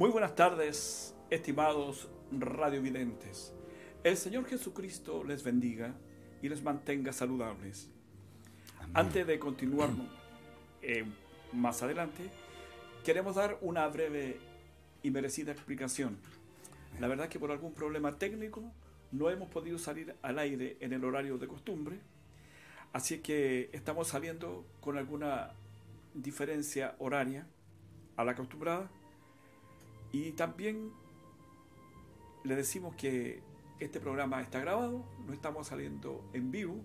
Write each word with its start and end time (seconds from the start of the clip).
Muy 0.00 0.08
buenas 0.08 0.34
tardes, 0.34 1.14
estimados 1.28 2.08
radiovidentes. 2.32 3.52
El 4.02 4.16
Señor 4.16 4.46
Jesucristo 4.46 5.24
les 5.24 5.44
bendiga 5.44 5.94
y 6.40 6.48
les 6.48 6.62
mantenga 6.62 7.12
saludables. 7.12 7.90
Antes 8.94 9.26
de 9.26 9.38
continuar 9.38 9.90
eh, 10.80 11.04
más 11.52 11.82
adelante, 11.82 12.30
queremos 13.04 13.36
dar 13.36 13.58
una 13.60 13.86
breve 13.88 14.38
y 15.02 15.10
merecida 15.10 15.52
explicación. 15.52 16.16
La 16.98 17.06
verdad 17.06 17.26
es 17.26 17.30
que 17.30 17.38
por 17.38 17.50
algún 17.50 17.74
problema 17.74 18.16
técnico 18.16 18.72
no 19.12 19.28
hemos 19.28 19.50
podido 19.50 19.76
salir 19.76 20.16
al 20.22 20.38
aire 20.38 20.78
en 20.80 20.94
el 20.94 21.04
horario 21.04 21.36
de 21.36 21.46
costumbre, 21.46 22.00
así 22.94 23.18
que 23.18 23.68
estamos 23.74 24.08
saliendo 24.08 24.64
con 24.80 24.96
alguna 24.96 25.50
diferencia 26.14 26.96
horaria 27.00 27.46
a 28.16 28.24
la 28.24 28.32
acostumbrada 28.32 28.90
y 30.12 30.32
también 30.32 30.92
le 32.44 32.56
decimos 32.56 32.94
que 32.96 33.42
este 33.78 34.00
programa 34.00 34.40
está 34.42 34.60
grabado, 34.60 35.04
no 35.26 35.32
estamos 35.32 35.68
saliendo 35.68 36.24
en 36.32 36.50
vivo, 36.50 36.76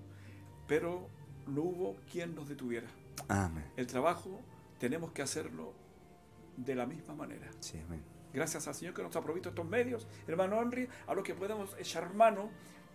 pero 0.68 1.08
no 1.48 1.62
hubo 1.62 1.96
quien 2.12 2.36
nos 2.36 2.48
detuviera. 2.48 2.88
Amén. 3.28 3.66
El 3.76 3.88
trabajo 3.88 4.42
tenemos 4.80 5.12
que 5.12 5.22
hacerlo 5.22 5.74
de 6.58 6.76
la 6.76 6.86
misma 6.86 7.16
manera. 7.16 7.50
Sí, 7.60 7.80
amén. 7.86 8.02
Gracias 8.34 8.68
al 8.68 8.76
Señor 8.76 8.94
que 8.94 9.02
nos 9.02 9.16
ha 9.16 9.22
provisto 9.22 9.50
estos 9.50 9.66
medios, 9.66 10.08
hermano 10.28 10.62
Henry, 10.62 10.90
a 11.08 11.14
los 11.14 11.24
que 11.24 11.34
podemos 11.34 11.76
echar 11.80 12.14
mano 12.14 12.50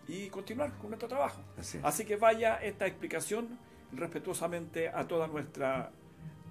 y 0.07 0.29
continuar 0.29 0.77
con 0.77 0.91
nuestro 0.91 1.09
trabajo. 1.09 1.43
Así 1.83 2.05
que 2.05 2.17
vaya 2.17 2.57
esta 2.57 2.87
explicación 2.87 3.59
respetuosamente 3.93 4.89
a 4.89 5.07
toda 5.09 5.27
nuestra 5.29 5.93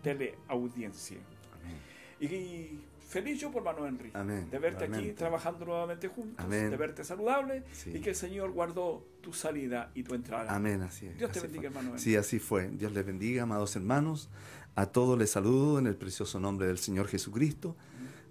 teleaudiencia. 0.02 1.20
Amén. 1.54 1.78
Y 2.20 2.82
feliz 3.10 3.40
yo 3.42 3.52
por 3.52 3.66
hermano 3.68 3.86
Henry 3.88 4.12
Amén. 4.14 4.48
de 4.50 4.60
verte 4.60 4.84
aquí 4.86 4.92
Igualmente. 4.94 5.14
trabajando 5.20 5.66
nuevamente 5.66 6.08
juntos, 6.08 6.46
Amén. 6.46 6.70
de 6.70 6.78
verte 6.78 7.04
saludable 7.04 7.64
Sí. 7.74 7.92
y 7.96 8.00
que 8.00 8.12
el 8.12 8.16
Señor 8.16 8.52
guardó 8.52 9.06
tu 9.22 9.34
salida 9.34 9.92
y 9.96 10.04
tu 10.04 10.16
entrada. 10.16 10.56
Amén, 10.56 10.82
así 10.82 11.08
es. 11.08 11.18
Dios 11.18 11.32
te 11.32 11.40
así 11.40 11.48
bendiga, 11.48 11.72
fue. 11.72 11.80
hermano. 11.82 12.00
Sí, 12.00 12.16
así 12.16 12.40
fue. 12.40 12.70
Dios 12.70 12.94
les 12.94 13.06
bendiga, 13.06 13.44
amados 13.44 13.76
hermanos. 13.76 14.30
A 14.76 14.86
todos 14.86 15.18
les 15.20 15.30
saludo 15.32 15.80
en 15.80 15.88
el 15.88 15.96
precioso 15.96 16.40
nombre 16.40 16.68
del 16.68 16.78
Señor 16.78 17.08
Jesucristo, 17.08 17.76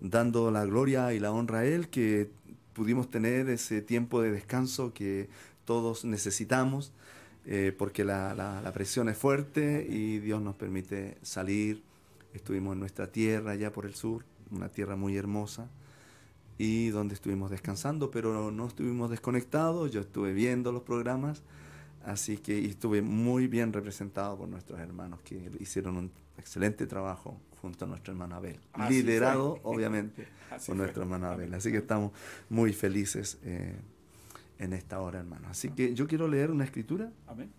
dando 0.00 0.50
la 0.50 0.64
gloria 0.64 1.12
y 1.12 1.18
la 1.20 1.32
honra 1.32 1.58
a 1.60 1.64
Él, 1.66 1.88
que 1.88 2.30
pudimos 2.72 3.10
tener 3.10 3.48
ese 3.50 3.82
tiempo 3.82 4.22
de 4.22 4.30
descanso 4.30 4.94
que 4.94 5.28
todos 5.64 6.04
necesitamos, 6.04 6.92
eh, 7.44 7.74
porque 7.76 8.04
la, 8.04 8.32
la- 8.34 8.62
la 8.62 8.72
presión 8.72 9.08
es 9.08 9.18
fuerte 9.18 9.86
y 9.88 10.18
Dios 10.20 10.40
nos 10.40 10.54
permite 10.54 11.18
salir. 11.22 11.82
Estuvimos 12.34 12.74
en 12.74 12.80
nuestra 12.80 13.10
tierra, 13.10 13.52
allá 13.52 13.72
por 13.72 13.84
el 13.86 13.94
sur, 13.94 14.24
una 14.50 14.68
tierra 14.68 14.96
muy 14.96 15.16
hermosa, 15.16 15.68
y 16.58 16.88
donde 16.88 17.14
estuvimos 17.14 17.50
descansando, 17.50 18.10
pero 18.10 18.50
no 18.50 18.66
estuvimos 18.66 19.10
desconectados. 19.10 19.92
Yo 19.92 20.00
estuve 20.00 20.32
viendo 20.32 20.72
los 20.72 20.82
programas. 20.82 21.42
Así 22.04 22.38
que 22.38 22.64
estuve 22.64 23.02
muy 23.02 23.48
bien 23.48 23.72
representado 23.72 24.38
por 24.38 24.48
nuestros 24.48 24.80
hermanos 24.80 25.20
que 25.22 25.50
hicieron 25.60 25.96
un 25.96 26.10
excelente 26.38 26.86
trabajo 26.86 27.38
junto 27.60 27.84
a 27.84 27.88
nuestro 27.88 28.12
hermano 28.12 28.36
Abel. 28.36 28.58
Así 28.72 29.02
liderado, 29.02 29.58
fue. 29.60 29.60
obviamente, 29.76 30.26
Así 30.50 30.68
por 30.68 30.76
fue. 30.76 30.84
nuestro 30.84 31.02
hermano 31.02 31.26
Abel. 31.28 31.52
Así 31.54 31.70
que 31.70 31.78
estamos 31.78 32.12
muy 32.48 32.72
felices 32.72 33.38
eh, 33.44 33.76
en 34.58 34.72
esta 34.72 35.00
hora, 35.00 35.18
hermano. 35.18 35.48
Así 35.50 35.68
que 35.70 35.92
yo 35.94 36.06
quiero 36.08 36.28
leer 36.28 36.50
una 36.50 36.64
escritura 36.64 37.12
Amén. 37.26 37.50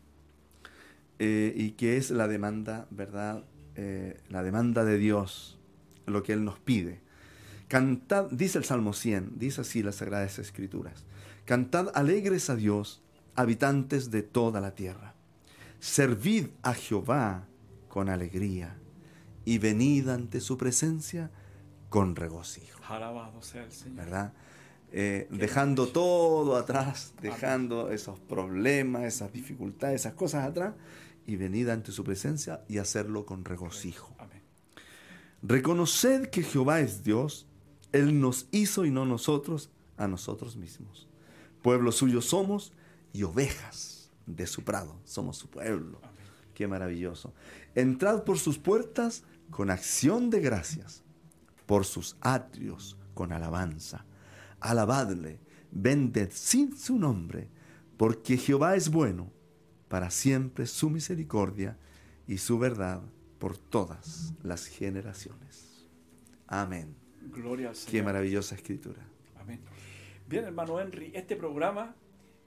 eh, 1.20 1.54
y 1.56 1.72
que 1.72 1.98
es 1.98 2.10
la 2.10 2.28
demanda, 2.28 2.88
¿verdad? 2.90 3.44
Eh, 3.76 4.20
la 4.30 4.42
demanda 4.42 4.84
de 4.84 4.98
Dios, 4.98 5.59
lo 6.10 6.24
que 6.24 6.34
Él 6.34 6.44
nos 6.44 6.60
pide. 6.60 7.02
Cantad, 7.68 8.30
dice 8.32 8.58
el 8.58 8.66
Salmo 8.66 8.94
100, 8.94 9.38
dice 9.38 9.62
así 9.62 9.84
las 9.84 9.96
Sagradas 9.96 10.40
Escrituras, 10.40 11.06
Cantad 11.46 11.92
alegres 11.96 12.50
a 12.50 12.56
Dios, 12.56 13.02
habitantes 13.36 14.12
de 14.12 14.22
toda 14.22 14.62
la 14.62 14.76
tierra. 14.76 15.16
Servid 15.80 16.48
a 16.62 16.74
Jehová 16.74 17.48
con 17.88 18.10
alegría 18.10 18.76
y 19.46 19.58
venid 19.58 20.10
ante 20.10 20.42
su 20.42 20.58
presencia 20.58 21.32
con 21.90 22.16
regocijo. 22.16 22.82
Alabado 22.88 23.42
sea 23.42 23.64
el 23.64 23.72
Señor. 23.72 23.98
¿verdad? 23.98 24.34
Eh, 24.92 25.28
dejando 25.32 25.88
todo 25.88 26.56
atrás, 26.56 27.14
dejando 27.22 27.92
esos 27.92 28.20
problemas, 28.20 29.04
esas 29.04 29.32
dificultades, 29.32 30.02
esas 30.02 30.14
cosas 30.14 30.48
atrás, 30.48 30.74
y 31.26 31.36
venid 31.36 31.70
ante 31.70 31.92
su 31.92 32.04
presencia 32.04 32.62
y 32.68 32.80
hacerlo 32.80 33.26
con 33.26 33.46
regocijo. 33.46 34.16
Reconoced 35.42 36.30
que 36.30 36.44
Jehová 36.44 36.82
es 36.82 37.04
Dios, 37.04 37.48
Él 37.92 38.20
nos 38.20 38.48
hizo 38.52 38.86
y 38.86 38.92
no 38.92 39.06
nosotros 39.06 39.70
a 39.98 40.08
nosotros 40.08 40.56
mismos. 40.56 41.08
Pueblo 41.62 41.92
suyo 41.92 42.22
somos 42.22 42.74
y 43.14 43.24
ovejas 43.24 44.12
de 44.26 44.48
su 44.48 44.64
prado, 44.64 45.00
somos 45.06 45.38
su 45.38 45.50
pueblo. 45.50 46.00
Amén. 46.04 46.16
Qué 46.54 46.68
maravilloso. 46.68 47.34
Entrad 47.76 48.24
por 48.24 48.38
sus 48.38 48.58
puertas 48.58 49.24
con 49.50 49.70
acción 49.70 50.30
de 50.30 50.42
gracias, 50.42 51.04
por 51.66 51.86
sus 51.86 52.18
atrios 52.22 52.98
con 53.14 53.32
alabanza. 53.32 54.06
Alabadle, 54.60 55.40
bendecid 55.72 56.76
su 56.76 56.98
nombre, 56.98 57.48
porque 57.98 58.38
Jehová 58.38 58.76
es 58.76 58.90
bueno, 58.90 59.32
para 59.88 60.12
siempre 60.12 60.68
su 60.68 60.90
misericordia 60.90 61.78
y 62.28 62.38
su 62.38 62.60
verdad 62.60 63.02
por 63.40 63.58
todas 63.58 64.34
las 64.44 64.66
generaciones. 64.68 65.86
Amén. 66.48 66.96
Gloria 67.34 67.70
al 67.70 67.74
Qué 67.76 67.80
Señor. 67.82 68.06
maravillosa 68.06 68.56
escritura. 68.56 69.02
Amén. 69.40 69.60
Bien, 70.28 70.44
hermano 70.46 70.80
Henry, 70.80 71.12
este 71.16 71.36
programa 71.36 71.96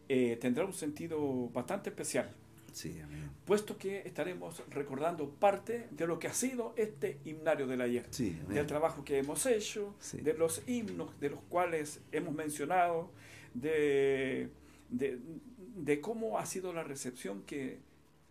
eh, 0.09 0.37
tendrá 0.41 0.65
un 0.65 0.73
sentido 0.73 1.49
bastante 1.51 1.91
especial, 1.91 2.31
Sí, 2.73 2.99
amén. 3.01 3.31
puesto 3.45 3.77
que 3.79 4.01
estaremos 4.01 4.63
recordando 4.71 5.29
parte 5.31 5.89
de 5.91 6.07
lo 6.07 6.19
que 6.19 6.29
ha 6.29 6.35
sido 6.35 6.75
este 6.77 7.19
himnario 7.25 7.67
del 7.67 7.81
ayer. 7.81 8.07
Sí, 8.11 8.39
del 8.49 8.67
trabajo 8.67 9.05
que 9.05 9.19
hemos 9.19 9.45
hecho, 9.47 9.95
Sí. 10.01 10.19
de 10.21 10.35
los 10.35 10.63
himnos 10.69 11.19
de 11.21 11.31
los 11.31 11.41
cuales 11.49 12.01
hemos 12.13 12.35
mencionado, 12.35 13.11
de, 13.55 14.49
de, 14.91 15.19
de 15.77 16.01
cómo 16.01 16.39
ha 16.39 16.47
sido 16.47 16.73
la 16.73 16.83
recepción 16.85 17.43
que, 17.43 17.81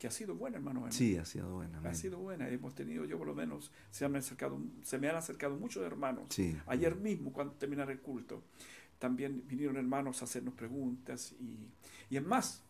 que 0.01 0.07
ha 0.07 0.11
sido 0.11 0.33
buena, 0.33 0.57
hermano. 0.57 0.87
Sí, 0.89 1.15
ha 1.15 1.25
sido 1.25 1.53
buena. 1.53 1.79
Ha 1.87 1.93
sido 1.93 2.17
buena. 2.17 2.49
Hemos 2.49 2.73
tenido, 2.73 3.05
yo 3.05 3.19
por 3.19 3.27
lo 3.27 3.35
menos, 3.35 3.71
se, 3.91 4.03
han 4.03 4.15
acercado, 4.15 4.59
se 4.81 4.97
me 4.97 5.07
han 5.07 5.15
acercado 5.15 5.55
muchos 5.57 5.83
hermanos. 5.85 6.25
Sí. 6.29 6.57
Ayer 6.65 6.95
mismo, 6.95 7.31
cuando 7.31 7.53
terminara 7.53 7.91
el 7.91 7.99
culto, 7.99 8.43
también 8.97 9.43
vinieron 9.45 9.77
hermanos 9.77 10.19
a 10.23 10.25
hacernos 10.25 10.55
preguntas 10.55 11.35
y, 11.39 11.67
y 12.09 12.17
es 12.17 12.25
más, 12.25 12.63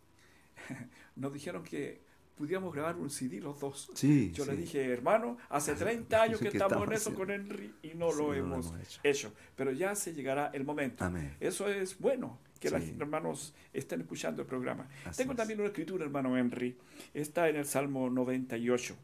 nos 1.15 1.31
dijeron 1.31 1.63
que 1.63 2.01
pudiéramos 2.35 2.73
grabar 2.73 2.97
un 2.97 3.09
CD 3.09 3.39
los 3.39 3.61
dos. 3.61 3.89
Sí, 3.95 4.33
Yo 4.33 4.43
sí. 4.43 4.51
le 4.51 4.57
dije, 4.57 4.91
hermano, 4.91 5.37
hace 5.47 5.73
30 5.75 6.21
años 6.21 6.37
que 6.41 6.49
Que 6.49 6.57
estamos 6.57 6.85
en 6.85 6.91
eso 6.91 7.15
con 7.15 7.31
Henry 7.31 7.73
y 7.81 7.93
no 7.95 8.11
Sí, 8.11 8.17
lo 8.17 8.23
no 8.23 8.27
lo 8.27 8.33
hemos 8.33 8.65
hemos 8.65 8.81
hecho. 8.81 8.99
hecho. 9.05 9.33
Pero 9.55 9.71
ya 9.71 9.95
se 9.95 10.13
llegará 10.13 10.47
el 10.53 10.65
momento. 10.65 11.05
Amén. 11.05 11.33
Eso 11.39 11.69
es 11.69 11.97
bueno, 11.97 12.39
que 12.61 12.69
Sí. 12.69 12.75
los 12.75 12.83
hermanos 13.01 13.53
estén 13.73 13.99
escuchando 13.99 14.41
el 14.43 14.47
programa. 14.47 14.87
Así 15.03 15.17
Tengo 15.17 15.33
es. 15.33 15.37
también 15.37 15.59
una 15.59 15.67
escritura, 15.67 16.05
hermano 16.05 16.37
Henry. 16.37 16.77
Está 17.13 17.49
en 17.49 17.57
el 17.57 17.65
Salmo 17.65 18.09
98. 18.09 18.95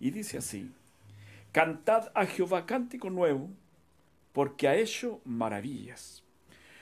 Y 0.00 0.10
dice 0.10 0.38
así, 0.38 0.68
Cantad 1.52 2.10
a 2.14 2.24
Jehová 2.26 2.64
cántico 2.66 3.10
nuevo, 3.10 3.50
porque 4.32 4.66
ha 4.66 4.74
hecho 4.74 5.20
maravillas. 5.26 6.22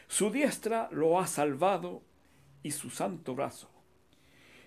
Su 0.06 0.30
diestra 0.30 0.88
lo 0.92 1.18
ha 1.20 1.26
salvado 1.26 2.02
y 2.62 2.70
su 2.70 2.88
santo 2.90 3.34
brazo. 3.34 3.68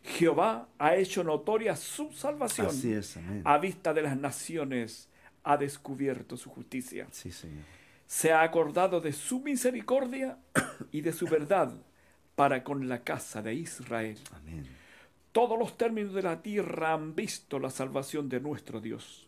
Jehová 0.03 0.67
ha 0.79 0.95
hecho 0.95 1.23
notoria 1.23 1.77
su 1.77 2.11
salvación. 2.11 2.67
Así 2.67 2.91
es, 2.91 3.15
amén. 3.15 3.41
A 3.45 3.57
vista 3.57 3.93
de 3.93 4.01
las 4.01 4.17
naciones 4.17 5.07
ha 5.43 5.55
descubierto 5.55 6.35
su 6.35 6.49
justicia. 6.49 7.07
Sí, 7.11 7.31
Señor. 7.31 7.63
Se 8.07 8.31
ha 8.31 8.43
acordado 8.43 9.01
de 9.01 9.13
su 9.13 9.39
misericordia 9.39 10.37
y 10.91 11.01
de 11.01 11.13
su 11.13 11.25
verdad 11.25 11.73
para 12.35 12.63
con 12.63 12.87
la 12.87 13.03
casa 13.03 13.41
de 13.41 13.53
Israel. 13.53 14.19
Amén. 14.35 14.67
Todos 15.31 15.57
los 15.57 15.77
términos 15.77 16.13
de 16.13 16.21
la 16.21 16.41
tierra 16.41 16.93
han 16.93 17.15
visto 17.15 17.57
la 17.59 17.71
salvación 17.71 18.29
de 18.29 18.39
nuestro 18.39 18.79
Dios. 18.79 19.27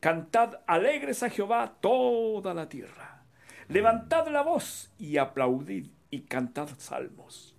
Cantad 0.00 0.60
alegres 0.66 1.22
a 1.22 1.30
Jehová 1.30 1.76
toda 1.80 2.54
la 2.54 2.68
tierra. 2.68 3.24
Levantad 3.68 4.28
la 4.28 4.42
voz 4.42 4.90
y 4.98 5.18
aplaudid 5.18 5.88
y 6.10 6.22
cantad 6.22 6.68
salmos. 6.78 7.54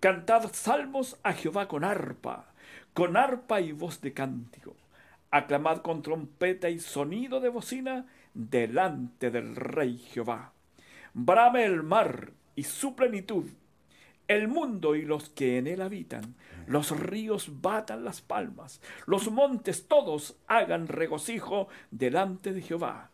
Cantad 0.00 0.50
salmos 0.52 1.18
a 1.22 1.32
Jehová 1.32 1.68
con 1.68 1.84
arpa, 1.84 2.52
con 2.94 3.16
arpa 3.16 3.60
y 3.60 3.72
voz 3.72 4.00
de 4.00 4.12
cántico. 4.12 4.76
Aclamad 5.30 5.78
con 5.78 6.02
trompeta 6.02 6.70
y 6.70 6.78
sonido 6.78 7.40
de 7.40 7.48
bocina 7.48 8.06
delante 8.34 9.30
del 9.30 9.56
Rey 9.56 9.98
Jehová. 9.98 10.52
Brame 11.14 11.64
el 11.64 11.82
mar 11.82 12.32
y 12.54 12.64
su 12.64 12.94
plenitud, 12.94 13.46
el 14.28 14.48
mundo 14.48 14.94
y 14.94 15.02
los 15.02 15.30
que 15.30 15.58
en 15.58 15.66
él 15.66 15.82
habitan, 15.82 16.36
los 16.66 16.98
ríos 16.98 17.60
batan 17.60 18.04
las 18.04 18.20
palmas, 18.20 18.80
los 19.06 19.30
montes 19.30 19.88
todos 19.88 20.36
hagan 20.46 20.86
regocijo 20.86 21.68
delante 21.90 22.52
de 22.52 22.62
Jehová, 22.62 23.10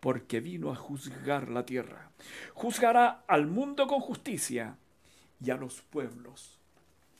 porque 0.00 0.40
vino 0.40 0.70
a 0.72 0.76
juzgar 0.76 1.50
la 1.50 1.66
tierra. 1.66 2.10
Juzgará 2.54 3.24
al 3.26 3.46
mundo 3.46 3.86
con 3.86 4.00
justicia 4.00 4.78
y 5.44 5.50
a 5.50 5.56
los 5.56 5.82
pueblos 5.82 6.55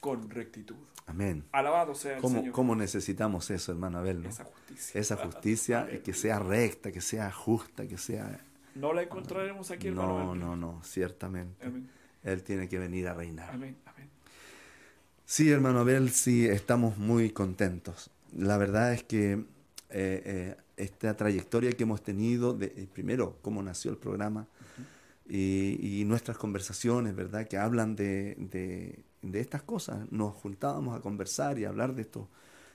con 0.06 0.31
rectitud. 0.31 0.76
Amén. 1.06 1.44
Alabado 1.53 1.94
sea 1.94 2.17
el 2.17 2.23
¿Cómo, 2.23 2.38
Señor. 2.38 2.53
cómo 2.53 2.76
necesitamos 2.76 3.50
eso, 3.50 3.73
hermano 3.73 3.99
Abel? 3.99 4.23
no? 4.23 4.29
Esa 4.29 4.44
justicia. 4.44 5.00
Esa 5.00 5.17
justicia 5.17 5.88
que 6.05 6.12
sea 6.14 6.38
recta, 6.38 6.93
que 6.93 7.00
sea 7.00 7.32
justa, 7.32 7.87
que 7.88 7.99
sea... 7.99 8.41
No 8.76 8.93
la 8.93 9.03
encontraremos 9.03 9.70
aquí, 9.70 9.88
hermano. 9.88 10.19
No, 10.19 10.32
Henry. 10.35 10.44
no, 10.44 10.56
no, 10.56 10.82
ciertamente. 10.85 11.67
Amén. 11.67 11.88
Él 12.23 12.43
tiene 12.43 12.69
que 12.69 12.79
venir 12.79 13.08
a 13.08 13.14
reinar. 13.14 13.50
Amén. 13.50 13.76
Amén. 13.85 14.08
Sí, 15.25 15.50
hermano 15.50 15.81
Abel, 15.81 16.11
sí, 16.11 16.47
estamos 16.47 16.99
muy 16.99 17.31
contentos. 17.31 18.11
La 18.37 18.58
verdad 18.58 18.93
es 18.93 19.03
que 19.03 19.32
eh, 19.32 19.44
eh, 19.91 20.56
esta 20.76 21.17
trayectoria 21.17 21.73
que 21.73 21.82
hemos 21.85 22.03
tenido, 22.03 22.53
de, 22.53 22.67
eh, 22.67 22.88
primero, 22.93 23.38
cómo 23.43 23.62
nació 23.62 23.91
el 23.93 23.97
programa 23.97 24.47
y, 25.29 26.00
y 26.00 26.05
nuestras 26.05 26.37
conversaciones, 26.37 27.14
¿verdad? 27.17 27.47
Que 27.49 27.56
hablan 27.58 27.97
de, 27.97 28.35
de- 28.38 29.05
de 29.32 29.40
estas 29.40 29.62
cosas. 29.62 30.11
Nos 30.11 30.34
juntábamos 30.34 30.96
a 30.96 31.00
conversar 31.00 31.58
y 31.58 31.64
a 31.64 31.69
hablar 31.69 31.94
de 31.94 32.02
estos, 32.02 32.26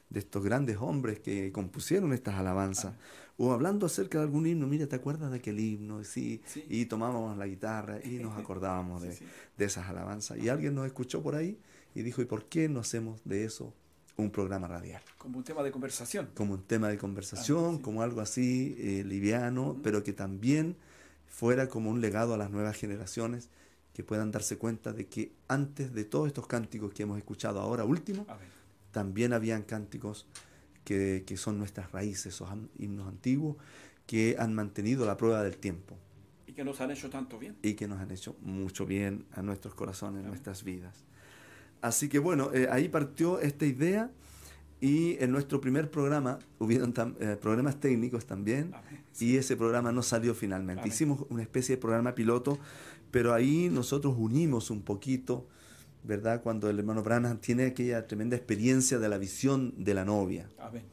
de 0.10 0.20
estos 0.20 0.44
grandes 0.44 0.78
hombres 0.78 1.20
que 1.20 1.52
compusieron 1.52 2.14
estas 2.14 2.36
alabanzas. 2.36 2.94
O 3.38 3.54
hablando 3.54 3.86
acerca 3.88 4.18
de 4.20 4.26
algún 4.26 4.46
himno, 4.46 4.68
mira, 4.68 4.86
¿te 4.88 4.96
acuerdas 4.96 5.32
de 5.32 5.38
aquel 5.38 5.60
himno? 5.60 6.04
Sí, 6.04 6.42
Sí. 6.46 6.64
y 6.70 6.86
tomábamos 6.86 7.38
la 7.38 7.48
guitarra 7.48 8.00
y 8.04 8.20
nos 8.20 8.38
acordábamos 8.38 9.02
de, 9.02 9.12
Sí, 9.14 9.20
sí. 9.20 9.26
de 9.58 9.66
esas 9.66 9.88
alabanzas. 9.88 10.38
Y 10.38 10.50
alguien 10.50 10.76
nos 10.76 10.86
escuchó 10.86 11.24
por 11.24 11.36
ahí 11.36 11.58
y 11.96 12.02
dijo, 12.04 12.22
¿y 12.22 12.26
por 12.26 12.46
qué 12.46 12.70
no 12.70 12.82
hacemos 12.82 13.22
de 13.26 13.46
eso 13.46 13.74
un 14.18 14.30
programa 14.30 14.68
radial? 14.68 15.02
Como 15.18 15.38
un 15.40 15.44
tema 15.44 15.64
de 15.64 15.72
conversación. 15.72 16.30
Como 16.36 16.54
un 16.54 16.64
tema 16.64 16.90
de 16.90 16.98
conversación, 16.98 17.76
Ah, 17.76 17.78
sí. 17.78 17.82
como 17.82 18.02
algo 18.04 18.22
así 18.22 18.76
eh, 18.78 19.04
liviano, 19.06 19.78
pero 19.82 20.04
que 20.04 20.14
también 20.14 20.76
fuera 21.26 21.68
como 21.70 21.90
un 21.90 22.02
legado 22.02 22.34
a 22.34 22.38
las 22.38 22.52
nuevas 22.52 22.76
generaciones 22.78 23.50
que 24.02 24.08
puedan 24.08 24.32
darse 24.32 24.58
cuenta 24.58 24.94
de 24.94 25.06
que 25.08 25.32
antes 25.48 25.94
de 25.94 26.04
todos 26.06 26.28
estos 26.28 26.48
cánticos 26.48 26.92
que 26.94 27.04
hemos 27.04 27.18
escuchado 27.20 27.60
ahora 27.60 27.84
último, 27.86 28.26
Amén. 28.28 28.48
también 28.92 29.32
habían 29.32 29.62
cánticos 29.62 30.26
que, 30.84 31.24
que 31.28 31.38
son 31.38 31.60
nuestras 31.60 31.92
raíces, 31.92 32.34
esos 32.34 32.50
himnos 32.80 33.08
antiguos 33.08 33.58
que 34.08 34.36
han 34.40 34.54
mantenido 34.56 35.06
la 35.06 35.16
prueba 35.18 35.44
del 35.44 35.58
tiempo 35.58 35.96
Y 36.48 36.54
que 36.54 36.64
nos 36.64 36.82
han 36.82 36.90
hecho 36.92 37.10
tanto 37.12 37.38
bien. 37.38 37.56
y 37.62 37.76
que 37.76 37.88
nos 37.88 38.00
han 38.00 38.10
hecho 38.12 38.36
mucho 38.42 38.86
bien 38.88 39.26
a 39.34 39.44
nuestros 39.44 39.76
corazones, 39.76 40.20
Amén. 40.22 40.30
nuestras 40.30 40.64
vidas. 40.64 40.96
Así 41.82 42.10
que 42.10 42.18
bueno, 42.20 42.52
eh, 42.54 42.68
ahí 42.72 42.90
partió 42.90 43.40
esta 43.40 43.66
idea 43.66 44.10
y 44.80 45.24
en 45.24 45.32
nuestro 45.32 45.62
primer 45.62 45.92
programa 45.92 46.40
hubieron 46.58 46.92
tam- 46.94 47.16
eh, 47.20 47.38
problemas 47.40 47.80
técnicos 47.80 48.26
también 48.26 48.74
Amén. 48.74 49.04
y 49.20 49.38
ese 49.38 49.56
programa 49.56 49.92
no 49.92 50.02
salió 50.02 50.34
finalmente. 50.34 50.82
Amén. 50.82 50.92
Hicimos 50.92 51.24
una 51.30 51.44
especie 51.44 51.76
de 51.76 51.82
programa 51.82 52.16
piloto, 52.16 52.58
pero 53.12 53.34
ahí 53.34 53.70
nosotros 53.70 54.16
unimos 54.18 54.72
un 54.72 54.82
poquito, 54.82 55.48
¿verdad? 56.04 56.42
Cuando 56.42 56.70
el 56.70 56.80
hermano 56.80 57.04
Branham 57.04 57.38
tiene 57.40 57.66
aquella 57.66 58.08
tremenda 58.08 58.38
experiencia 58.38 58.98
de 58.98 59.10
la 59.10 59.18
visión 59.18 59.74
de 59.78 59.94
la 59.94 60.06
novia 60.06 60.50
Amén. 60.58 60.84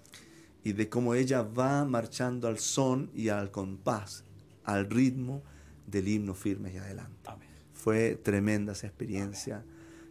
y 0.64 0.72
de 0.72 0.88
cómo 0.88 1.14
ella 1.14 1.42
va 1.42 1.84
marchando 1.84 2.48
al 2.48 2.58
son 2.58 3.10
y 3.14 3.28
al 3.28 3.50
compás, 3.50 4.24
al 4.64 4.90
ritmo 4.90 5.42
del 5.86 6.08
himno 6.08 6.34
firme 6.34 6.72
y 6.74 6.76
adelante. 6.76 7.30
Amén. 7.30 7.48
Fue 7.72 8.16
tremenda 8.16 8.72
esa 8.72 8.88
experiencia. 8.88 9.64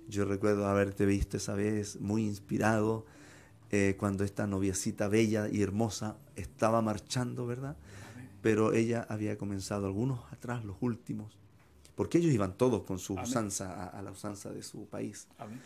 Yo 0.07 0.24
recuerdo 0.24 0.65
haberte 0.68 1.06
visto 1.06 1.36
esa 1.38 1.54
vez 1.54 2.00
muy 2.00 2.24
inspirado 2.24 3.06
eh, 3.69 3.95
cuando 4.00 4.24
esta 4.24 4.48
noviecita 4.48 5.09
bella 5.09 5.50
y 5.51 5.62
hermosa 5.62 6.18
estaba 6.38 6.81
marchando, 6.81 7.45
¿verdad? 7.45 7.75
Amén. 8.13 8.30
Pero 8.42 8.71
ella 8.71 9.06
había 9.09 9.38
comenzado 9.38 9.86
algunos 9.86 10.21
atrás, 10.31 10.63
los 10.63 10.77
últimos, 10.80 11.38
porque 11.98 12.20
ellos 12.20 12.32
iban 12.32 12.56
todos 12.58 12.84
con 12.84 12.98
su 13.00 13.14
Amén. 13.14 13.26
usanza, 13.26 13.74
a, 13.74 13.88
a 13.88 14.02
la 14.02 14.12
usanza 14.12 14.52
de 14.54 14.64
su 14.64 14.86
país. 14.88 15.28
Amén. 15.38 15.60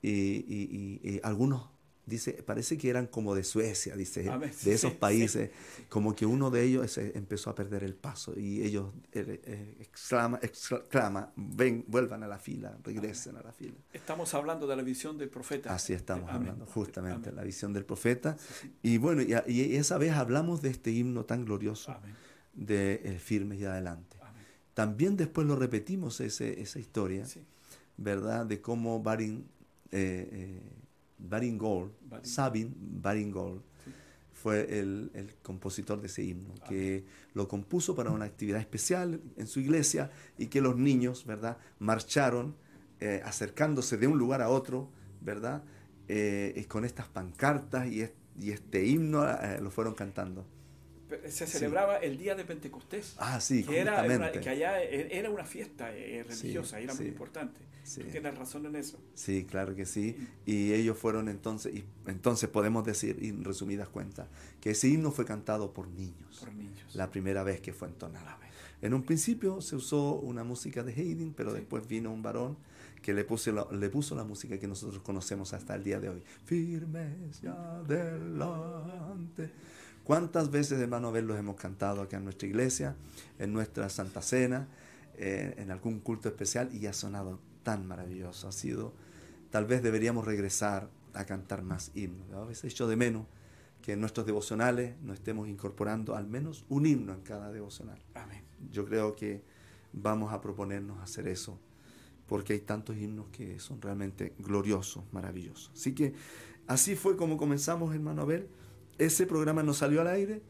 Y, 0.00 0.08
y- 0.10 1.00
y- 1.02 1.10
y 1.16 1.20
algunos, 1.22 1.68
dice, 2.06 2.32
parece 2.44 2.76
que 2.78 2.88
eran 2.90 3.06
como 3.06 3.34
de 3.34 3.44
Suecia, 3.44 3.94
dice, 3.94 4.28
Amén. 4.28 4.50
de 4.64 4.72
esos 4.72 4.92
sí, 4.92 4.96
países, 4.98 5.50
como 5.88 6.16
que 6.16 6.26
uno 6.26 6.50
de 6.50 6.64
ellos 6.64 6.98
eh, 6.98 7.12
empezó 7.14 7.50
a 7.50 7.54
perder 7.54 7.84
el 7.84 7.94
paso 7.94 8.32
y 8.38 8.62
ellos 8.62 8.92
eh, 9.12 9.40
eh, 9.44 9.76
exclama, 9.80 10.40
exclama, 10.42 11.32
ven, 11.36 11.84
vuelvan 11.86 12.22
a 12.24 12.26
la 12.26 12.38
fila, 12.38 12.76
regresen 12.82 13.36
a 13.36 13.42
la 13.42 13.52
fila. 13.52 13.74
Estamos 13.92 14.34
hablando 14.34 14.66
de 14.66 14.74
la 14.76 14.82
visión 14.82 15.18
del 15.18 15.28
profeta. 15.28 15.72
Así 15.74 15.92
estamos 15.92 16.28
hablando, 16.30 16.64
justamente, 16.66 17.30
la 17.30 17.42
visión 17.44 17.72
del 17.72 17.84
profeta. 17.84 18.36
Sí. 18.60 18.72
Y 18.82 18.98
bueno, 18.98 19.22
y, 19.22 19.76
esa 19.76 19.98
vez 19.98 20.12
hablamos 20.12 20.62
de 20.62 20.70
este 20.70 20.90
himno 20.90 21.24
tan 21.24 21.44
glorioso 21.44 21.94
de 22.54 23.00
El 23.04 23.18
firme 23.20 23.56
y 23.56 23.64
adelante. 23.64 24.16
También 24.74 25.16
después 25.16 25.46
lo 25.46 25.56
repetimos 25.56 26.20
ese, 26.20 26.60
esa 26.60 26.78
historia, 26.78 27.24
Sí. 27.26 27.40
¿verdad? 27.96 28.46
De 28.46 28.60
cómo 28.60 29.02
Baring, 29.02 29.44
eh, 29.90 30.28
eh, 30.32 30.62
Baring 31.18 31.58
Gold, 31.58 31.92
Baring. 32.08 32.26
Sabin 32.26 32.74
Baring 33.02 33.30
Gold, 33.30 33.60
Sí. 33.84 33.90
fue 34.32 34.78
el, 34.80 35.10
el 35.14 35.34
compositor 35.42 36.00
de 36.00 36.06
ese 36.06 36.22
himno, 36.24 36.54
que 36.68 37.04
lo 37.34 37.46
compuso 37.48 37.94
para 37.94 38.10
una 38.10 38.24
actividad 38.24 38.60
especial 38.60 39.20
en 39.36 39.46
su 39.46 39.60
iglesia 39.60 40.10
y 40.38 40.46
que 40.46 40.60
los 40.60 40.76
niños, 40.76 41.26
¿verdad? 41.26 41.58
Marcharon 41.78 42.54
eh, 43.00 43.20
acercándose 43.24 43.96
de 43.96 44.06
un 44.06 44.16
lugar 44.18 44.40
a 44.42 44.48
otro, 44.48 44.88
¿verdad? 45.20 45.62
Eh, 46.08 46.64
con 46.68 46.84
estas 46.84 47.08
pancartas 47.08 47.86
y 47.88 48.50
este 48.50 48.86
himno 48.86 49.28
eh, 49.28 49.60
lo 49.60 49.70
fueron 49.70 49.94
cantando. 49.94 50.46
Se 51.28 51.46
celebraba 51.46 51.96
el 51.98 52.18
día 52.18 52.34
de 52.34 52.44
Pentecostés. 52.44 53.14
Ah, 53.18 53.40
sí, 53.40 53.64
que, 53.64 53.78
era 53.80 53.92
una, 53.92 54.02
justamente. 54.02 54.40
que 54.40 54.48
allá 54.50 54.82
e- 54.82 55.16
era 55.18 55.30
una 55.30 55.44
fiesta 55.44 55.94
eh, 55.96 56.24
religiosa, 56.28 56.78
Sí, 56.78 56.84
era 56.84 56.94
muy 56.94 57.04
sí. 57.04 57.08
importante. 57.10 57.60
Sí. 57.84 58.00
Tú 58.02 58.10
tienes 58.10 58.38
razón 58.38 58.64
en 58.66 58.76
eso. 58.76 59.00
Sí, 59.14 59.44
claro 59.44 59.74
que 59.74 59.86
sí. 59.86 60.16
Y 60.46 60.72
ellos 60.72 60.96
fueron 60.96 61.28
entonces, 61.28 61.74
y 61.74 61.84
entonces 62.06 62.48
podemos 62.48 62.84
decir, 62.84 63.18
en 63.22 63.42
resumidas 63.44 63.88
cuentas, 63.88 64.28
que 64.60 64.70
ese 64.70 64.88
himno 64.88 65.10
fue 65.10 65.24
cantado 65.24 65.72
por 65.72 65.88
niños, 65.88 66.38
Por 66.38 66.52
niños. 66.54 66.94
la 66.94 67.10
primera 67.10 67.42
vez 67.42 67.60
que 67.60 67.72
fue 67.72 67.88
entonado. 67.88 68.28
Amén. 68.28 68.50
En 68.82 68.94
un 68.94 69.02
principio 69.02 69.60
se 69.60 69.74
usó 69.76 70.14
una 70.14 70.44
música 70.44 70.82
de 70.84 70.92
Haydn, 70.92 71.34
pero 71.36 71.50
Sí. 71.50 71.56
después 71.58 71.86
vino 71.88 72.12
un 72.12 72.22
varón 72.22 72.56
que 73.02 73.12
le 73.12 73.24
puso, 73.24 73.50
la, 73.50 73.66
le 73.72 73.90
puso 73.90 74.14
la 74.14 74.22
música 74.22 74.60
que 74.60 74.68
nosotros 74.68 75.02
conocemos 75.02 75.52
hasta 75.52 75.74
el 75.74 75.82
día 75.82 75.98
de 75.98 76.08
hoy. 76.08 76.22
Firmes 76.44 77.42
y 77.42 77.48
adelante. 77.48 79.50
¿Cuántas 80.04 80.50
veces, 80.50 80.80
hermano 80.80 81.08
Abel, 81.08 81.26
los 81.26 81.38
hemos 81.38 81.56
cantado 81.56 82.02
acá 82.02 82.16
en 82.16 82.24
nuestra 82.24 82.48
iglesia, 82.48 82.96
en 83.38 83.52
nuestra 83.52 83.88
Santa 83.88 84.20
Cena, 84.20 84.68
eh, 85.16 85.54
en 85.58 85.70
algún 85.70 86.00
culto 86.00 86.28
especial 86.28 86.74
y 86.74 86.86
ha 86.86 86.92
sonado 86.92 87.38
tan 87.62 87.86
maravilloso? 87.86 88.48
Ha 88.48 88.52
sido, 88.52 88.92
tal 89.50 89.66
vez 89.66 89.82
deberíamos 89.82 90.24
regresar 90.24 90.90
a 91.14 91.24
cantar 91.24 91.62
más 91.62 91.92
himnos. 91.94 92.32
A 92.32 92.44
veces 92.44 92.72
echo 92.72 92.88
de 92.88 92.96
menos 92.96 93.26
que 93.80 93.92
en 93.92 94.00
nuestros 94.00 94.26
devocionales 94.26 94.94
nos 95.02 95.18
estemos 95.18 95.48
incorporando 95.48 96.16
al 96.16 96.26
menos 96.26 96.64
un 96.68 96.86
himno 96.86 97.12
en 97.12 97.20
cada 97.22 97.50
devocional 97.50 97.98
Amén. 98.14 98.42
yo 98.70 98.84
creo 98.84 99.14
que 99.16 99.42
vamos 99.92 100.32
a 100.32 100.40
proponernos 100.40 101.00
hacer 101.00 101.28
eso, 101.28 101.58
porque 102.26 102.54
hay 102.54 102.60
tantos 102.60 102.96
himnos 102.96 103.26
que 103.30 103.58
son 103.58 103.80
realmente 103.80 104.34
gloriosos, 104.38 105.04
maravillosos. 105.12 105.70
Así 105.74 105.94
que 105.94 106.14
así 106.66 106.96
fue 106.96 107.16
como 107.16 107.36
comenzamos, 107.36 107.94
hermano 107.94 108.22
Abel. 108.22 108.48
Ese 108.98 109.26
programa 109.26 109.62
no 109.62 109.74
salió 109.74 110.00
al 110.00 110.08
aire, 110.08 110.40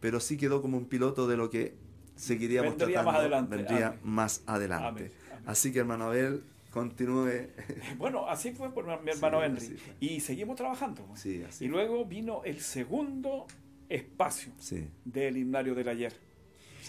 pero 0.00 0.20
sí 0.20 0.36
quedó 0.36 0.62
como 0.62 0.76
un 0.78 0.86
piloto 0.86 1.28
de 1.28 1.36
lo 1.36 1.50
que 1.50 1.74
seguiríamos 2.16 2.70
Vendría 2.76 3.02
tratando. 3.02 3.10
más 3.12 3.20
adelante. 3.20 3.56
Vendría 3.56 3.86
Amén. 3.88 4.00
más 4.04 4.42
adelante. 4.46 4.88
Amén. 4.88 5.12
Amén. 5.32 5.44
Así 5.46 5.72
que, 5.72 5.78
hermano 5.80 6.04
Abel, 6.06 6.42
continúe. 6.70 7.48
Bueno, 7.98 8.26
así 8.28 8.52
fue 8.52 8.72
por 8.72 8.84
mi 9.02 9.10
hermano 9.10 9.40
Sí, 9.40 9.46
Henry. 9.46 9.78
Y 10.00 10.20
seguimos 10.20 10.56
trabajando. 10.56 11.04
pues. 11.04 11.20
Sí, 11.20 11.42
así 11.42 11.64
Y 11.64 11.68
luego 11.68 12.04
vino 12.04 12.42
el 12.44 12.60
segundo 12.60 13.46
espacio 13.88 14.52
Sí, 14.58 14.86
del 15.04 15.36
himnario 15.36 15.74
del 15.74 15.88
ayer. 15.88 16.12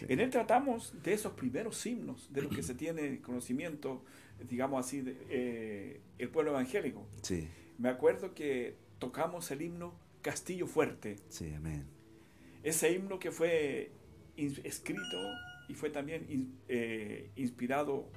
En 0.07 0.19
él 0.19 0.29
tratamos 0.31 0.93
de 1.03 1.13
esos 1.13 1.33
primeros 1.33 1.85
himnos, 1.85 2.27
de 2.33 2.41
los 2.41 2.55
que 2.55 2.63
se 2.63 2.73
tiene 2.73 3.21
conocimiento, 3.21 4.03
digamos 4.49 4.83
así, 4.85 5.01
de, 5.01 5.15
eh, 5.29 6.01
el 6.17 6.29
pueblo 6.29 6.51
evangélico. 6.51 7.05
Sí, 7.21 7.47
Me 7.77 7.89
acuerdo 7.89 8.33
que 8.33 8.75
tocamos 8.99 9.51
el 9.51 9.61
himno 9.61 9.93
Castillo 10.21 10.67
Fuerte, 10.67 11.17
sí, 11.29 11.53
amén. 11.53 11.85
ese 12.63 12.91
himno 12.91 13.19
que 13.19 13.31
fue 13.31 13.91
escrito 14.37 15.17
y 15.67 15.73
fue 15.73 15.89
también 15.89 16.57
eh, 16.67 17.31
inspirado 17.35 18.09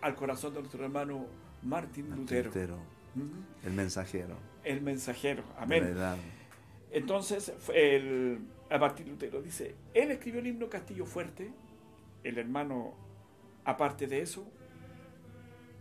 al 0.00 0.14
corazón 0.14 0.54
de 0.54 0.60
nuestro 0.60 0.84
hermano 0.84 1.26
Martín 1.62 2.10
Lutero, 2.10 2.50
el 3.64 3.72
mensajero. 3.72 4.36
el 4.64 4.80
mensajero. 4.80 5.44
Amén. 5.58 5.94
Entonces, 6.90 7.52
el, 7.74 8.40
Martín 8.70 9.08
Lutero 9.10 9.42
dice, 9.42 9.74
él 9.94 10.10
escribió 10.10 10.40
el 10.40 10.46
himno 10.46 10.68
Castillo 10.68 11.04
Fuerte, 11.04 11.50
el 12.24 12.38
hermano, 12.38 12.94
aparte 13.64 14.06
de 14.06 14.22
eso, 14.22 14.50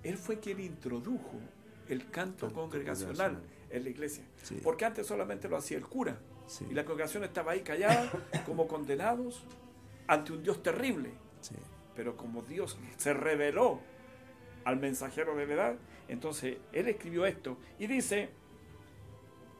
él 0.03 0.17
fue 0.17 0.39
quien 0.39 0.59
introdujo 0.59 1.39
el 1.87 2.09
canto 2.09 2.47
Canto 2.47 2.53
congregacional 2.53 3.35
congregacional. 3.35 3.58
En 3.69 3.83
la 3.83 3.89
iglesia. 3.89 4.23
Sí. 4.43 4.59
Porque 4.63 4.85
antes 4.85 5.07
solamente 5.07 5.47
lo 5.47 5.57
hacía 5.57 5.77
el 5.77 5.85
cura. 5.85 6.17
Sí. 6.47 6.65
Y 6.69 6.73
la 6.73 6.85
congregación 6.85 7.23
estaba 7.23 7.51
ahí 7.53 7.61
callada, 7.61 8.11
como 8.45 8.67
condenados 8.67 9.43
ante 10.07 10.33
un 10.33 10.43
Dios 10.43 10.61
terrible. 10.63 11.11
Sí. 11.41 11.55
Pero 11.95 12.17
como 12.17 12.41
Dios 12.41 12.77
se 12.97 13.13
reveló 13.13 13.79
al 14.65 14.77
mensajero 14.77 15.35
de 15.35 15.45
verdad, 15.45 15.75
entonces 16.07 16.57
él 16.71 16.87
escribió 16.87 17.25
esto 17.25 17.57
y 17.77 17.87
dice 17.87 18.29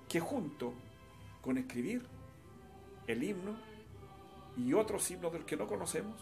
que 0.08 0.20
junto 0.20 0.74
con 1.42 1.58
escribir 1.58 2.06
el 3.08 3.24
himno 3.24 3.56
y 4.58 4.74
otros 4.74 5.10
himnos 5.10 5.32
del 5.32 5.46
que 5.46 5.56
no 5.56 5.68
conocemos, 5.68 6.20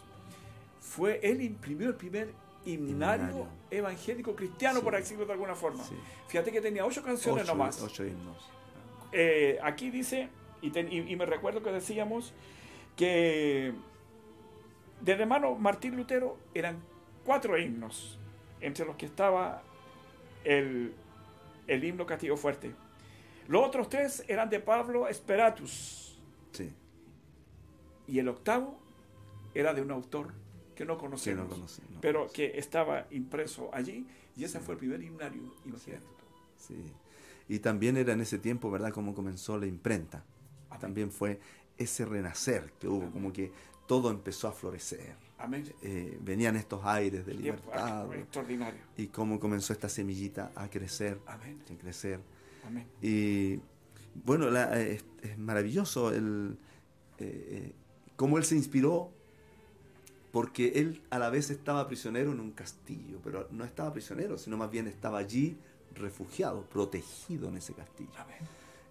fue 0.80 1.20
él 1.22 1.42
imprimió 1.42 1.88
el 1.88 1.96
primer 1.96 2.32
himnario, 2.72 3.24
Himnario. 3.26 3.46
evangélico 3.70 4.34
cristiano, 4.36 4.78
Sí. 4.80 4.84
por 4.84 4.94
decirlo 4.96 5.26
de 5.26 5.32
alguna 5.32 5.54
forma. 5.54 5.82
Sí. 5.84 5.94
Fíjate 6.28 6.52
que 6.52 6.60
tenía 6.60 6.84
ocho 6.84 7.02
canciones 7.02 7.44
Ocho, 7.44 7.52
nomás. 7.52 7.80
ocho 7.82 8.04
himnos. 8.04 8.50
Eh, 9.12 9.58
aquí 9.62 9.90
dice, 9.90 10.28
y, 10.60 10.70
te- 10.70 10.80
y- 10.88 11.10
y 11.12 11.16
me 11.16 11.24
recuerdo 11.26 11.62
que 11.62 11.70
decíamos 11.72 12.32
que 12.96 13.72
del 15.00 15.20
hermano 15.20 15.54
Martín 15.54 15.96
Lutero 15.96 16.36
eran 16.54 16.82
cuatro 17.24 17.56
himnos, 17.58 18.18
entre 18.60 18.84
los 18.84 18.96
que 18.96 19.06
estaba 19.06 19.62
el, 20.44 20.94
el 21.66 21.84
himno 21.84 22.04
Castillo 22.06 22.36
Fuerte. 22.36 22.74
Los 23.46 23.64
otros 23.66 23.88
tres 23.88 24.24
eran 24.28 24.50
de 24.50 24.60
Pablo 24.60 25.08
Esperatus, 25.08 26.18
Sí. 26.52 26.70
y 28.06 28.18
el 28.18 28.28
octavo 28.28 28.78
era 29.54 29.72
de 29.74 29.80
un 29.82 29.90
autor 29.90 30.32
que 30.78 30.84
no 30.84 30.94
Que 30.96 31.00
conocemos, 31.00 31.48
no 31.48 31.54
conocí, 31.54 31.82
no 31.90 32.00
pero 32.00 32.20
conocí. 32.20 32.34
que 32.36 32.58
estaba 32.58 33.06
impreso 33.10 33.68
allí, 33.74 34.06
y 34.36 34.44
ese 34.44 34.58
Sí. 34.58 34.64
fue 34.64 34.74
el 34.74 34.78
primer 34.78 35.02
himnario, 35.02 35.42
imagínate 35.66 36.04
tú. 36.04 36.24
Sí. 36.56 36.76
Y 37.48 37.58
también 37.58 37.96
era 37.96 38.12
en 38.12 38.20
ese 38.20 38.38
tiempo, 38.38 38.70
¿verdad?, 38.70 38.92
como 38.92 39.14
comenzó 39.14 39.58
la 39.58 39.66
imprenta. 39.66 40.24
Amén. 40.70 40.80
También 40.80 41.10
fue 41.10 41.40
ese 41.76 42.04
renacer 42.04 42.72
que 42.78 42.86
hubo, 42.88 42.98
Amén. 42.98 43.10
como 43.12 43.32
que 43.32 43.50
todo 43.86 44.10
empezó 44.10 44.48
a 44.48 44.52
florecer. 44.52 45.16
Amén. 45.38 45.64
Eh, 45.82 46.18
venían 46.20 46.56
estos 46.56 46.84
aires 46.84 47.24
de 47.26 47.34
Tiempo 47.34 47.62
libertad 47.70 48.14
extraordinario. 48.14 48.80
y 48.96 49.06
cómo 49.08 49.40
comenzó 49.40 49.72
esta 49.72 49.88
semillita 49.88 50.52
a 50.54 50.68
crecer, 50.68 51.18
Amén. 51.26 51.60
a 51.72 51.78
crecer. 51.78 52.20
Amén. 52.66 52.86
Y 53.02 53.60
bueno, 54.24 54.50
la- 54.50 54.80
es, 54.80 55.04
es 55.22 55.38
maravilloso 55.38 56.12
el, 56.12 56.58
eh, 57.18 57.48
eh, 57.50 57.72
cómo 58.16 58.36
él 58.38 58.44
se 58.44 58.56
inspiró, 58.56 59.12
porque 60.38 60.74
él 60.76 61.02
a 61.10 61.18
la 61.18 61.30
vez 61.30 61.50
estaba 61.50 61.88
prisionero 61.88 62.30
en 62.30 62.38
un 62.38 62.52
castillo, 62.52 63.18
pero 63.24 63.48
no 63.50 63.64
estaba 63.64 63.92
prisionero, 63.92 64.38
sino 64.38 64.56
más 64.56 64.70
bien 64.70 64.86
estaba 64.86 65.18
allí 65.18 65.56
refugiado, 65.96 66.62
protegido 66.62 67.48
en 67.48 67.56
ese 67.56 67.72
castillo. 67.72 68.10
Amén. 68.16 68.36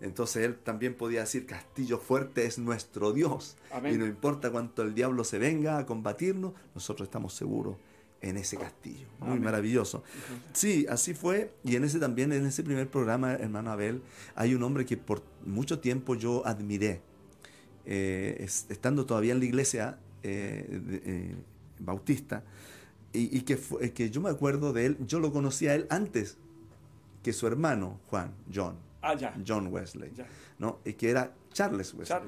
Entonces 0.01 0.43
él 0.43 0.57
también 0.57 0.93
podía 0.93 1.21
decir, 1.21 1.45
castillo 1.45 1.99
fuerte 1.99 2.45
es 2.45 2.59
nuestro 2.59 3.13
Dios. 3.13 3.55
Amén. 3.71 3.95
Y 3.95 3.97
no 3.97 4.05
importa 4.05 4.51
cuánto 4.51 4.81
el 4.81 4.93
diablo 4.93 5.23
se 5.23 5.39
venga 5.39 5.77
a 5.77 5.85
combatirnos, 5.85 6.51
nosotros 6.75 7.07
estamos 7.07 7.33
seguros 7.33 7.77
en 8.19 8.35
ese 8.35 8.57
castillo. 8.57 9.07
Muy 9.19 9.29
Amén. 9.29 9.43
maravilloso. 9.45 10.03
Sí, 10.51 10.85
así 10.89 11.13
fue. 11.13 11.53
Y 11.63 11.77
en 11.77 11.85
ese 11.85 11.97
también, 11.97 12.33
en 12.33 12.45
ese 12.45 12.61
primer 12.61 12.89
programa, 12.89 13.35
hermano 13.35 13.71
Abel, 13.71 14.01
hay 14.35 14.53
un 14.53 14.63
hombre 14.63 14.85
que 14.85 14.97
por 14.97 15.23
mucho 15.45 15.79
tiempo 15.79 16.13
yo 16.15 16.45
admiré. 16.45 16.99
Eh, 17.85 18.35
es- 18.41 18.65
estando 18.67 19.05
todavía 19.05 19.31
en 19.31 19.39
la 19.39 19.45
iglesia 19.45 19.97
de- 20.31 21.01
eh, 21.05 21.35
bautista, 21.79 22.43
y, 23.13 23.37
y 23.37 23.41
que, 23.41 23.57
fue- 23.57 23.91
que 23.93 24.09
yo 24.09 24.21
me 24.21 24.29
acuerdo 24.29 24.73
de 24.73 24.85
él, 24.87 24.97
yo 25.07 25.19
lo 25.19 25.31
conocí 25.31 25.67
a 25.67 25.75
él 25.75 25.87
antes 25.89 26.37
que 27.23 27.33
su 27.33 27.47
hermano, 27.47 27.99
Juan, 28.09 28.33
John, 28.53 28.75
Ah, 29.01 29.15
ya. 29.15 29.35
John 29.47 29.67
Wesley, 29.67 30.11
ya. 30.15 30.27
¿no? 30.59 30.79
Y 30.85 30.93
que 30.93 31.09
era 31.09 31.33
Charles 31.53 31.93
Wesley. 31.93 32.19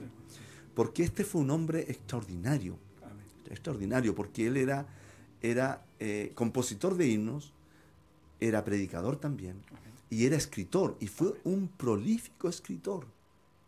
Porque 0.76 1.04
este 1.04 1.24
fue 1.26 1.42
un 1.42 1.50
hombre 1.52 1.82
extraordinario 1.90 2.78
Amén. 3.04 3.26
extraordinario, 3.50 4.16
porque 4.16 4.48
él 4.48 4.56
era, 4.58 4.86
era 5.42 5.84
eh, 6.00 6.32
compositor 6.36 6.96
de 6.96 7.08
himnos, 7.08 7.54
era 8.40 8.64
predicador 8.64 9.18
también, 9.18 9.62
Amén. 9.70 9.92
y 10.10 10.26
era 10.26 10.38
escritor, 10.38 10.96
y 11.00 11.08
fue 11.08 11.34
un 11.44 11.68
prolífico 11.68 12.48
escritor. 12.48 13.06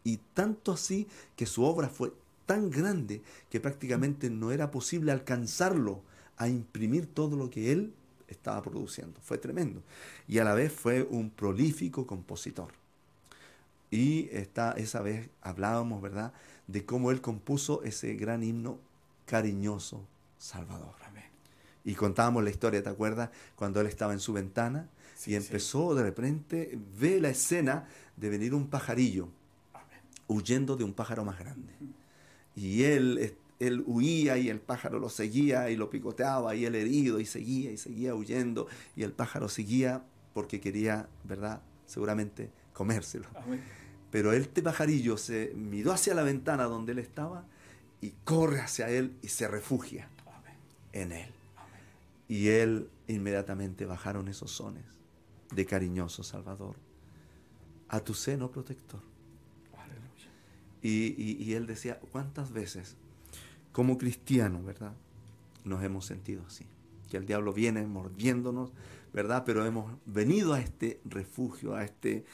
Y 0.04 0.18
tanto 0.34 0.72
así 0.72 1.08
que 1.36 1.46
su 1.46 1.64
obra 1.64 1.90
fue 1.90 2.14
tan 2.52 2.70
grande 2.70 3.22
que 3.50 3.62
prácticamente 3.62 4.30
no 4.30 4.52
era 4.52 4.72
posible 4.72 5.14
alcanzarlo 5.14 6.02
a 6.36 6.50
imprimir 6.50 7.06
todo 7.06 7.38
lo 7.38 7.50
que 7.50 7.72
él 7.72 7.94
estaba 8.28 8.62
produciendo. 8.62 9.22
Fue 9.22 9.38
tremendo. 9.38 9.82
Y 10.28 10.40
a 10.40 10.44
la 10.44 10.54
vez 10.54 10.74
fue 10.74 11.04
un 11.04 11.30
prolífico 11.30 12.06
compositor. 12.06 12.74
Y 13.90 14.28
esta, 14.34 14.74
esa 14.74 15.02
vez 15.02 15.30
hablábamos, 15.42 16.02
¿verdad?, 16.02 16.34
de 16.68 16.86
cómo 16.86 17.12
él 17.12 17.22
compuso 17.22 17.84
ese 17.84 18.16
gran 18.16 18.44
himno 18.44 18.80
cariñoso 19.26 20.06
Salvador. 20.38 20.96
Amén. 21.08 21.30
Y 21.86 21.96
contábamos 21.96 22.44
la 22.44 22.50
historia, 22.50 22.84
¿te 22.84 22.90
acuerdas? 22.90 23.30
Cuando 23.56 23.80
él 23.80 23.88
estaba 23.88 24.12
en 24.12 24.20
su 24.20 24.34
ventana 24.34 24.90
Sí, 25.16 25.32
y 25.32 25.40
sí. 25.40 25.48
empezó 25.48 25.96
de 25.96 26.04
repente, 26.04 26.78
ve 27.00 27.22
la 27.22 27.30
escena 27.30 27.88
de 28.18 28.30
venir 28.30 28.54
un 28.54 28.68
pajarillo 28.68 29.30
Amén. 29.74 30.02
huyendo 30.28 30.76
de 30.76 30.84
un 30.84 30.94
pájaro 30.94 31.24
más 31.24 31.40
grande. 31.40 31.72
Y 32.56 32.84
él, 32.84 33.36
él 33.60 33.84
huía 33.86 34.38
y 34.38 34.50
el 34.50 34.60
pájaro 34.60 35.00
lo 35.00 35.10
seguía 35.10 35.70
y 35.70 35.76
lo 35.76 35.90
picoteaba 35.90 36.56
y 36.56 36.66
él 36.66 36.76
herido 36.76 37.20
y 37.20 37.26
seguía 37.26 37.72
y 37.72 37.78
seguía 37.78 38.16
huyendo 38.16 38.68
y 38.96 39.04
el 39.04 39.14
pájaro 39.14 39.50
seguía 39.50 40.04
porque 40.34 40.60
quería, 40.60 41.08
¿verdad? 41.24 41.62
Seguramente 41.86 42.52
comérselo. 42.74 43.28
Amén. 43.36 43.62
Pero 44.12 44.34
este 44.34 44.62
pajarillo 44.62 45.18
se 45.18 45.54
miró 45.56 45.94
hacia 45.94 46.14
la 46.14 46.24
ventana 46.24 46.66
donde 46.66 46.92
él 46.92 47.00
estaba 47.00 47.46
y 48.02 48.14
corre 48.24 48.60
hacia 48.60 48.90
él 48.90 49.16
y 49.22 49.30
se 49.30 49.48
refugia 49.48 50.10
Amén. 50.26 50.56
en 50.92 51.12
él. 51.12 51.34
Amén. 51.56 51.82
Y 52.28 52.48
él 52.50 52.90
inmediatamente 53.08 53.86
bajaron 53.86 54.28
esos 54.28 54.52
sones 54.52 54.84
de 55.54 55.66
cariñoso 55.66 56.24
Salvador 56.24 56.76
a 57.90 58.00
tu 58.00 58.14
seno 58.14 58.50
protector. 58.50 59.02
Y, 60.82 61.14
y- 61.22 61.44
y 61.44 61.54
él 61.54 61.68
decía, 61.68 62.00
¿cuántas 62.12 62.52
veces 62.52 62.96
como 63.72 63.98
cristianos, 63.98 64.66
verdad? 64.66 64.94
Nos 65.64 65.84
hemos 65.84 66.06
sentido 66.06 66.44
así. 66.48 66.66
Que 67.10 67.18
el 67.18 67.26
diablo 67.26 67.54
viene 67.54 67.86
mordiéndonos, 67.86 68.72
¿verdad? 69.14 69.44
Pero 69.46 69.66
hemos 69.66 69.94
venido 70.06 70.54
a 70.54 70.60
este 70.62 71.00
refugio, 71.06 71.76
a 71.76 71.84
este, 71.84 72.26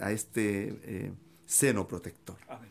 a 0.00 0.12
este 0.12 0.78
eh, 0.84 1.12
seno 1.46 1.86
protector. 1.88 2.36
Amén. 2.48 2.70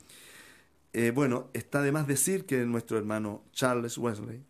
Eh, 0.93 1.11
bueno, 1.11 1.49
está 1.53 1.81
de 1.81 1.91
más 1.91 2.07
decir 2.07 2.45
que 2.45 2.65
nuestro 2.65 2.97
hermano 2.97 3.43
Charles 3.53 3.97
Wesley 3.97 4.43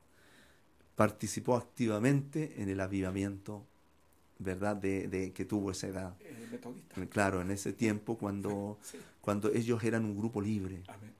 participó 0.95 1.55
activamente 1.55 2.61
en 2.61 2.69
el 2.69 2.79
avivamiento, 2.79 3.65
¿verdad?, 4.39 4.75
de, 4.75 5.07
de 5.07 5.33
que 5.33 5.45
tuvo 5.45 5.71
esa 5.71 5.87
edad. 5.87 6.15
Eh, 6.21 6.47
metodista. 6.51 7.05
Claro, 7.07 7.41
en 7.41 7.51
ese 7.51 7.73
tiempo 7.73 8.17
cuando, 8.17 8.77
Sí. 8.83 8.97
Cuando 9.21 9.49
ellos 9.53 9.83
eran 9.83 10.03
un 10.05 10.17
grupo 10.17 10.41
libre, 10.41 10.83
Amén. 10.87 11.11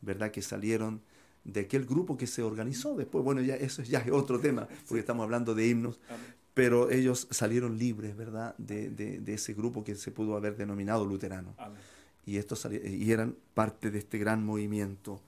¿verdad?, 0.00 0.30
que 0.30 0.42
salieron 0.42 1.00
de 1.44 1.60
aquel 1.60 1.84
grupo 1.86 2.16
que 2.16 2.26
se 2.26 2.42
organizó 2.42 2.94
después. 2.96 3.24
Bueno, 3.24 3.40
ya 3.40 3.56
eso 3.56 3.82
ya 3.82 3.98
es 4.00 4.12
otro 4.12 4.38
tema, 4.38 4.68
porque 4.86 5.00
estamos 5.00 5.24
hablando 5.24 5.54
de 5.54 5.66
himnos, 5.68 5.98
Amén. 6.08 6.20
pero 6.54 6.90
ellos 6.90 7.26
salieron 7.30 7.78
libres, 7.78 8.16
¿verdad?, 8.16 8.54
de, 8.58 8.90
de- 8.90 9.18
de 9.20 9.34
ese 9.34 9.54
grupo 9.54 9.82
que 9.84 9.94
se 9.94 10.10
pudo 10.10 10.36
haber 10.36 10.56
denominado 10.56 11.04
luterano 11.04 11.54
Amén. 11.58 11.78
y 12.26 12.36
estos 12.36 12.66
y 12.70 13.10
eran 13.10 13.34
parte 13.54 13.90
de 13.90 13.98
este 13.98 14.18
gran 14.18 14.44
movimiento, 14.44 15.20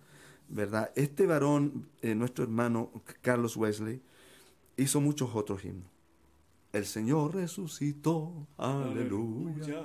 ¿verdad? 0.48 0.90
Este 0.94 1.26
varón, 1.26 1.88
eh, 2.02 2.14
nuestro 2.14 2.44
hermano 2.44 2.90
Carlos 3.22 3.56
Wesley, 3.56 4.00
hizo 4.76 5.00
muchos 5.00 5.30
otros 5.34 5.64
himnos. 5.64 5.88
El 6.72 6.86
Señor 6.86 7.34
resucitó, 7.34 8.46
aleluya. 8.56 9.82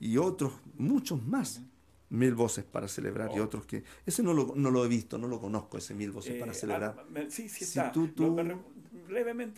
Y 0.00 0.16
otros, 0.18 0.52
muchos 0.76 1.22
más. 1.24 1.60
Mil 2.08 2.34
voces 2.34 2.64
para 2.64 2.86
celebrar 2.86 3.30
y 3.34 3.40
Oh. 3.40 3.44
otros 3.44 3.66
que... 3.66 3.82
Ese 4.06 4.22
no 4.22 4.32
lo, 4.32 4.54
no 4.54 4.70
lo 4.70 4.84
he 4.84 4.88
visto, 4.88 5.18
no 5.18 5.26
lo 5.26 5.40
conozco, 5.40 5.76
ese 5.78 5.92
mil 5.94 6.12
voces 6.12 6.36
para 6.36 6.52
Eh, 6.52 6.54
celebrar. 6.54 6.96
ah, 6.98 7.04
me- 7.10 7.30
sí, 7.30 7.48
sí 7.48 7.64
Si 7.64 7.78
está. 7.78 7.90
tú- 7.90 8.08
tú- 8.08 8.28
No, 8.28 8.34
me 8.34 8.44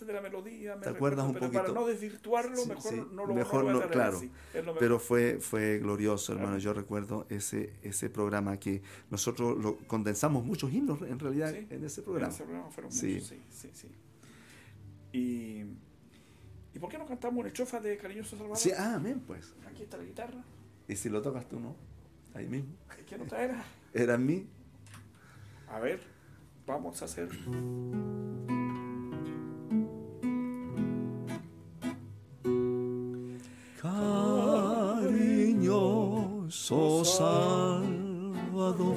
de 0.07 0.13
la 0.13 0.21
melodía. 0.21 0.75
Me 0.77 0.83
¿Te 0.83 0.89
acuerdas 0.91 1.25
recuerdo, 1.25 1.27
un 1.27 1.33
pero 1.35 1.53
Para 1.53 1.65
poquito? 1.67 1.81
no 1.81 1.87
desvirtuarlo, 1.87 2.57
Sí, 2.57 2.69
mejor 2.69 2.93
sí, 2.93 3.03
no 3.13 3.27
lo 3.27 3.35
mejor 3.35 3.65
no 3.65 3.81
claro. 3.91 4.17
así. 4.19 4.31
Pero 4.79 4.99
fue, 4.99 5.39
fue 5.41 5.79
glorioso, 5.79 6.33
hermano. 6.33 6.59
Yo 6.59 6.73
recuerdo 6.73 7.27
ese, 7.29 7.75
ese 7.83 8.11
programa 8.11 8.59
que 8.59 8.83
nosotros 9.11 9.59
lo 9.59 9.77
condensamos 9.87 10.45
muchos 10.45 10.73
himnos 10.73 11.01
en 11.03 11.19
realidad 11.19 11.53
Sí, 11.53 11.67
en 11.71 11.85
ese 11.85 12.01
En 12.01 12.05
programa. 12.07 12.33
ese 12.33 12.45
programa 12.45 12.71
fueron 12.71 12.93
Sí. 12.93 13.07
muchos, 13.15 13.29
sí, 13.29 13.41
sí, 13.51 13.71
sí. 13.75 13.89
Y, 15.13 15.65
¿Y 16.75 16.79
por 16.79 16.89
qué 16.91 16.99
no 16.99 17.07
cantamos 17.07 17.39
una 17.41 17.49
estrofa 17.49 17.81
de 17.81 17.97
Cariñoso 17.97 18.31
Salvador? 18.37 18.57
Sí, 18.59 18.71
ah, 18.77 18.95
amén, 18.97 19.23
pues. 19.27 19.55
Aquí 19.67 19.83
está 19.83 19.97
la 19.97 20.05
guitarra. 20.05 20.45
Y 20.87 20.97
si 20.97 21.09
lo 21.09 21.21
tocas 21.23 21.49
tú, 21.49 21.59
¿no? 21.61 21.75
Ahí 22.39 22.47
mismo. 22.47 22.71
¿Qué 23.09 23.19
nota 23.19 23.43
era? 23.43 23.65
Era 23.93 24.17
mí. 24.17 24.47
A 25.69 25.81
ver, 25.81 26.01
vamos 26.65 27.03
a 27.03 27.07
hacer. 27.07 27.29
Cariñoso 33.83 34.65
Salvador, 37.05 38.37
Salvador. 38.47 38.97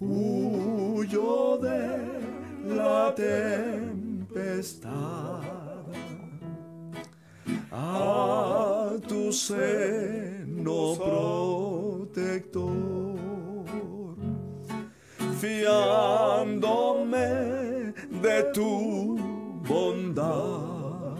Huyo 0.00 1.56
de 1.62 2.74
la 2.74 3.14
tempestad 3.14 4.60
a 7.72 8.96
tu 9.08 9.32
seno 9.32 10.96
protector, 12.12 13.16
fiándome 15.40 17.18
de 18.22 18.42
tu 18.52 19.16
bondad. 19.66 21.16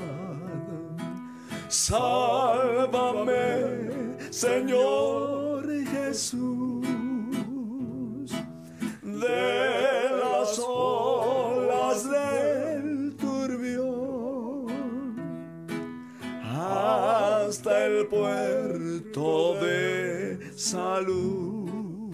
Sálvame, 1.69 3.37
Señor 4.31 5.67
Jesús, 5.87 6.87
de 9.03 10.11
las 10.21 10.59
olas 10.59 12.11
del 12.11 13.15
turbión 13.17 14.67
hasta 16.43 17.87
el 17.87 18.07
puerto 18.09 19.55
de 19.61 20.00
salud. 20.61 22.13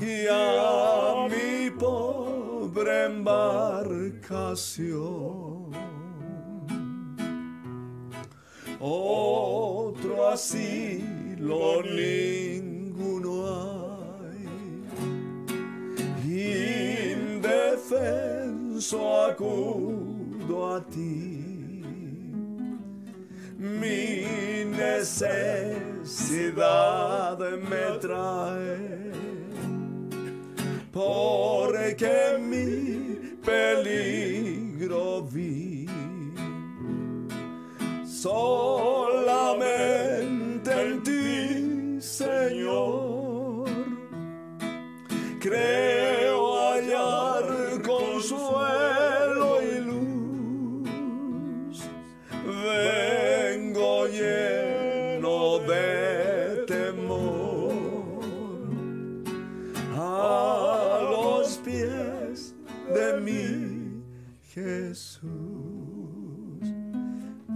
Guía 0.00 1.28
mi 1.30 1.70
pobre 1.70 3.04
embarcación. 3.06 4.24
Otro 8.80 10.28
asilo 10.28 11.82
ninguno 11.82 13.32
hay. 13.46 14.44
Indefenso 17.36 18.98
acudo 19.22 20.74
a 20.74 20.76
ti. 20.86 21.33
Mi 23.58 24.64
necesidad 24.64 25.28
me 27.38 27.98
trae. 28.00 29.12
Porque 30.92 32.38
mi 32.40 33.36
peligro 33.44 35.22
vi. 35.22 35.88
Solamente 38.06 38.70
en 40.72 41.02
ti, 41.02 42.00
Señor, 42.00 43.68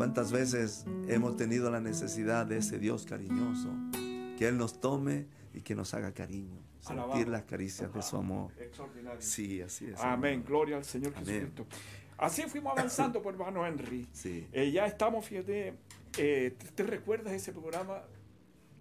¿Cuántas 0.09 0.33
veces 0.33 0.87
hemos 1.07 1.37
tenido 1.37 1.71
la 1.71 1.83
necesidad 1.83 2.47
de 2.47 2.57
ese 2.57 2.79
Dios 2.79 3.05
cariñoso? 3.05 3.69
Que 4.39 4.49
Él 4.49 4.57
nos 4.57 4.81
tome 4.81 5.27
y 5.53 5.61
que 5.61 5.75
nos 5.75 5.93
haga 5.93 6.13
cariño, 6.15 6.63
sentir 6.81 7.03
Alabado. 7.03 7.31
las 7.31 7.43
caricias 7.43 7.93
de 7.93 8.01
su 8.01 8.17
amor. 8.17 8.51
Extraordinario. 8.59 9.21
Sí, 9.21 9.61
así 9.61 9.85
es. 9.85 10.01
Amén, 10.01 10.43
gloria 10.49 10.79
al 10.79 10.87
Señor 10.87 11.13
Amén. 11.15 11.27
Jesucristo. 11.27 11.67
Así 12.17 12.41
fuimos 12.45 12.73
avanzando, 12.73 13.21
por 13.21 13.35
hermano 13.35 13.67
Henry. 13.67 14.09
Sí. 14.15 14.47
Eh, 14.51 14.71
ya 14.73 14.87
estamos, 14.87 15.27
fíjate, 15.27 15.75
eh, 16.17 16.55
¿te, 16.57 16.69
te 16.71 16.83
recuerdas 16.85 17.35
ese 17.35 17.53
programa 17.53 18.01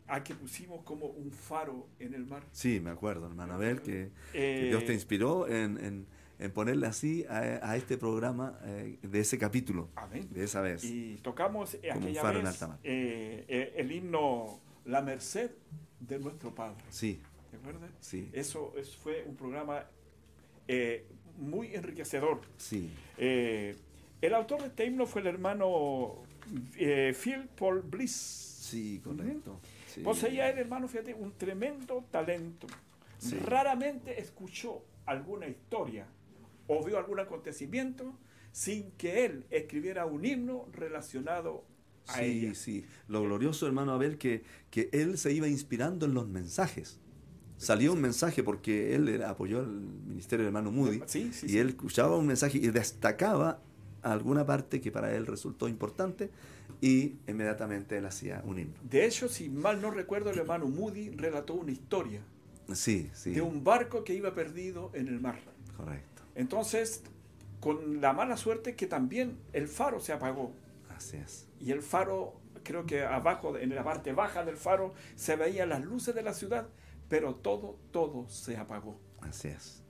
a 0.08 0.24
que 0.24 0.34
pusimos 0.34 0.82
como 0.86 1.08
un 1.08 1.30
faro 1.34 1.90
en 2.00 2.14
el 2.14 2.26
mar? 2.26 2.44
Sí, 2.54 2.80
me 2.80 2.90
acuerdo, 2.92 3.28
hermano 3.28 3.56
Abel, 3.56 3.82
que, 3.82 4.12
que 4.32 4.68
Eh, 4.68 4.70
Dios 4.70 4.86
te 4.86 4.94
inspiró 4.94 5.46
en, 5.46 5.78
en- 5.84 6.08
en 6.40 6.52
ponerle 6.52 6.88
así 6.88 7.26
a, 7.30 7.40
a 7.68 7.78
este 7.78 7.98
programa 7.98 8.60
eh, 8.64 8.98
de 9.02 9.20
ese 9.20 9.38
capítulo, 9.38 9.90
Amén. 9.96 10.28
de 10.32 10.44
esa 10.44 10.62
vez. 10.62 10.84
Y 10.84 11.16
tocamos 11.24 11.76
aquella 11.76 12.22
faro 12.22 12.40
en 12.40 12.46
vez 12.46 12.62
eh, 12.84 13.46
eh, 13.48 13.74
el 13.78 13.92
himno 13.92 14.60
La 14.86 15.02
Merced 15.02 15.52
de 16.00 16.20
nuestro 16.20 16.54
Padre. 16.54 16.84
Sí, 16.90 17.20
¿Te 17.52 17.58
acuerdas? 17.58 17.90
sí, 18.00 18.30
Eso 18.34 18.74
es- 18.78 18.96
fue 18.96 19.24
un 19.28 19.36
programa 19.36 19.86
eh, 20.68 21.06
muy 21.38 21.74
enriquecedor. 21.76 22.42
sí. 22.58 22.92
Eh, 23.18 23.76
el 24.20 24.34
autor 24.34 24.62
de 24.62 24.68
este 24.68 24.86
himno 24.86 25.06
fue 25.06 25.22
el 25.22 25.28
hermano 25.28 26.24
eh, 26.76 27.16
Phil 27.24 27.48
Paul 27.58 27.82
Bliss. 27.84 28.12
Sí, 28.14 29.00
correcto. 29.04 29.60
sí. 29.88 30.02
Poseía 30.02 30.50
el 30.50 30.58
hermano, 30.58 30.88
fíjate, 30.88 31.14
un 31.14 31.32
tremendo 31.34 32.04
talento. 32.12 32.66
Sí. 33.20 33.38
Raramente 33.38 34.20
escuchó 34.20 34.84
alguna 35.06 35.48
historia 35.48 36.06
o 36.68 36.84
vio 36.86 36.98
algún 36.98 37.20
acontecimiento 37.20 38.18
sin 38.52 38.92
que 38.92 39.26
él 39.26 39.46
escribiera 39.50 40.06
un 40.06 40.26
himno 40.26 40.68
relacionado 40.74 41.64
a 42.08 42.16
Sí, 42.20 42.24
ella. 42.26 42.56
sí. 42.56 42.86
Lo 43.08 43.22
glorioso, 43.24 43.68
hermano 43.68 43.92
Abel, 43.94 44.18
que, 44.18 44.44
que 44.70 44.90
él 44.94 45.18
se 45.18 45.34
iba 45.34 45.48
inspirando 45.48 46.06
en 46.06 46.14
los 46.14 46.28
mensajes. 46.28 47.00
Salió 47.58 47.94
un 47.94 48.02
mensaje 48.02 48.44
porque 48.44 48.96
él 48.96 49.10
era- 49.10 49.30
apoyó 49.30 49.60
el 49.62 49.68
ministerio 49.68 50.46
del 50.46 50.56
hermano 50.56 50.72
Moody 50.72 51.02
Sí, 51.08 51.32
sí, 51.34 51.48
y 51.50 51.58
él 51.58 51.70
escuchaba 51.70 52.16
un 52.16 52.28
mensaje 52.28 52.58
y 52.60 52.68
destacaba 52.68 53.62
alguna 54.04 54.46
parte 54.46 54.80
que 54.80 54.92
para 54.92 55.14
él 55.16 55.26
resultó 55.26 55.68
importante 55.68 56.30
y 56.82 57.16
inmediatamente 57.28 57.98
él 57.98 58.06
hacía 58.06 58.42
un 58.46 58.60
himno. 58.60 58.76
De 58.84 59.06
hecho, 59.06 59.28
si 59.28 59.50
mal 59.50 59.82
no 59.82 59.90
recuerdo, 59.92 60.30
el 60.30 60.38
hermano 60.38 60.68
Moody 60.68 61.10
relató 61.10 61.56
una 61.56 61.72
historia 61.72 62.22
Sí, 62.74 63.10
sí. 63.14 63.32
de 63.32 63.42
un 63.42 63.64
barco 63.64 64.04
que 64.04 64.14
iba 64.14 64.34
perdido 64.36 64.92
en 64.94 65.08
el 65.08 65.20
mar. 65.20 65.40
Correcto. 65.76 66.17
Entonces, 66.38 67.02
con 67.60 68.00
la 68.00 68.14
mala 68.14 68.38
suerte 68.38 68.76
que 68.76 68.86
también 68.86 69.40
el 69.54 69.68
faro 69.68 70.00
se 70.00 70.14
apagó. 70.14 70.54
Así 70.96 71.18
es. 71.18 71.50
Y 71.60 71.72
el 71.72 71.82
faro, 71.82 72.40
creo 72.64 72.86
que 72.86 73.04
abajo, 73.04 73.58
en 73.58 73.74
la 73.74 73.84
parte 73.84 74.14
baja 74.14 74.46
del 74.46 74.56
faro, 74.56 74.94
se 75.16 75.36
veían 75.36 75.70
las 75.70 75.84
luces 75.84 76.14
de 76.14 76.22
la 76.22 76.36
ciudad, 76.36 76.70
pero 77.10 77.34
todo, 77.34 77.80
todo 77.92 78.30
se 78.30 78.56
apagó. 78.56 79.00
Así 79.22 79.48
es. 79.48 79.84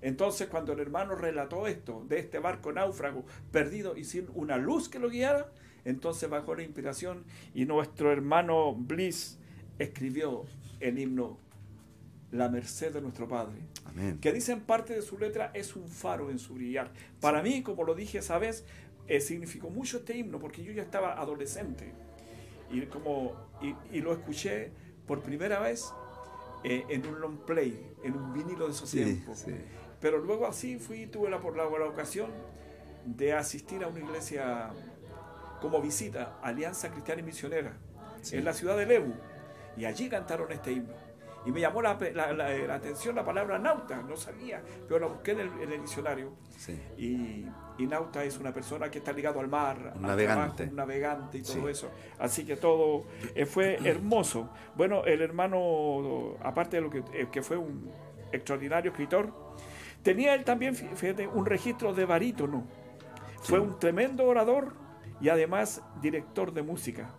Entonces, 0.00 0.48
cuando 0.48 0.72
el 0.72 0.80
hermano 0.80 1.14
relató 1.14 1.68
esto, 1.68 2.04
de 2.08 2.18
este 2.18 2.40
barco 2.40 2.72
náufrago 2.72 3.24
perdido 3.52 3.96
y 3.96 4.02
sin 4.02 4.26
una 4.34 4.56
luz 4.56 4.88
que 4.88 4.98
lo 4.98 5.08
guiara, 5.08 5.52
entonces 5.84 6.28
bajó 6.28 6.56
la 6.56 6.64
inspiración 6.64 7.24
y 7.54 7.64
nuestro 7.64 8.10
hermano 8.10 8.74
Bliss 8.74 9.38
escribió 9.78 10.46
el 10.80 10.98
himno 10.98 11.38
La 12.32 12.48
merced 12.48 12.92
de 12.92 13.00
nuestro 13.00 13.28
Padre 13.28 13.58
Amén. 13.84 14.18
que 14.20 14.32
dice 14.32 14.52
en 14.52 14.60
parte 14.62 14.94
de 14.94 15.02
su 15.02 15.18
letra 15.18 15.50
es 15.54 15.76
un 15.76 15.86
faro 15.88 16.30
en 16.30 16.38
su 16.38 16.54
brillar. 16.54 16.90
Para 17.20 17.42
mí, 17.42 17.62
como 17.62 17.84
lo 17.84 17.94
dije 17.94 18.18
esa 18.18 18.38
vez, 18.38 18.64
eh, 19.06 19.20
significó 19.20 19.68
mucho 19.70 19.98
este 19.98 20.16
himno 20.16 20.38
porque 20.38 20.62
yo 20.64 20.72
ya 20.72 20.82
estaba 20.82 21.20
adolescente 21.20 21.92
y, 22.70 22.80
como, 22.86 23.32
y, 23.60 23.74
y 23.96 24.00
lo 24.00 24.12
escuché 24.14 24.70
por 25.06 25.20
primera 25.20 25.60
vez 25.60 25.92
eh, 26.64 26.84
en 26.88 27.06
un 27.06 27.20
long 27.20 27.38
play, 27.44 27.86
en 28.02 28.16
un 28.16 28.32
vinilo 28.32 28.66
de 28.66 28.72
esos 28.72 28.88
Sí, 28.88 29.04
tiempos. 29.04 29.38
sí. 29.40 29.52
Pero 30.00 30.18
luego 30.18 30.46
así 30.46 30.78
fui, 30.78 31.06
tuve 31.06 31.28
la, 31.28 31.40
por 31.40 31.56
la, 31.56 31.64
la 31.68 31.86
ocasión 31.86 32.30
de 33.04 33.32
asistir 33.34 33.84
a 33.84 33.88
una 33.88 34.00
iglesia 34.00 34.70
como 35.60 35.80
visita, 35.82 36.38
Alianza 36.42 36.90
Cristiana 36.90 37.20
y 37.20 37.24
Misionera, 37.24 37.76
Sí. 38.22 38.36
en 38.36 38.44
la 38.44 38.52
ciudad 38.54 38.76
de 38.76 38.86
Lebu. 38.86 39.12
Y 39.76 39.84
allí 39.84 40.08
cantaron 40.08 40.50
este 40.52 40.72
himno. 40.72 40.94
Y 41.44 41.50
me 41.50 41.60
llamó 41.60 41.82
la, 41.82 41.98
la- 42.14 42.32
la- 42.32 42.50
la 42.56 42.74
atención 42.74 43.16
la 43.16 43.24
palabra 43.24 43.58
nauta, 43.58 44.00
no 44.02 44.16
sabía, 44.16 44.62
pero 44.86 45.00
la 45.00 45.06
busqué 45.08 45.32
en 45.32 45.40
el, 45.40 45.48
en 45.62 45.72
el 45.72 45.80
diccionario. 45.80 46.32
Sí. 46.56 46.80
Y, 46.96 47.46
y 47.82 47.86
nauta 47.86 48.22
es 48.22 48.38
una 48.38 48.52
persona 48.52 48.90
que 48.90 48.98
está 48.98 49.12
ligado 49.12 49.40
al 49.40 49.48
mar, 49.48 49.78
Un 49.96 50.04
al 50.04 50.10
navegante. 50.12 50.56
trabajo, 50.66 50.70
un 50.70 50.76
navegante 50.76 51.38
y 51.38 51.42
todo 51.42 51.54
Sí. 51.54 51.68
eso. 51.68 51.90
Así 52.20 52.44
que 52.46 52.56
todo 52.56 53.04
eh, 53.34 53.44
fue 53.46 53.78
hermoso. 53.84 54.50
Bueno, 54.76 55.04
el 55.04 55.20
hermano, 55.20 56.36
aparte 56.42 56.76
de 56.76 56.82
lo 56.82 56.90
que, 56.90 56.98
eh, 57.12 57.26
que 57.32 57.42
fue 57.42 57.56
un 57.56 57.90
extraordinario 58.30 58.92
escritor, 58.92 59.32
tenía 60.02 60.34
él 60.34 60.44
también, 60.44 60.74
fí- 60.74 60.94
fíjate, 60.94 61.26
un 61.26 61.44
registro 61.44 61.92
de 61.92 62.04
barítono. 62.04 62.64
Fue 63.42 63.58
Sí. 63.58 63.64
un 63.64 63.78
tremendo 63.80 64.24
orador 64.26 64.74
y 65.20 65.28
además 65.28 65.82
director 66.00 66.52
de 66.52 66.62
música. 66.62 67.10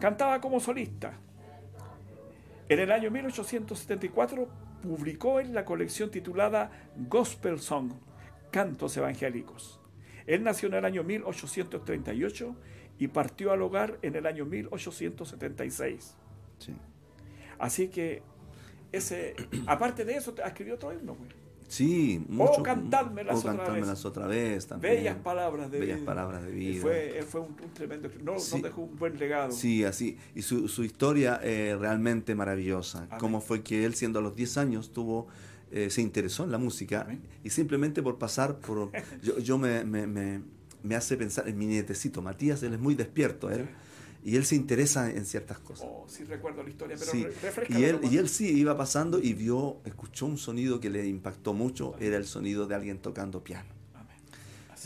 Cantaba 0.00 0.40
como 0.40 0.58
solista. 0.60 1.12
En 2.68 2.80
el 2.80 2.92
año 2.92 3.10
1874 3.10 4.46
publicó 4.82 5.40
en 5.40 5.54
la 5.54 5.64
colección 5.64 6.10
titulada 6.10 6.70
Gospel 7.08 7.60
Song, 7.60 7.92
Cantos 8.50 8.96
Evangélicos. 8.96 9.80
Él 10.26 10.44
nació 10.44 10.68
en 10.68 10.74
el 10.74 10.84
año 10.84 11.02
1838 11.02 12.56
y 12.98 13.08
partió 13.08 13.52
al 13.52 13.62
hogar 13.62 13.98
en 14.02 14.16
el 14.16 14.26
año 14.26 14.44
1876. 14.44 16.14
Sí. 16.58 16.76
Así 17.58 17.88
que 17.88 18.22
ese, 18.92 19.34
aparte 19.66 20.04
de 20.04 20.16
eso, 20.16 20.34
escribió 20.44 20.74
otro 20.74 20.92
himno, 20.92 21.14
güey. 21.14 21.30
Sí, 21.68 22.24
mucho. 22.28 22.60
O 22.60 22.62
cantármelas, 22.62 23.38
o 23.38 23.46
cantármelas 23.46 24.04
otra, 24.06 24.26
vez. 24.26 24.66
también. 24.66 24.94
Bellas 24.94 25.16
palabras 25.16 25.70
de 25.70 25.78
Bellas 25.78 26.00
palabras 26.00 26.42
de 26.42 26.50
vida. 26.50 26.80
Fue, 26.80 27.24
fue 27.28 27.42
un, 27.42 27.54
tremendo. 27.74 28.08
No, 28.22 28.36
dejó 28.62 28.82
un 28.82 28.96
buen 28.96 29.18
legado. 29.18 29.52
Sí, 29.52 29.84
así. 29.84 30.16
Y 30.34 30.42
su, 30.42 30.66
su 30.68 30.82
historia 30.82 31.38
eh, 31.42 31.76
realmente 31.78 32.34
maravillosa. 32.34 33.06
Cómo 33.18 33.42
fue 33.42 33.62
que 33.62 33.84
él, 33.84 33.94
siendo 33.94 34.18
a 34.18 34.22
los 34.22 34.34
10 34.34 34.58
años, 34.58 34.92
tuvo. 34.92 35.28
Eh, 35.70 35.90
se 35.90 36.00
interesó 36.00 36.44
en 36.44 36.50
la 36.50 36.56
música 36.56 37.06
y 37.44 37.50
simplemente 37.50 38.02
por 38.02 38.16
pasar 38.16 38.56
por 38.56 38.90
yo, 39.22 39.38
yo 39.38 39.58
me, 39.58 39.84
me, 39.84 40.06
me, 40.06 40.40
me, 40.82 40.94
hace 40.96 41.14
pensar 41.18 41.46
en 41.46 41.58
mi 41.58 41.66
nietecito 41.66 42.22
Matías 42.22 42.62
él 42.62 42.72
es 42.72 42.80
muy 42.80 42.94
despierto 42.94 43.50
él 43.50 43.68
y 44.24 44.36
él 44.36 44.44
se 44.44 44.56
interesa 44.56 45.10
en 45.10 45.24
ciertas 45.24 45.58
cosas. 45.58 45.86
Oh, 45.88 46.06
sí 46.08 46.24
recuerdo 46.24 46.62
la 46.62 46.70
historia, 46.70 46.96
pero 46.98 47.10
sí. 47.10 47.26
y 47.68 47.84
él, 47.84 48.00
y 48.02 48.16
él 48.16 48.28
sí 48.28 48.48
iba 48.48 48.76
pasando 48.76 49.18
y 49.18 49.32
vio, 49.32 49.78
escuchó 49.84 50.26
un 50.26 50.38
sonido 50.38 50.80
que 50.80 50.90
le 50.90 51.06
impactó 51.06 51.54
mucho, 51.54 51.94
era 52.00 52.16
el 52.16 52.26
sonido 52.26 52.66
de 52.66 52.74
alguien 52.74 52.98
tocando 52.98 53.42
piano. 53.42 53.78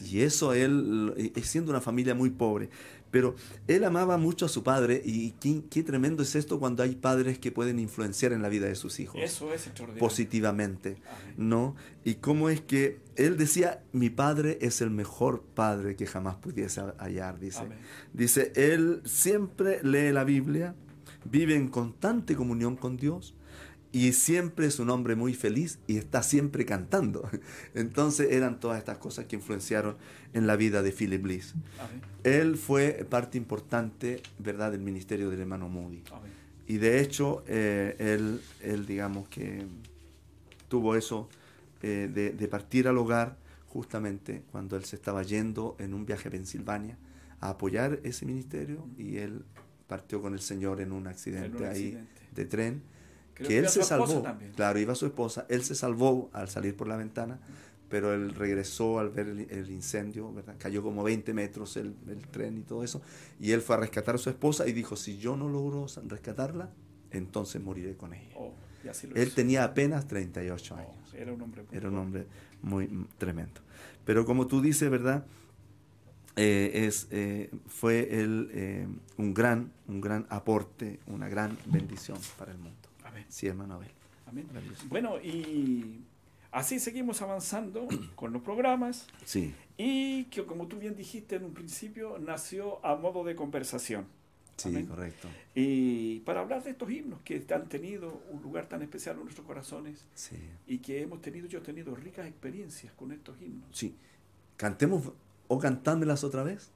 Y 0.05 0.21
eso 0.23 0.55
él, 0.55 1.12
eh, 1.16 1.42
siendo 1.42 1.71
una 1.71 1.81
familia 1.81 2.14
muy 2.14 2.31
pobre, 2.31 2.71
pero 3.12 3.37
él 3.68 3.85
amaba 3.85 4.16
mucho 4.16 4.46
a 4.46 4.48
su 4.48 4.64
padre 4.64 5.01
y 5.05 5.33
qué, 5.70 5.83
tremendo 5.85 6.25
es 6.25 6.35
esto 6.35 6.59
cuando 6.59 6.83
hay 6.83 6.96
padres 6.96 7.38
que 7.38 7.53
pueden 7.53 7.79
influenciar 7.79 8.33
en 8.33 8.42
la 8.42 8.48
vida 8.48 8.66
de 8.66 8.75
sus 8.75 8.98
hijos. 8.98 9.20
Eso 9.22 9.53
es 9.53 9.70
Positivamente, 9.98 10.96
¿no? 11.37 11.77
Y 12.05 12.14
cómo 12.16 12.48
es 12.48 12.62
que 12.62 12.98
él 13.14 13.37
decía, 13.37 13.85
mi 13.92 14.09
padre 14.09 14.59
es 14.62 14.81
el 14.81 14.90
mejor 14.90 15.42
padre 15.42 15.94
que 15.94 16.07
jamás 16.07 16.37
pudiese 16.37 16.81
hallar, 16.98 17.38
dice. 17.38 17.62
Dice, 18.14 18.53
él 18.57 19.03
siempre 19.05 19.81
lee 19.85 20.11
la 20.11 20.25
Biblia, 20.25 20.75
vive 21.25 21.55
en 21.55 21.68
constante 21.68 22.35
comunión 22.35 22.77
con 22.77 22.96
Dios 22.96 23.35
y 23.93 24.13
siempre 24.15 24.67
es 24.67 24.79
un 24.79 24.89
hombre 24.89 25.17
muy 25.17 25.35
feliz 25.35 25.79
y 25.87 25.99
está 25.99 26.23
siempre 26.23 26.65
cantando. 26.65 27.29
Entonces 27.75 28.33
eran 28.33 28.59
todas 28.59 28.79
estas 28.79 28.99
cosas 28.99 29.27
que 29.27 29.37
influenciaron 29.37 29.97
en 30.33 30.47
la 30.47 30.57
vida 30.57 30.83
de 30.83 30.93
Philip 30.93 31.23
Bliss. 31.23 31.55
Él 32.25 32.57
fue 32.57 33.07
parte 33.09 33.37
importante, 33.37 34.23
¿verdad?, 34.39 34.73
del 34.73 34.81
ministerio 34.81 35.29
del 35.29 35.41
hermano 35.41 35.69
Moody. 35.69 36.03
Y 36.67 36.79
de 36.79 37.01
hecho, 37.01 37.45
eh, 37.47 37.97
él, 37.99 38.41
él, 38.63 38.87
digamos 38.87 39.29
que 39.29 39.67
tuvo 40.69 40.97
eso 40.97 41.29
eh, 41.83 42.11
de, 42.13 42.31
de, 42.31 42.49
partir 42.49 42.89
al 42.89 42.97
hogar 42.97 43.37
justamente 43.69 44.43
cuando 44.51 44.77
él 44.77 44.85
se 44.85 44.97
estaba 44.97 45.23
yendo 45.23 45.77
en 45.79 45.93
un 45.93 46.07
viaje 46.07 46.29
a 46.29 46.31
Pensilvania 46.31 46.97
a 47.41 47.51
apoyar 47.51 48.01
ese 48.05 48.25
ministerio 48.25 48.87
y 48.97 49.19
él 49.19 49.45
partió 49.87 50.23
con 50.23 50.33
el 50.33 50.41
Señor 50.41 50.81
en 50.81 50.93
un 50.93 51.07
accidente, 51.07 51.67
ahí 51.67 51.99
de 52.35 52.45
tren 52.47 52.83
que 53.35 53.59
él 53.59 53.68
se 53.68 53.83
salvó. 53.83 54.25
Claro, 54.55 54.79
iba 54.79 54.95
su 54.95 55.07
esposa. 55.07 55.47
Él 55.49 55.64
se 55.64 55.75
salvó 55.75 56.31
al 56.33 56.49
salir 56.49 56.77
por 56.77 56.88
la 56.88 56.97
ventana, 56.97 57.40
pero 57.88 58.14
él 58.14 58.35
regresó 58.35 58.99
al 58.99 59.11
ver 59.11 59.29
el, 59.29 59.71
incendio, 59.71 60.33
¿verdad? 60.33 60.57
Cayó 60.59 60.83
como 60.83 61.03
20 61.03 61.35
metros 61.35 61.77
el, 61.77 61.95
tren 62.31 62.59
y 62.59 62.62
todo 62.62 62.85
eso. 62.85 63.03
Y 63.40 63.53
él 63.53 63.61
fue 63.61 63.77
a 63.77 63.81
rescatar 63.81 64.14
a 64.14 64.18
su 64.18 64.31
esposa 64.31 64.66
y 64.66 64.73
dijo, 64.73 64.97
si 64.97 65.18
yo 65.18 65.37
no 65.37 65.49
logro 65.49 65.87
rescatarla, 66.07 66.71
entonces 67.11 67.62
moriré 67.62 67.97
con 67.97 68.14
ella. 68.14 68.35
Oh, 68.37 68.53
él 69.14 69.33
tenía 69.33 69.64
apenas 69.64 70.07
38 70.07 70.77
años. 70.77 71.14
era 71.14 71.33
un 71.33 71.42
hombre 71.42 71.62
muy, 71.62 71.77
era 71.77 71.88
un 71.88 71.99
hombre 71.99 72.27
muy 72.62 73.07
tremendo. 73.18 73.61
Pero 74.05 74.25
como 74.25 74.47
tú 74.47 74.61
dices, 74.61 74.90
¿verdad? 74.90 75.25
Eh, 76.37 76.87
es, 76.87 77.09
eh, 77.11 77.51
fue 77.66 78.21
él 78.23 78.51
eh, 78.55 78.88
un, 79.18 79.35
gran, 79.35 79.71
un 79.87 80.01
gran 80.01 80.27
aporte, 80.31 80.99
una 81.07 81.29
gran 81.29 81.59
bendición 81.66 82.18
para 82.38 82.53
el 82.53 82.59
mundo. 82.59 82.79
Sí, 83.29 83.46
hermano 83.46 83.75
Abel. 83.75 83.90
Amén. 84.27 84.48
Bueno, 84.88 85.20
y 85.20 86.01
así 86.51 86.79
seguimos 86.79 87.20
avanzando 87.22 87.87
con 88.14 88.33
los 88.33 88.42
programas. 88.42 89.07
Sí. 89.25 89.55
Y 89.77 90.25
que, 90.25 90.44
como 90.44 90.66
tú 90.66 90.79
bien 90.79 90.96
dijiste 90.96 91.37
en 91.37 91.44
un 91.44 91.55
principio, 91.55 92.18
nació 92.18 92.85
a 92.85 92.96
modo 92.96 93.25
de 93.25 93.35
conversación. 93.35 94.07
Sí, 94.57 94.85
correcto. 94.85 95.29
Y 95.55 96.20
para 96.20 96.40
hablar 96.40 96.62
de 96.62 96.70
estos 96.70 96.88
himnos 96.90 97.20
que 97.22 97.44
han 97.53 97.68
tenido 97.68 98.22
un 98.31 98.42
lugar 98.42 98.68
tan 98.68 98.83
especial 98.83 99.16
en 99.16 99.25
nuestros 99.25 99.46
corazones 99.46 100.05
sí. 100.14 100.37
y 100.66 100.79
que 100.79 101.03
hemos 101.03 101.20
tenido, 101.20 101.48
yo 101.48 101.59
he 101.59 101.62
tenido 101.62 101.94
ricas 101.94 102.27
experiencias 102.27 102.92
con 102.92 103.12
estos 103.12 103.40
himnos. 103.40 103.66
Sí. 103.72 103.96
Cantemos 104.57 105.11
o 105.48 105.59
cantándolas 105.59 106.22
otra 106.22 106.42
vez. 106.42 106.70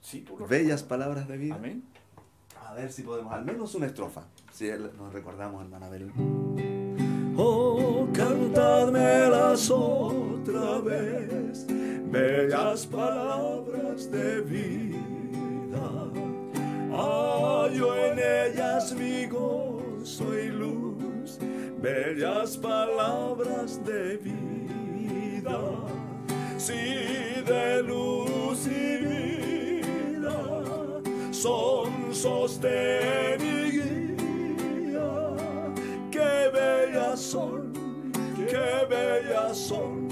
Sí, 0.00 0.20
tú 0.20 0.38
lo 0.38 0.46
Bellas 0.46 0.82
palabras 0.82 1.26
de 1.26 1.36
vida. 1.36 1.54
Amén. 1.56 1.82
A 2.64 2.74
ver 2.74 2.92
si 2.92 3.02
podemos, 3.02 3.32
al 3.32 3.44
menos 3.44 3.74
una 3.74 3.86
estrofa. 3.86 4.24
Si 4.52 4.68
nos 4.68 5.12
recordamos, 5.14 5.62
hermana 5.62 5.86
Abel. 5.86 6.12
Oh, 7.38 8.06
cantadmelas 8.12 9.70
otra 9.70 10.78
vez, 10.80 11.66
bellas 12.10 12.86
palabras 12.86 14.10
de 14.10 14.42
vida. 14.42 16.10
Hallo 16.92 17.96
en 17.96 18.18
ellas 18.18 18.94
mi 18.94 19.26
gozo 19.26 20.38
y 20.38 20.50
luz, 20.50 21.38
bellas 21.80 22.58
palabras 22.58 23.82
de 23.86 24.18
vida. 24.18 25.60
Sí, 26.58 27.42
de 27.46 27.82
luz 27.82 28.66
y 28.66 28.96
vida 28.98 30.38
son 31.30 32.14
sostén 32.14 33.61
bellas 36.62 37.20
son, 37.20 37.72
qué 38.36 38.86
bellas 38.88 39.56
son, 39.56 40.08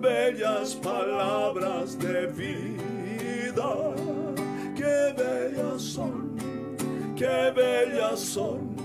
bellas 0.00 0.74
palabras 0.76 1.98
de 1.98 2.26
vida. 2.26 3.94
Qué 4.76 5.14
bellas 5.16 5.82
son, 5.82 6.36
qué 7.16 7.52
bellas 7.54 8.20
son, 8.20 8.76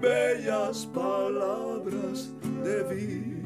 bellas 0.00 0.86
palabras 0.86 2.30
de 2.64 2.82
vida. 2.94 3.38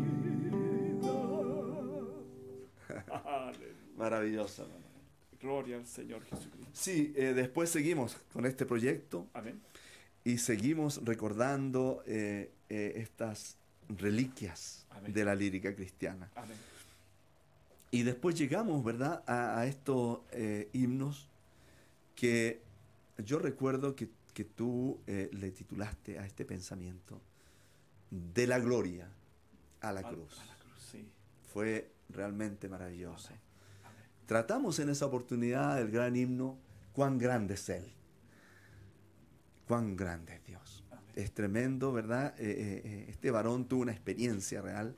Maravillosa. 3.96 4.64
Gloria 5.40 5.76
al 5.76 5.86
Señor 5.86 6.22
Jesucristo. 6.24 6.70
Sí, 6.72 7.12
eh, 7.16 7.32
después 7.34 7.68
seguimos 7.70 8.16
con 8.32 8.46
este 8.46 8.64
proyecto. 8.64 9.26
Amén. 9.32 9.60
Y 10.24 10.38
seguimos 10.38 11.04
recordando 11.04 12.02
eh, 12.06 12.52
eh, 12.68 12.92
estas 12.96 13.56
reliquias 13.88 14.86
de 15.06 15.24
la 15.24 15.34
lírica 15.34 15.74
cristiana. 15.74 16.30
Amén. 16.34 16.56
Y 17.90 18.04
después 18.04 18.38
llegamos, 18.38 18.82
¿verdad?, 18.82 19.22
a, 19.26 19.66
estos 19.66 20.20
himnos 20.72 21.28
que 22.14 22.62
yo 23.18 23.38
recuerdo 23.38 23.94
que, 23.94 24.08
que 24.32 24.44
tú 24.44 24.98
le 25.06 25.50
titulaste 25.50 26.18
a 26.18 26.24
este 26.24 26.46
pensamiento 26.46 27.20
de 28.10 28.46
la 28.46 28.58
gloria 28.58 29.08
a 29.82 29.92
la 29.92 30.02
cruz. 30.02 30.38
A 30.40 30.46
la 30.46 30.54
cruz 30.56 30.88
sí. 30.90 31.06
Fue 31.52 31.90
realmente 32.08 32.68
maravilloso. 32.68 33.30
Tratamos 34.26 34.78
en 34.78 34.90
esa 34.90 35.06
oportunidad 35.06 35.80
el 35.80 35.90
gran 35.90 36.16
himno, 36.16 36.56
cuán 36.92 37.18
grande 37.18 37.54
es 37.54 37.68
Él, 37.68 37.84
cuán 39.66 39.96
grande 39.96 40.36
es 40.36 40.44
Dios. 40.44 40.84
Es 41.14 41.32
tremendo, 41.32 41.92
¿verdad? 41.92 42.34
Eh, 42.38 42.50
eh, 42.50 42.82
eh, 42.84 43.06
este 43.08 43.30
varón 43.30 43.66
tuvo 43.66 43.82
una 43.82 43.92
experiencia 43.92 44.62
real 44.62 44.96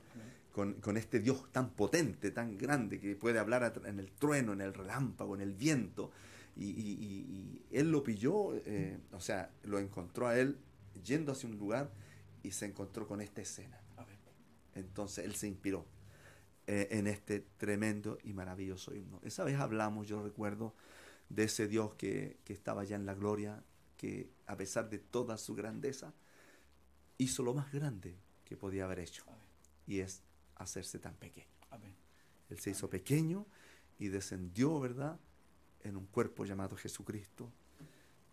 con, 0.53 0.97
este 0.97 1.19
Dios 1.19 1.51
tan 1.51 1.71
potente, 1.71 2.31
tan 2.31 2.57
grande, 2.57 3.01
que 3.01 3.17
puede 3.17 3.41
hablar 3.41 3.83
en 3.85 3.99
el 3.99 4.13
trueno, 4.13 4.53
en 4.53 4.61
el 4.61 4.73
relámpago, 4.73 5.35
en 5.35 5.41
el 5.41 5.55
viento. 5.55 6.13
Y, 6.57 7.63
él 7.73 7.91
lo 7.91 8.05
pilló, 8.05 8.35
o 8.37 9.21
sea, 9.21 9.51
lo 9.65 9.81
encontró 9.81 10.29
a 10.29 10.39
él 10.39 10.57
yendo 11.05 11.33
hacia 11.33 11.49
un 11.49 11.59
lugar 11.59 11.91
y 12.45 12.53
se 12.53 12.67
encontró 12.67 13.09
con 13.09 13.21
esta 13.21 13.43
escena. 13.43 13.81
Entonces 14.77 15.25
él 15.25 15.35
se 15.35 15.49
inspiró. 15.49 15.85
Eh, 16.67 16.89
en 16.93 17.07
este 17.07 17.41
tremendo 17.59 18.17
y 18.25 18.33
maravilloso 18.33 18.95
himno. 18.95 19.21
Esa 19.23 19.45
vez 19.45 19.57
hablamos, 19.57 20.09
yo 20.09 20.23
recuerdo, 20.23 20.75
de 21.29 21.45
ese 21.45 21.69
Dios 21.69 21.93
que, 21.97 22.39
estaba 22.47 22.85
ya 22.85 22.97
en 22.97 23.05
la 23.05 23.13
gloria, 23.13 23.63
que 23.97 24.31
a 24.47 24.57
pesar 24.57 24.89
de 24.91 24.99
toda 24.99 25.39
su 25.39 25.55
grandeza, 25.55 26.13
hizo 27.19 27.43
lo 27.43 27.55
más 27.55 27.73
grande 27.73 28.17
que 28.45 28.57
podía 28.57 28.85
haber 28.85 28.99
hecho, 28.99 29.25
y 29.87 30.01
es 30.01 30.23
hacerse 30.57 30.99
tan 30.99 31.15
pequeño. 31.15 31.47
Él 32.51 32.59
se 32.59 32.71
hizo 32.71 32.91
pequeño 32.91 33.47
y 33.99 34.09
descendió, 34.09 34.79
¿verdad?, 34.79 35.19
en 35.83 35.97
un 35.97 36.07
cuerpo 36.07 36.45
llamado 36.45 36.77
Jesucristo, 36.77 37.51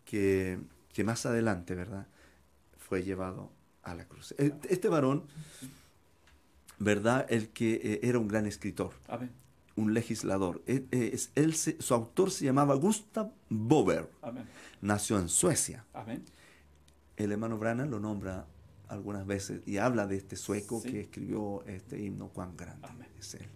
que, 0.04 0.58
que 0.92 1.04
más 1.04 1.26
adelante, 1.26 1.74
¿verdad?, 1.74 2.06
fue 2.76 3.02
llevado 3.02 3.50
a 3.82 3.94
la 3.94 4.06
cruz. 4.06 4.34
Este 4.68 4.88
varón 4.88 5.26
¿verdad? 6.82 7.26
El 7.28 7.48
que 7.50 7.74
eh, 7.74 8.00
era 8.02 8.18
un 8.18 8.28
gran 8.28 8.46
escritor, 8.46 8.92
un 9.76 9.94
legislador. 9.94 10.62
E, 10.66 10.86
e, 10.90 11.10
es, 11.14 11.30
él 11.34 11.54
su 11.54 11.94
autor 11.94 12.30
se 12.30 12.44
llamaba 12.44 12.74
Gustav 12.74 13.30
Bober. 13.48 14.10
Nació 14.80 15.18
en 15.18 15.28
Suecia. 15.28 15.84
El 17.16 17.32
hermano 17.32 17.58
Branham 17.58 17.88
lo 17.90 18.00
nombra 18.00 18.46
algunas 18.88 19.26
veces 19.26 19.62
y 19.66 19.78
habla 19.78 20.06
de 20.06 20.16
este 20.16 20.36
sueco 20.36 20.80
Sí. 20.80 20.90
que 20.90 21.00
escribió 21.00 21.64
este 21.66 22.00
himno, 22.02 22.28
cuán 22.28 22.56
grande 22.56 22.86
Amén. 22.86 23.08
es 23.18 23.34
él. 23.34 23.46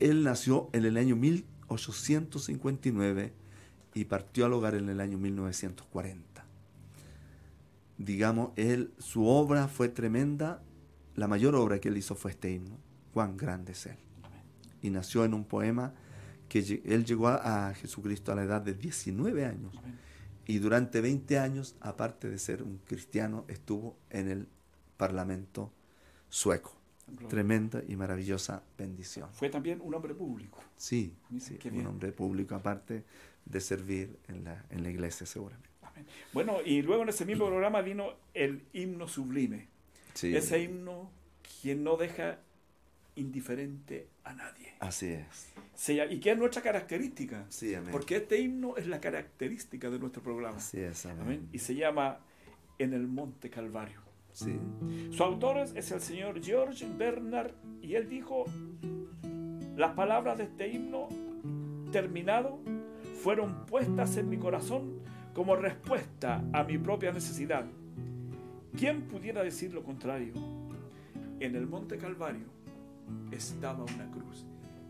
Él 0.00 0.24
nació 0.24 0.70
en 0.72 0.84
el 0.84 0.96
año 0.96 1.14
1859 1.16 3.32
y 3.94 4.04
partió 4.06 4.46
al 4.46 4.52
hogar 4.54 4.74
en 4.74 4.88
el 4.88 5.00
año 5.00 5.18
1940. 5.18 6.44
Digamos, 7.98 8.50
él, 8.56 8.92
su 8.98 9.26
obra 9.26 9.68
fue 9.68 9.88
tremenda. 9.88 10.62
La 11.14 11.28
mayor 11.28 11.54
obra 11.54 11.78
que 11.78 11.88
él 11.88 11.96
hizo 11.96 12.16
fue 12.16 12.32
este 12.32 12.50
himno, 12.52 12.76
cuán 13.12 13.36
grande 13.36 13.72
es 13.72 13.86
él. 13.86 13.96
Y 14.84 14.90
nació 14.90 15.24
en 15.24 15.34
un 15.34 15.44
poema 15.44 15.94
que 16.48 16.82
él 16.84 17.04
llegó 17.04 17.28
a, 17.28 17.68
a 17.68 17.74
Jesucristo 17.74 18.30
a 18.30 18.34
la 18.34 18.44
edad 18.44 18.62
de 18.62 18.74
19 18.74 19.44
años. 19.44 19.74
Amén. 19.78 19.98
Y 20.46 20.58
durante 20.58 21.00
20 21.00 21.38
años, 21.38 21.74
aparte 21.80 22.28
de 22.28 22.38
ser 22.38 22.62
un 22.62 22.78
cristiano, 22.78 23.44
estuvo 23.48 23.96
en 24.10 24.28
el 24.28 24.48
Parlamento 24.96 25.72
sueco. 26.28 26.76
Gloria. 27.06 27.28
Tremenda 27.28 27.82
y 27.86 27.96
maravillosa 27.96 28.62
bendición. 28.78 29.28
Fue 29.32 29.50
también 29.50 29.80
un 29.82 29.94
hombre 29.94 30.14
público. 30.14 30.62
Sí, 30.76 31.14
Mira, 31.28 31.44
sí, 31.44 31.56
qué 31.56 31.68
un 31.68 31.86
hombre 31.86 32.12
público, 32.12 32.54
aparte 32.54 33.04
de 33.44 33.60
servir 33.60 34.18
en 34.28 34.44
la, 34.44 34.64
en 34.70 34.82
la 34.82 34.90
iglesia 34.90 35.26
seguramente. 35.26 35.68
Amén. 35.82 36.06
Bueno, 36.32 36.58
y 36.64 36.80
luego 36.80 37.02
en 37.02 37.10
ese 37.10 37.26
mismo 37.26 37.46
programa 37.46 37.82
vino 37.82 38.14
el 38.32 38.64
himno 38.72 39.06
sublime. 39.06 39.68
Sí, 40.14 40.34
Ese 40.34 40.62
himno 40.62 41.10
quien 41.60 41.84
no 41.84 41.96
deja 41.96 42.38
indiferente 43.16 44.08
a 44.24 44.32
nadie. 44.34 44.74
así 44.80 45.06
es. 45.08 45.52
Se 45.74 45.94
y 46.12 46.20
que 46.20 46.30
es 46.32 46.38
nuestra 46.38 46.62
característica. 46.62 47.44
Sí, 47.48 47.74
amén. 47.74 47.90
Porque 47.92 48.16
este 48.16 48.40
himno 48.40 48.76
es 48.76 48.86
la 48.86 49.00
característica 49.00 49.90
de 49.90 49.98
nuestro 49.98 50.22
programa. 50.22 50.56
Así 50.58 50.80
es, 50.80 51.04
amén. 51.06 51.20
Amén. 51.22 51.48
Y 51.52 51.58
se 51.58 51.74
llama 51.74 52.18
En 52.78 52.92
el 52.94 53.06
Monte 53.08 53.50
Calvario. 53.50 54.00
Sí, 54.32 54.58
Su 55.12 55.22
autor 55.22 55.58
es- 55.58 55.74
es 55.76 55.90
el 55.92 56.00
señor 56.00 56.42
George 56.42 56.86
Bernard 56.98 57.52
y 57.82 57.94
él 57.94 58.08
dijo, 58.08 58.44
las 59.76 59.92
palabras 59.92 60.38
de 60.38 60.44
este 60.44 60.68
himno 60.68 61.08
terminado 61.92 62.58
fueron 63.22 63.64
puestas 63.66 64.16
en 64.16 64.28
mi 64.28 64.36
corazón 64.38 65.00
como 65.34 65.54
respuesta 65.56 66.44
a 66.52 66.64
mi 66.64 66.78
propia 66.78 67.12
necesidad. 67.12 67.64
¿Quién 68.76 69.02
pudiera 69.02 69.42
decir 69.42 69.72
lo 69.72 69.82
contrario? 69.84 70.32
En 71.40 71.54
el 71.56 71.66
Monte 71.66 71.96
Calvario 71.98 72.46
estaba 73.30 73.84
una 73.84 74.10
cruz, 74.10 74.46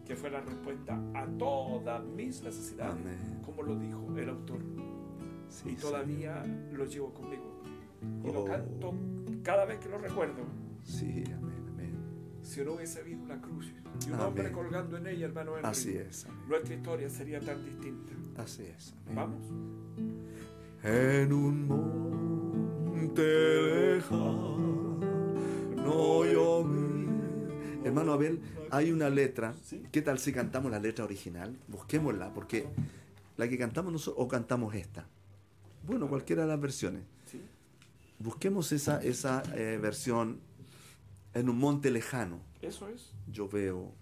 que 0.07 0.15
fue 0.17 0.31
la 0.31 0.41
respuesta 0.41 0.99
a 1.15 1.27
todas 1.39 2.05
mis 2.05 2.43
necesidades, 2.43 2.95
Amén. 3.01 3.41
como 3.45 3.63
lo 3.63 3.77
dijo 3.77 4.07
el 4.17 4.29
autor 4.29 4.61
sí, 5.49 5.71
y 5.71 5.75
todavía 5.77 6.43
lo 6.73 6.85
llevo 6.85 7.13
conmigo. 7.15 7.63
Y 8.23 8.31
lo 8.33 8.41
Oh. 8.43 8.45
canto 8.45 8.93
cada 9.43 9.65
vez 9.65 9.79
que 9.79 9.89
lo 9.89 9.97
recuerdo. 9.99 10.43
Sí, 10.83 11.25
amén, 11.27 11.65
amén. 11.71 11.95
Si 12.43 12.63
no 12.63 12.73
hubiese 12.75 13.01
habido 13.01 13.23
una 13.23 13.41
cruz 13.41 13.67
y 13.67 14.09
un 14.09 14.15
Amén. 14.15 14.27
hombre 14.27 14.53
colgando 14.53 14.97
en 14.99 15.07
ella, 15.07 15.27
hermano 15.27 15.53
Henry, 15.57 15.69
Así 15.71 15.97
es, 15.97 16.27
amén. 16.27 16.39
nuestra 16.49 16.75
historia 16.75 17.09
sería 17.09 17.41
tan 17.41 17.65
distinta. 17.65 18.13
Así 18.43 18.65
es. 18.65 18.95
amén. 19.07 19.17
Vamos. 19.17 19.43
En 20.83 21.33
un 21.33 21.67
monte 21.67 23.23
lejano 23.95 25.01
yo 26.33 26.65
vi. 26.65 26.94
Hermano 27.85 28.13
Abel, 28.13 28.41
hay 28.71 28.93
una 28.93 29.11
letra. 29.11 29.55
¿Qué 29.93 30.03
tal 30.03 30.19
si 30.19 30.33
cantamos 30.33 30.71
la 30.71 30.79
letra 30.79 31.05
original? 31.05 31.57
Busquémosla, 31.69 32.33
porque 32.33 32.67
la 33.37 33.49
que 33.49 33.59
cantamos 33.59 33.93
nosotros 33.93 34.25
o 34.25 34.29
cantamos 34.29 34.75
esta. 34.75 35.07
Bueno, 35.87 36.09
cualquiera 36.09 36.43
de 36.43 36.49
las 36.49 36.61
versiones. 36.61 37.03
Busquemos 38.19 38.73
esa, 38.73 39.03
esa 39.03 39.43
eh, 39.55 39.79
versión 39.81 40.41
en 41.35 41.49
un 41.49 41.59
monte 41.59 41.91
lejano. 41.91 42.39
Eso 42.63 42.89
es 42.89 43.13
Yo 43.31 43.49
veo 43.49 43.93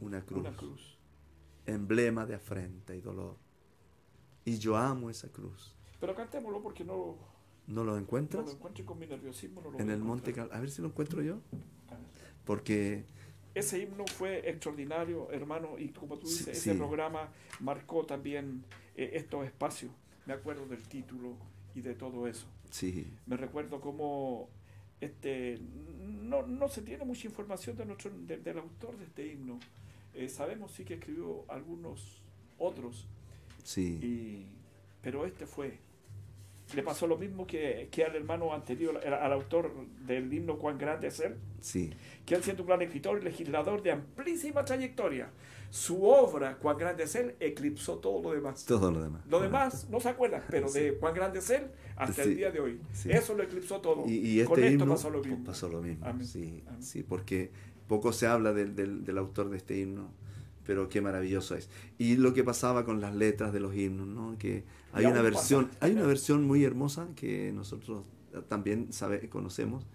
una 0.00 0.22
cruz, 0.22 0.40
una 0.40 0.56
cruz. 0.56 0.96
emblema 1.66 2.26
de 2.26 2.34
afrenta 2.34 2.94
y 2.96 3.00
dolor. 3.00 3.36
Y 4.44 4.58
yo 4.58 4.76
amo 4.76 5.10
esa 5.10 5.28
cruz. 5.28 5.74
Pero 6.00 6.14
cantémoslo 6.14 6.62
porque 6.62 6.84
no, 6.84 7.16
¿No 7.66 7.84
lo 7.84 7.92
no 7.92 7.98
encuentras? 7.98 8.46
lo 8.46 8.52
encuentro 8.52 8.82
y 8.82 8.86
con 8.86 8.98
mi 8.98 9.06
nerviosismo. 9.06 9.60
No 9.60 9.70
lo 9.70 9.78
en 9.78 9.90
el 9.90 10.00
monte 10.00 10.30
encontrar. 10.30 10.56
A 10.56 10.60
ver 10.60 10.70
si 10.70 10.80
lo 10.80 10.88
encuentro 10.88 11.22
yo. 11.22 11.38
Porque 12.48 13.04
Ese 13.54 13.78
himno 13.78 14.06
fue 14.06 14.48
extraordinario, 14.48 15.30
hermano, 15.32 15.78
y 15.78 15.88
como 15.90 16.16
tú 16.18 16.26
Sí, 16.28 16.38
dices, 16.38 16.56
ese 16.58 16.72
sí. 16.72 16.78
programa 16.78 17.28
marcó 17.60 18.06
también 18.06 18.64
eh, 18.96 19.10
estos 19.14 19.44
espacios. 19.44 19.92
Me 20.24 20.32
acuerdo 20.32 20.64
del 20.66 20.82
título 20.82 21.36
y 21.74 21.82
de 21.82 21.94
todo 21.94 22.26
eso. 22.26 22.46
sí, 22.70 23.06
Me 23.26 23.36
recuerdo 23.36 23.80
cómo 23.82 24.48
este, 25.02 25.58
no, 26.22 26.46
no 26.46 26.68
se 26.68 26.80
tiene 26.82 27.04
mucha 27.04 27.26
información 27.26 27.76
de 27.76 27.84
nuestro, 27.84 28.10
de- 28.16 28.38
del 28.38 28.58
autor 28.58 28.96
de 28.96 29.04
este 29.04 29.26
himno. 29.26 29.58
Eh, 30.14 30.28
sabemos 30.30 30.72
sí 30.72 30.84
que 30.84 30.94
escribió 30.94 31.44
algunos 31.48 32.22
otros, 32.58 33.06
sí, 33.62 33.98
y, 34.02 34.46
pero 35.02 35.26
este 35.26 35.46
fue. 35.46 35.78
Le 36.74 36.82
pasó 36.82 37.06
lo 37.06 37.16
mismo 37.16 37.46
que, 37.46 37.88
que 37.90 38.04
al 38.04 38.14
hermano 38.14 38.52
anterior, 38.52 39.00
al, 39.06 39.14
al 39.14 39.32
autor 39.32 39.72
del 40.06 40.32
himno 40.32 40.58
Cuán 40.58 40.76
grande 40.78 41.08
es 41.08 41.18
él, 41.20 41.34
sí. 41.60 41.90
que 42.26 42.34
él 42.34 42.42
siendo 42.42 42.62
un 42.62 42.66
gran 42.68 42.82
escritor 42.82 43.18
y 43.20 43.24
legislador 43.24 43.82
de 43.82 43.92
amplísima 43.92 44.64
trayectoria, 44.64 45.30
su 45.70 46.04
obra 46.04 46.56
Cuán 46.56 46.76
grande 46.78 47.04
es 47.04 47.14
él 47.14 47.34
eclipsó 47.40 47.98
todo 47.98 48.22
lo 48.22 48.32
demás. 48.34 48.64
Todo 48.66 48.90
lo 48.90 49.02
demás. 49.02 49.22
Lo 49.28 49.40
demás 49.40 49.88
no 49.90 49.98
se 50.00 50.08
acuerdan, 50.10 50.42
pero 50.50 50.70
de 50.70 50.94
cuán 50.94 51.14
grande 51.14 51.38
es 51.38 51.48
él 51.50 51.68
hasta 51.96 52.22
Sí, 52.22 52.30
el 52.30 52.36
día 52.36 52.50
de 52.50 52.60
hoy. 52.60 52.80
sí. 52.92 53.10
Eso 53.10 53.34
lo 53.34 53.42
eclipsó 53.42 53.80
todo. 53.80 54.04
Y, 54.06 54.40
y 54.40 54.44
Con 54.44 54.58
este 54.58 54.68
esto 54.72 54.84
himno 54.84 54.94
pasó 54.94 55.10
lo 55.10 55.20
mismo. 55.22 55.44
pasó 55.44 55.68
lo 55.68 55.80
mismo, 55.82 56.04
Amén. 56.06 56.26
Sí, 56.26 56.62
Amén. 56.68 56.82
sí, 56.82 57.02
porque 57.02 57.50
poco 57.86 58.12
se 58.12 58.26
habla 58.26 58.52
del, 58.52 58.74
del- 58.76 59.04
del 59.04 59.16
autor 59.18 59.48
de 59.50 59.56
este 59.56 59.78
himno, 59.78 60.10
pero 60.68 60.88
qué 60.90 61.00
maravilloso 61.00 61.54
es. 61.54 61.70
Y 61.96 62.16
lo 62.16 62.34
que 62.34 62.44
pasaba 62.44 62.84
con 62.84 63.00
las 63.00 63.14
letras 63.14 63.54
de 63.54 63.60
los 63.60 63.74
himnos, 63.74 64.06
¿no? 64.06 64.36
Que 64.36 64.64
hay 64.92 65.06
una 65.06 65.22
versión, 65.22 65.68
pasa. 65.68 65.78
hay 65.80 65.92
una 65.92 66.02
versión 66.02 66.44
muy 66.44 66.62
hermosa 66.62 67.08
que 67.16 67.50
nosotros 67.54 68.04
también 68.48 68.92
sabe, 68.92 69.30
conocemos, 69.30 69.86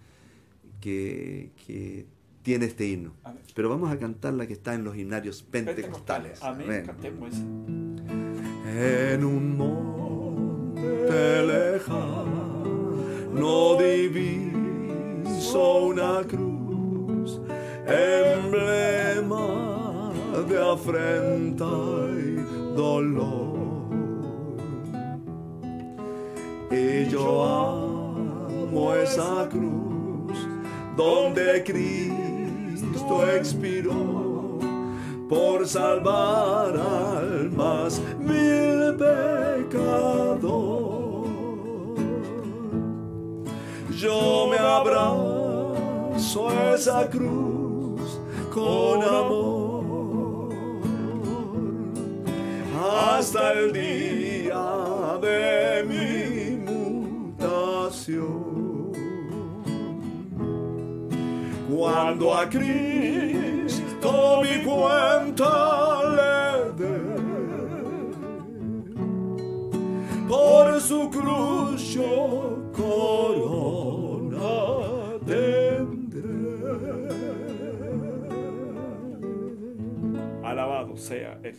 que, 0.81 1.51
que 1.67 2.07
tiene 2.41 2.65
este 2.65 2.87
himno. 2.87 3.13
Amén. 3.23 3.43
Pero 3.53 3.69
vamos 3.69 3.91
a 3.91 3.99
cantar 3.99 4.33
la 4.33 4.47
que 4.47 4.53
está 4.53 4.73
en 4.73 4.83
los 4.83 4.97
himnarios 4.97 5.43
pentecostales. 5.43 6.41
Amén. 6.41 6.89
En 8.65 9.23
un 9.23 9.55
monte 9.55 11.45
lejano 11.45 12.95
diviso 13.77 15.85
una 15.85 16.23
cruz, 16.27 17.39
emblema 17.85 19.82
de 20.41 20.57
afrenta 20.59 21.65
y 22.09 22.75
dolor. 22.75 23.53
Y 26.71 27.05
yo 27.07 27.43
amo 27.43 28.93
esa 28.95 29.47
cruz 29.47 30.35
donde 30.97 31.63
Cristo 31.63 33.27
expiró 33.31 34.57
por 35.29 35.67
salvar 35.67 36.75
almas 36.75 38.01
mil 38.19 38.95
pecador. 38.97 40.43
Yo 43.95 44.47
me 44.49 44.57
abrazo 44.57 46.41
esa 46.73 47.07
cruz 47.09 48.19
con 48.51 49.03
amor 49.03 49.62
hasta 52.83 53.53
el 53.53 53.71
día 53.71 55.17
de 55.21 55.83
mi 55.87 56.57
mutación. 56.69 58.23
Cuando 61.69 62.35
a 62.35 62.49
Cristo 62.49 64.11
mi 64.43 64.63
cuenta 64.63 66.01
le 66.17 66.73
dé, 66.83 66.99
por 70.27 70.81
su 70.81 71.09
cruz 71.09 71.81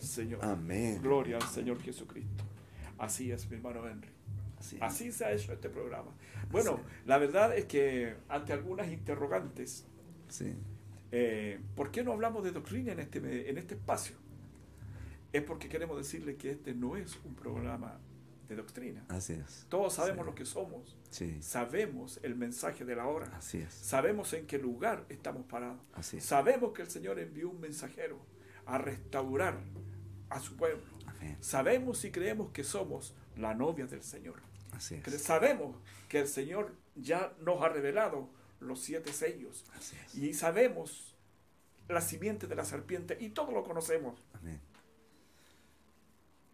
Señor. 0.03 0.45
Amén. 0.45 1.01
Gloria 1.03 1.37
al 1.37 1.43
Señor 1.49 1.81
Jesucristo. 1.83 2.45
Así 2.99 3.31
es, 3.33 3.49
mi 3.51 3.57
hermano 3.57 3.87
Henry. 3.89 4.09
Así. 4.59 4.79
Así 4.81 5.13
se 5.13 5.25
ha 5.25 5.33
hecho 5.33 5.53
este 5.53 5.69
programa. 5.69 6.11
Bueno, 6.51 6.81
la 7.07 7.19
verdad 7.19 7.57
es 7.57 7.65
que 7.67 8.15
ante 8.29 8.53
algunas 8.53 8.89
interrogantes, 8.89 9.85
Sí. 10.29 10.55
eh, 11.13 11.61
¿por 11.77 11.91
qué 11.91 12.03
no 12.05 12.13
hablamos 12.13 12.45
de 12.45 12.53
doctrina 12.53 12.93
en 12.93 13.01
este, 13.01 13.51
en 13.51 13.59
este 13.59 13.75
espacio? 13.75 14.17
Es 15.33 15.43
porque 15.43 15.69
queremos 15.69 15.97
decirle 15.99 16.37
que 16.37 16.53
este 16.53 16.75
no 16.75 16.97
es 16.97 17.19
un 17.25 17.35
programa 17.35 17.99
de 18.49 18.57
doctrina. 18.57 19.05
Así 19.09 19.33
es. 19.33 19.67
Todos 19.69 19.95
sabemos 19.95 20.25
Sí. 20.25 20.31
lo 20.31 20.35
que 20.35 20.45
somos. 20.45 20.97
Sí, 21.11 21.43
Sabemos 21.43 22.21
el 22.23 22.35
mensaje 22.37 22.85
de 22.85 22.95
la 22.95 23.07
hora. 23.07 23.27
así 23.37 23.59
es. 23.59 23.73
Sabemos 23.73 24.33
en 24.33 24.47
qué 24.47 24.59
lugar 24.59 25.05
estamos 25.09 25.45
parados. 25.47 25.81
Así 25.95 26.19
es. 26.19 26.25
Sabemos 26.25 26.73
que 26.73 26.83
el 26.83 26.89
Señor 26.91 27.19
envió 27.19 27.51
un 27.51 27.61
mensajero 27.61 28.19
a 28.67 28.79
restaurar 28.79 29.61
a 30.31 30.41
su 30.41 30.57
pueblo. 30.57 30.85
Amén. 31.07 31.37
Sabemos 31.41 32.05
y 32.05 32.11
creemos 32.11 32.51
que 32.51 32.65
somos 32.65 33.15
la 33.37 33.55
novia 33.55 33.87
del 33.87 34.03
Señor. 34.03 34.41
Así 34.73 35.01
Que 35.01 35.11
es. 35.11 35.23
Sabemos 35.23 35.77
que 36.09 36.21
el 36.21 36.29
Señor 36.29 36.75
ya 36.95 37.33
nos 37.41 37.63
ha 37.63 37.69
revelado 37.69 38.29
los 38.61 38.81
siete 38.81 39.13
sellos. 39.13 39.65
Así 39.77 39.97
es. 40.05 40.15
Y 40.15 40.35
sabemos 40.35 41.15
la 41.89 42.01
simiente 42.01 42.47
de 42.47 42.55
la 42.55 42.65
serpiente 42.65 43.17
y 43.21 43.31
todo 43.31 43.53
lo 43.53 43.63
conocemos. 43.65 44.23
Amén. 44.35 44.61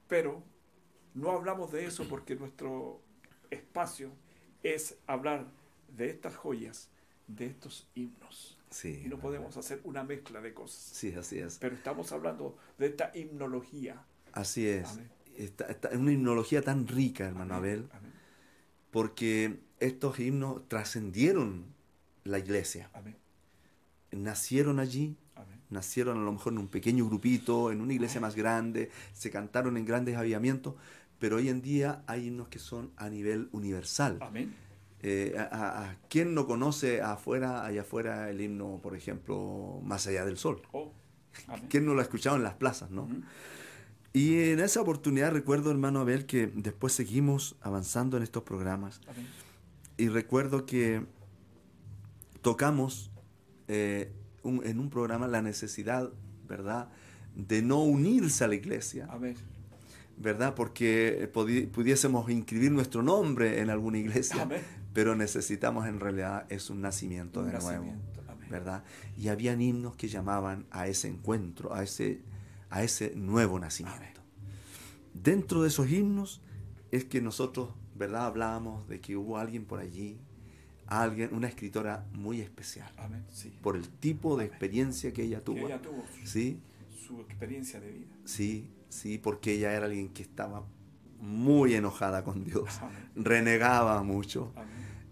Pero 0.08 0.42
no 1.14 1.30
hablamos 1.30 1.70
de 1.72 1.86
eso 1.86 2.08
porque 2.08 2.34
nuestro 2.34 3.00
espacio 3.50 4.12
es 4.62 4.96
hablar 5.06 5.46
de 5.88 6.10
estas 6.10 6.36
joyas, 6.36 6.90
de 7.26 7.46
estos 7.46 7.88
himnos. 7.94 8.59
Sí. 8.70 9.02
Y 9.04 9.08
no 9.08 9.18
podemos 9.18 9.56
hacer 9.56 9.80
una 9.84 10.04
mezcla 10.04 10.40
de 10.40 10.54
cosas. 10.54 10.80
Sí, 10.80 11.12
así 11.14 11.38
es. 11.38 11.58
Pero 11.58 11.74
estamos 11.74 12.12
hablando 12.12 12.56
de 12.78 12.86
esta 12.86 13.10
himnología. 13.14 14.04
Así 14.32 14.66
es. 14.66 14.98
Esta- 15.36 15.64
esta- 15.66 15.88
Es 15.88 15.96
una 15.98 16.12
himnología 16.12 16.62
tan 16.62 16.86
rica, 16.86 17.26
hermano 17.26 17.54
Abel, 17.54 17.88
Amén. 17.92 18.12
porque 18.90 19.60
estos 19.80 20.18
himnos 20.20 20.68
trascendieron 20.68 21.64
la 22.24 22.38
iglesia. 22.38 22.90
Amén. 22.92 23.16
Nacieron 24.12 24.80
allí, 24.80 25.16
nacieron 25.70 26.18
a 26.18 26.22
lo 26.22 26.32
mejor 26.32 26.52
en 26.52 26.58
un 26.58 26.68
pequeño 26.68 27.06
grupito, 27.06 27.70
en 27.70 27.80
una 27.80 27.92
iglesia 27.92 28.20
más 28.20 28.34
grande, 28.34 28.90
se 29.12 29.30
cantaron 29.30 29.76
en 29.76 29.84
grandes 29.84 30.16
avivamientos, 30.16 30.74
pero 31.20 31.36
hoy 31.36 31.48
en 31.48 31.62
día 31.62 32.02
hay 32.06 32.26
himnos 32.26 32.48
que 32.48 32.58
son 32.58 32.90
a 32.96 33.08
nivel 33.08 33.48
universal. 33.52 34.18
Amén. 34.20 34.52
Eh, 35.02 35.34
a, 35.38 35.82
a- 35.84 35.96
¿Quién 36.10 36.34
no 36.34 36.46
conoce 36.46 37.00
afuera, 37.00 37.64
allá 37.64 37.80
afuera 37.82 38.28
el 38.30 38.40
himno, 38.40 38.80
por 38.82 38.94
ejemplo, 38.94 39.80
Más 39.84 40.06
allá 40.06 40.24
del 40.24 40.36
sol? 40.36 40.60
Oh. 40.72 40.92
¿Quién 41.68 41.86
no 41.86 41.94
lo 41.94 42.00
ha 42.00 42.02
escuchado 42.02 42.36
en 42.36 42.42
las 42.42 42.54
plazas, 42.54 42.90
no? 42.90 43.08
Y 44.12 44.50
en 44.50 44.58
esa 44.60 44.80
oportunidad 44.80 45.30
recuerdo, 45.32 45.70
hermano 45.70 46.00
Abel, 46.00 46.26
que 46.26 46.48
después 46.48 46.92
seguimos 46.92 47.56
avanzando 47.60 48.16
en 48.16 48.24
estos 48.24 48.42
programas 48.42 49.00
Amén. 49.08 49.26
y 49.96 50.08
recuerdo 50.08 50.66
que 50.66 51.02
tocamos 52.42 53.10
eh, 53.68 54.10
un- 54.42 54.66
en 54.66 54.80
un 54.80 54.90
programa 54.90 55.28
la 55.28 55.42
necesidad, 55.42 56.10
¿verdad?, 56.48 56.88
de 57.36 57.62
no 57.62 57.82
unirse 57.84 58.42
a 58.44 58.48
la 58.48 58.56
iglesia. 58.56 59.08
¿verdad? 60.16 60.54
Porque 60.54 61.30
pudi- 61.32 61.66
pudiésemos 61.70 62.28
inscribir 62.30 62.72
nuestro 62.72 63.02
nombre 63.02 63.60
en 63.60 63.70
alguna 63.70 63.98
iglesia, 63.98 64.42
Amén. 64.42 64.60
Pero 64.92 65.14
necesitamos 65.14 65.86
en 65.86 66.00
realidad 66.00 66.46
es 66.50 66.70
un 66.70 66.80
nacimiento 66.80 67.40
Un 67.40 67.46
de 67.52 67.58
nuevo. 67.58 67.84
Amén. 68.28 68.48
¿verdad? 68.50 68.82
Y 69.16 69.28
habían 69.28 69.60
himnos 69.60 69.94
que 69.94 70.08
llamaban 70.08 70.66
a 70.72 70.88
ese 70.88 71.06
encuentro, 71.08 71.72
a 71.72 71.82
ese, 71.84 72.20
a 72.68 72.82
ese 72.82 73.14
nuevo 73.14 73.60
nacimiento. 73.60 74.20
Dentro 75.14 75.62
de 75.62 75.68
esos 75.68 75.88
himnos 75.90 76.40
es 76.90 77.04
que 77.04 77.20
nosotros, 77.20 77.70
¿verdad? 77.94 78.26
Hablábamos 78.26 78.88
de 78.88 79.00
que 79.00 79.16
hubo 79.16 79.38
alguien 79.38 79.64
por 79.64 79.78
allí, 79.78 80.18
alguien, 80.86 81.32
una 81.32 81.46
escritora 81.46 82.06
muy 82.12 82.40
especial, 82.40 82.92
Amén. 82.96 83.24
Sí. 83.30 83.56
por 83.62 83.76
el 83.76 83.88
tipo 83.88 84.36
de 84.36 84.46
experiencia 84.46 85.12
que 85.12 85.22
ella 85.22 85.38
Que 85.38 85.44
tuvo. 85.44 85.66
ella 85.66 85.80
tuvo 85.80 86.04
Sí, 86.24 86.60
su 87.06 87.20
experiencia 87.20 87.78
de 87.80 87.92
vida. 87.92 88.16
sí, 88.24 88.68
sí, 88.88 89.18
porque 89.18 89.52
ella 89.52 89.72
era 89.74 89.86
alguien 89.86 90.08
que 90.08 90.22
estaba 90.22 90.64
muy 91.20 91.74
enojada 91.74 92.24
con 92.24 92.44
Dios, 92.44 92.78
Amén. 92.80 93.10
renegaba 93.14 94.02
mucho, 94.02 94.52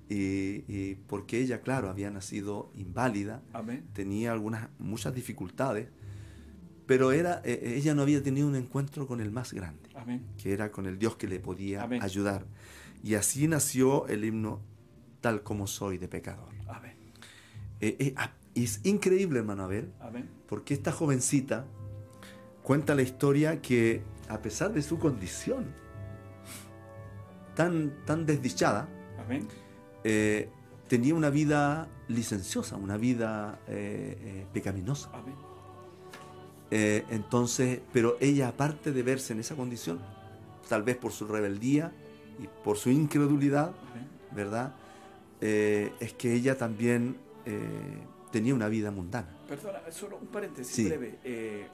y, 0.08 0.64
y 0.68 0.96
porque 1.06 1.40
ella, 1.40 1.60
claro, 1.60 1.90
había 1.90 2.10
nacido 2.10 2.72
inválida, 2.74 3.42
Amén. 3.52 3.84
tenía 3.92 4.32
algunas, 4.32 4.68
muchas 4.78 5.14
dificultades, 5.14 5.88
pero 6.86 7.12
era, 7.12 7.42
eh, 7.44 7.74
ella 7.76 7.94
no 7.94 8.02
había 8.02 8.22
tenido 8.22 8.48
un 8.48 8.56
encuentro 8.56 9.06
con 9.06 9.20
el 9.20 9.30
más 9.30 9.52
grande, 9.52 9.90
Amén. 9.94 10.24
que 10.38 10.52
era 10.54 10.72
con 10.72 10.86
el 10.86 10.98
Dios 10.98 11.16
que 11.16 11.26
le 11.26 11.38
podía 11.38 11.84
ayudar. 12.00 12.46
Y 13.04 13.14
así 13.14 13.46
nació 13.46 14.06
el 14.08 14.24
himno 14.24 14.60
Tal 15.20 15.42
como 15.42 15.66
soy 15.66 15.98
de 15.98 16.06
pecador. 16.06 16.48
Amén. 16.68 16.92
Eh, 17.80 17.96
eh, 17.98 18.14
ah, 18.16 18.30
es 18.54 18.80
increíble, 18.84 19.40
hermano 19.40 19.64
Abel, 19.64 19.92
Amén. 20.00 20.28
porque 20.48 20.74
esta 20.74 20.92
jovencita 20.92 21.66
cuenta 22.62 22.94
la 22.94 23.02
historia 23.02 23.60
que 23.60 24.02
a 24.28 24.40
pesar 24.40 24.72
de 24.72 24.80
su 24.82 24.98
condición 24.98 25.66
tan, 27.58 28.04
tan 28.06 28.24
desdichada, 28.24 28.88
Amén. 29.18 29.48
eh, 30.04 30.48
tenía 30.88 31.12
una 31.16 31.28
vida 31.28 31.88
licenciosa, 32.06 32.76
una 32.76 32.96
vida 32.96 33.58
eh, 33.66 34.16
eh, 34.20 34.46
pecaminosa. 34.52 35.10
Amén. 35.12 35.34
Entonces, 36.70 37.80
pero 37.92 38.16
ella, 38.20 38.48
aparte 38.48 38.92
de 38.92 39.02
verse 39.02 39.32
en 39.32 39.40
esa 39.40 39.56
condición, 39.56 39.98
tal 40.68 40.82
vez 40.84 40.96
por 40.96 41.10
su 41.12 41.26
rebeldía 41.26 41.92
y 42.38 42.46
por 42.62 42.76
su 42.76 42.90
incredulidad, 42.90 43.72
Amén. 43.90 44.06
¿verdad? 44.32 44.74
Es 45.40 46.12
que 46.14 46.34
ella 46.34 46.56
también 46.56 47.16
tenía 48.30 48.54
una 48.54 48.68
vida 48.68 48.90
mundana. 48.90 49.28
Perdona, 49.48 49.80
solo 49.90 50.18
un 50.18 50.28
paréntesis 50.28 50.74
Sí. 50.76 50.84
breve. 50.86 51.18
Eh, 51.24 51.66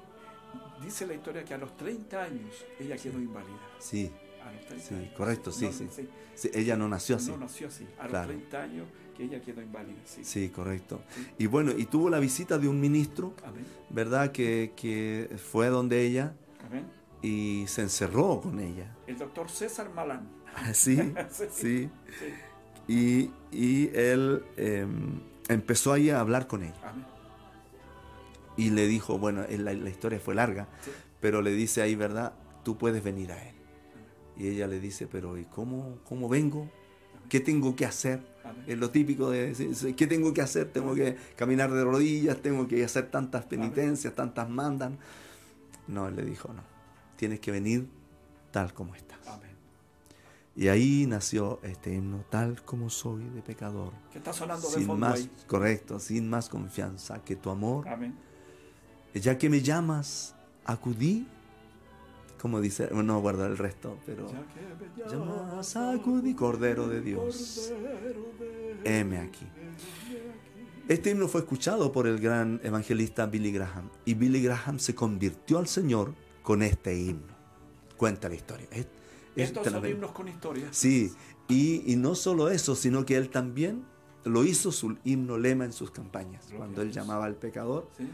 dice 0.80 1.06
la 1.08 1.14
historia 1.14 1.44
que 1.44 1.54
a 1.54 1.58
los 1.58 1.76
30 1.76 2.22
años 2.22 2.54
ella 2.78 2.96
quedó 2.96 3.18
inválida. 3.18 3.58
Sí, 3.80 4.10
A 4.46 4.52
los 4.52 4.66
30 4.66 4.86
Sí, 4.88 4.94
años. 4.94 5.12
correcto, 5.16 5.50
sí, 5.52 5.64
No, 5.66 5.72
sí. 5.72 5.88
sí. 5.94 6.08
sí, 6.34 6.50
ella 6.54 6.76
no 6.76 6.88
nació 6.88 7.16
así. 7.16 7.30
No 7.30 7.38
nació 7.38 7.68
así. 7.68 7.86
A 7.98 8.06
Claro. 8.06 8.28
los 8.32 8.36
30 8.36 8.62
años 8.62 8.86
que 9.16 9.24
ella 9.24 9.40
quedó 9.40 9.62
inválida. 9.62 9.98
Sí. 10.04 10.24
Sí, 10.24 10.48
correcto. 10.48 11.00
Y 11.38 11.46
bueno, 11.46 11.72
y 11.76 11.86
tuvo 11.86 12.10
la 12.10 12.18
visita 12.18 12.58
de 12.58 12.68
un 12.68 12.80
ministro, 12.80 13.34
Amén. 13.44 13.64
¿verdad? 13.90 14.32
Que, 14.32 14.72
que 14.76 15.36
fue 15.52 15.68
donde 15.68 16.02
ella 16.04 16.34
Amén. 16.66 16.84
y 17.22 17.64
se 17.68 17.82
encerró 17.82 18.40
con 18.40 18.58
ella. 18.60 18.94
El 19.06 19.16
doctor 19.18 19.48
César 19.50 19.90
Malán. 19.94 20.28
Sí, 20.72 20.96
Sí. 21.30 21.44
sí. 21.50 21.90
Y, 22.86 23.30
y 23.50 23.88
él 23.96 24.44
eh, 24.56 24.86
empezó 25.48 25.92
ahí 25.92 26.10
a 26.10 26.20
hablar 26.20 26.46
con 26.46 26.62
ella. 26.64 26.74
Amén. 26.84 27.04
Y 28.56 28.70
le 28.70 28.86
dijo, 28.86 29.18
bueno, 29.18 29.44
la, 29.48 29.72
la 29.72 29.90
historia 29.90 30.20
fue 30.20 30.34
larga, 30.34 30.68
pero 31.20 31.42
le 31.42 31.50
dice 31.52 31.82
ahí, 31.82 31.94
¿verdad? 31.96 32.34
Tú 32.62 32.76
puedes 32.78 33.02
venir 33.02 33.32
a 33.32 33.42
él. 33.48 33.54
Y 34.36 34.48
ella 34.48 34.66
le 34.66 34.80
dice, 34.80 35.06
pero 35.06 35.38
¿y 35.38 35.44
cómo, 35.44 35.98
cómo 36.04 36.28
vengo? 36.28 36.68
¿Qué 37.28 37.40
tengo 37.40 37.74
que 37.76 37.86
hacer? 37.86 38.20
Es 38.66 38.78
lo 38.78 38.90
típico 38.90 39.30
de 39.30 39.54
decir, 39.54 39.94
¿qué 39.96 40.06
tengo 40.06 40.34
que 40.34 40.42
hacer? 40.42 40.70
Tengo 40.72 40.94
que 40.94 41.16
caminar 41.36 41.72
de 41.72 41.82
rodillas, 41.84 42.36
tengo 42.42 42.68
que 42.68 42.84
hacer 42.84 43.10
tantas 43.10 43.44
penitencias, 43.46 44.14
tantas 44.14 44.48
mandan. 44.48 44.98
No, 45.86 46.08
él 46.08 46.16
le 46.16 46.24
dijo, 46.24 46.52
no, 46.52 46.62
tienes 47.16 47.40
que 47.40 47.50
venir 47.50 47.88
tal 48.50 48.74
como 48.74 48.94
estás. 48.94 49.14
Y 50.56 50.68
ahí 50.68 51.04
nació 51.08 51.58
este 51.64 51.92
himno, 51.92 52.24
tal 52.30 52.62
como 52.62 52.88
soy 52.88 53.24
de 53.30 53.42
pecador. 53.42 53.92
Que 54.12 54.18
está 54.18 54.32
sonando 54.32 54.68
de 54.68 54.74
Sin 54.76 54.86
fondo 54.86 55.06
más, 55.08 55.18
ahí. 55.20 55.30
correcto, 55.48 55.98
sin 55.98 56.30
más 56.30 56.48
confianza 56.48 57.24
que 57.24 57.34
tu 57.34 57.50
amor. 57.50 57.88
Amén. 57.88 58.14
Ya 59.14 59.36
que 59.36 59.50
me 59.50 59.62
llamas, 59.62 60.36
acudí. 60.64 61.26
Como 62.44 62.60
dice, 62.60 62.90
no 62.92 63.20
guarda 63.22 63.46
el 63.46 63.56
resto, 63.56 63.96
pero... 64.04 64.30
Ya 64.30 64.44
que 64.52 65.06
me 65.06 65.10
Llamas, 65.10 65.76
acudí, 65.76 66.34
Cordero 66.34 66.86
de 66.88 67.00
Dios. 67.00 67.72
Heme 68.84 69.16
aquí. 69.16 69.46
Este 70.86 71.08
himno 71.12 71.26
fue 71.26 71.40
escuchado 71.40 71.90
por 71.90 72.06
el 72.06 72.18
gran 72.20 72.60
evangelista 72.62 73.24
Billy 73.24 73.50
Graham 73.50 73.88
y 74.04 74.12
Billy 74.12 74.42
Graham 74.42 74.78
se 74.78 74.94
convirtió 74.94 75.56
al 75.56 75.68
Señor 75.68 76.12
con 76.42 76.62
este 76.62 76.94
himno. 76.94 77.32
Cuenta 77.96 78.28
la 78.28 78.34
historia. 78.34 78.66
Es- 78.70 78.88
es 79.36 79.48
Estos 79.48 79.66
son 79.66 79.86
himnos 79.86 80.12
con 80.12 80.28
historias. 80.28 80.76
Sí, 80.76 81.10
y, 81.48 81.90
y 81.90 81.96
no 81.96 82.14
solo 82.14 82.50
eso, 82.50 82.74
sino 82.74 83.06
que 83.06 83.16
él 83.16 83.30
también 83.30 83.86
lo 84.24 84.44
hizo 84.44 84.70
su 84.70 84.98
himno 85.02 85.38
lema 85.38 85.64
en 85.64 85.72
sus 85.72 85.90
campañas. 85.90 86.44
Cuando 86.54 86.82
él 86.82 86.92
llamaba 86.92 87.24
al 87.24 87.36
pecador, 87.36 87.88
Sí. 87.96 88.06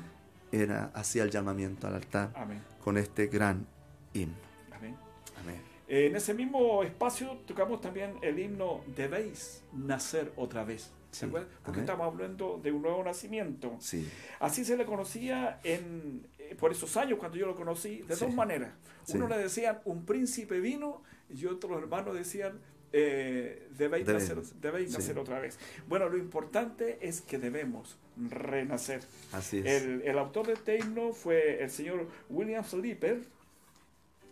era, 0.52 0.92
hacía 0.94 1.24
el 1.24 1.32
llamamiento 1.32 1.88
al 1.88 1.96
altar 1.96 2.32
Amén. 2.36 2.62
con 2.84 2.96
este 2.96 3.26
gran 3.26 3.66
himno. 4.14 4.34
Amén. 4.72 4.96
Amén. 5.40 5.60
Eh, 5.88 6.06
En 6.06 6.16
ese 6.16 6.34
mismo 6.34 6.82
espacio 6.82 7.38
tocamos 7.46 7.80
también 7.80 8.14
el 8.22 8.38
himno 8.38 8.82
Debéis 8.96 9.62
nacer 9.72 10.32
otra 10.36 10.64
vez. 10.64 10.90
¿Se 11.10 11.26
Sí. 11.26 11.32
Porque 11.64 11.80
estamos 11.80 12.06
hablando 12.06 12.60
de 12.62 12.70
un 12.70 12.82
nuevo 12.82 13.02
nacimiento. 13.02 13.76
Sí, 13.80 14.08
Así 14.38 14.64
se 14.64 14.76
le 14.76 14.84
conocía 14.84 15.58
en, 15.64 16.24
eh, 16.38 16.54
por 16.54 16.70
esos 16.70 16.96
años 16.96 17.18
cuando 17.18 17.36
yo 17.36 17.46
lo 17.46 17.56
conocí, 17.56 18.02
de 18.02 18.14
Sí. 18.14 18.24
dos 18.26 18.34
maneras. 18.34 18.72
Uno 19.12 19.26
le 19.26 19.36
decían 19.38 19.80
un 19.84 20.04
príncipe 20.06 20.60
vino 20.60 21.02
y 21.28 21.46
otros 21.46 21.78
hermanos 21.82 22.14
decían 22.14 22.60
eh, 22.92 23.68
debéis, 23.76 24.06
nacer, 24.06 24.40
debéis 24.60 24.92
nacer 24.92 25.16
otra 25.18 25.38
vez. 25.40 25.58
Bueno, 25.88 26.08
lo 26.08 26.16
importante 26.18 26.98
es 27.00 27.20
que 27.20 27.38
debemos 27.38 27.96
renacer. 28.16 29.00
así 29.32 29.58
es. 29.58 29.66
El, 29.66 30.02
el 30.02 30.18
autor 30.18 30.46
de 30.48 30.52
este 30.54 30.78
himno 30.78 31.12
fue 31.12 31.62
el 31.62 31.70
señor 31.70 32.08
William 32.28 32.64
Slipper, 32.64 33.20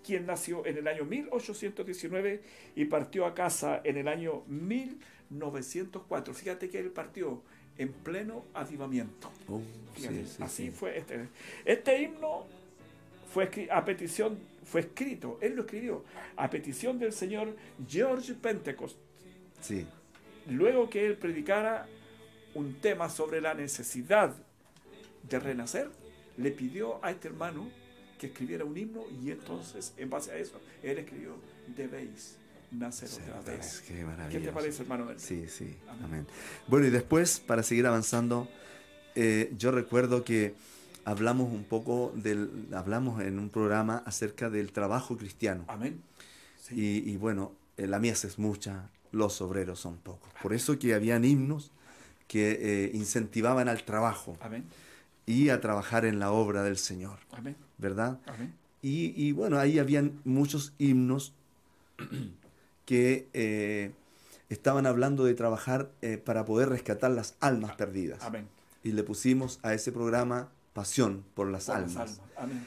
quien 0.08 0.24
nació 0.24 0.64
en 0.64 0.78
el 0.78 0.88
año 0.88 1.04
1819 1.04 2.40
y 2.76 2.86
partió 2.86 3.26
a 3.26 3.34
casa 3.34 3.82
en 3.84 3.98
el 3.98 4.08
año 4.08 4.42
1904. 4.46 6.32
Fíjate 6.32 6.70
que 6.70 6.78
él 6.78 6.88
partió 6.88 7.42
en 7.76 7.92
pleno 7.92 8.46
avivamiento. 8.54 9.30
Oh, 9.48 9.60
sí, 9.94 10.00
Fíjate, 10.00 10.26
sí, 10.26 10.42
así 10.42 10.64
sí. 10.64 10.70
fue 10.70 10.96
este. 10.96 11.28
Este 11.66 12.00
himno 12.00 12.46
fue 13.34 13.68
a 13.70 13.84
petición, 13.84 14.38
fue 14.64 14.80
escrito, 14.80 15.38
él 15.42 15.56
lo 15.56 15.64
escribió, 15.64 16.02
a 16.36 16.48
petición 16.48 16.98
del 16.98 17.12
señor 17.12 17.54
George 17.86 18.32
Pentecost, 18.32 18.96
Sí, 19.60 19.86
luego 20.48 20.88
que 20.88 21.04
él 21.04 21.18
predicara 21.18 21.86
un 22.54 22.76
tema 22.80 23.10
sobre 23.10 23.42
la 23.42 23.52
necesidad 23.52 24.34
de 25.28 25.38
renacer, 25.38 25.90
le 26.38 26.50
pidió 26.50 27.04
a 27.04 27.10
este 27.10 27.28
hermano 27.28 27.68
que 28.18 28.26
escribiera 28.26 28.64
un 28.64 28.76
himno 28.76 29.02
y 29.22 29.30
entonces, 29.30 29.92
en 29.96 30.10
base 30.10 30.32
a 30.32 30.36
eso, 30.36 30.60
él 30.82 30.98
escribió, 30.98 31.36
debéis 31.76 32.36
nacer 32.70 33.08
otra 33.10 33.40
vez. 33.52 33.82
Qué 33.86 33.94
¿Qué 33.94 34.04
maravilloso. 34.04 34.44
te 34.46 34.52
parece, 34.52 34.82
hermano? 34.82 35.06
Sí, 35.16 35.46
sí, 35.48 35.76
Amén. 35.88 36.04
amén. 36.04 36.26
Bueno, 36.66 36.86
y 36.86 36.90
después, 36.90 37.40
para 37.40 37.62
seguir 37.62 37.86
avanzando, 37.86 38.48
eh, 39.14 39.52
yo 39.56 39.70
recuerdo 39.70 40.24
que 40.24 40.54
hablamos 41.04 41.50
un 41.52 41.64
poco 41.64 42.12
del, 42.14 42.66
hablamos 42.72 43.22
en 43.22 43.38
un 43.38 43.48
programa 43.48 44.02
acerca 44.04 44.50
del 44.50 44.72
trabajo 44.72 45.16
cristiano. 45.16 45.64
Amén. 45.68 46.02
Sí. 46.60 46.74
Y, 47.06 47.10
y 47.12 47.16
bueno, 47.16 47.52
eh, 47.78 47.86
la 47.86 47.98
mies 47.98 48.24
es 48.24 48.38
mucha, 48.38 48.90
los 49.12 49.40
obreros 49.40 49.80
son 49.80 49.96
pocos. 49.96 50.30
Por 50.42 50.52
eso 50.52 50.78
que 50.78 50.92
habían 50.94 51.24
himnos 51.24 51.70
que 52.26 52.58
eh, 52.60 52.90
incentivaban 52.92 53.68
al 53.68 53.82
trabajo 53.84 54.36
Amén. 54.40 54.64
Y 55.28 55.50
a 55.50 55.60
trabajar 55.60 56.06
en 56.06 56.18
la 56.18 56.32
obra 56.32 56.62
del 56.62 56.78
Señor, 56.78 57.18
Amén. 57.32 57.54
¿verdad? 57.76 58.18
Amén. 58.26 58.54
Y, 58.80 59.12
y 59.14 59.32
bueno, 59.32 59.58
ahí 59.58 59.78
habían 59.78 60.20
muchos 60.24 60.72
himnos 60.78 61.34
que 62.86 63.28
eh, 63.34 63.92
estaban 64.48 64.86
hablando 64.86 65.24
de 65.24 65.34
trabajar 65.34 65.90
eh, 66.00 66.16
para 66.16 66.46
poder 66.46 66.70
rescatar 66.70 67.10
las 67.10 67.36
almas 67.40 67.76
perdidas. 67.76 68.22
Amén. 68.22 68.48
Y 68.82 68.92
le 68.92 69.02
pusimos 69.02 69.60
a 69.62 69.74
ese 69.74 69.92
programa 69.92 70.48
Pasión 70.72 71.24
por 71.34 71.48
las 71.48 71.66
Por 71.66 71.78
las 71.78 71.96
almas. 71.96 72.20
Amén. 72.38 72.64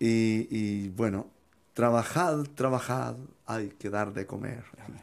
Y, 0.00 0.48
y, 0.50 0.88
bueno, 0.88 1.26
trabajad, 1.74 2.44
trabajad, 2.54 3.16
hay 3.44 3.68
que 3.68 3.90
dar 3.90 4.14
de 4.14 4.26
comer. 4.26 4.64
Amén. 4.86 5.02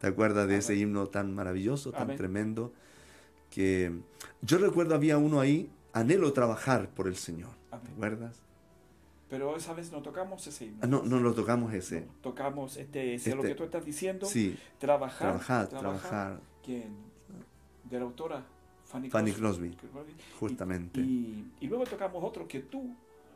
¿Te 0.00 0.06
acuerdas 0.06 0.48
de 0.48 0.56
ese 0.56 0.76
himno 0.76 1.08
tan 1.08 1.34
maravilloso, 1.34 1.92
tan 1.92 2.16
tremendo? 2.16 2.72
Que 3.50 3.92
yo 4.40 4.56
recuerdo 4.56 4.94
había 4.94 5.18
uno 5.18 5.40
ahí, 5.40 5.68
anhelo 5.98 6.32
trabajar 6.32 6.88
por 6.90 7.06
el 7.08 7.16
Señor. 7.16 7.50
¿Te 7.70 7.76
Amén. 7.76 7.92
acuerdas? 7.94 8.36
Pero 9.28 9.54
esa 9.56 9.74
vez 9.74 9.92
no 9.92 10.00
tocamos 10.00 10.46
ese 10.46 10.66
himno. 10.66 10.78
Ah, 10.82 10.86
no, 10.86 11.02
no 11.02 11.18
lo 11.20 11.34
tocamos 11.34 11.74
ese. 11.74 12.00
No, 12.02 12.12
tocamos 12.22 12.76
este, 12.78 13.14
ese, 13.14 13.30
lo 13.34 13.42
Este, 13.42 13.48
que 13.48 13.54
tú 13.54 13.64
estás 13.64 13.84
diciendo. 13.84 14.26
Sí, 14.26 14.58
Trabajar. 14.78 15.18
trabajar, 15.18 15.68
trabajar, 15.68 16.40
¿Quién? 16.64 16.96
De 17.84 17.98
la 17.98 18.04
autora 18.04 18.42
Fanny, 18.86 19.10
Fanny 19.10 19.32
Crosby, 19.32 19.70
Crosby. 19.72 20.14
justamente. 20.40 21.00
Y, 21.00 21.52
y 21.60 21.66
luego 21.66 21.84
tocamos 21.84 22.24
otro 22.24 22.48
que 22.48 22.60
tú 22.60 22.94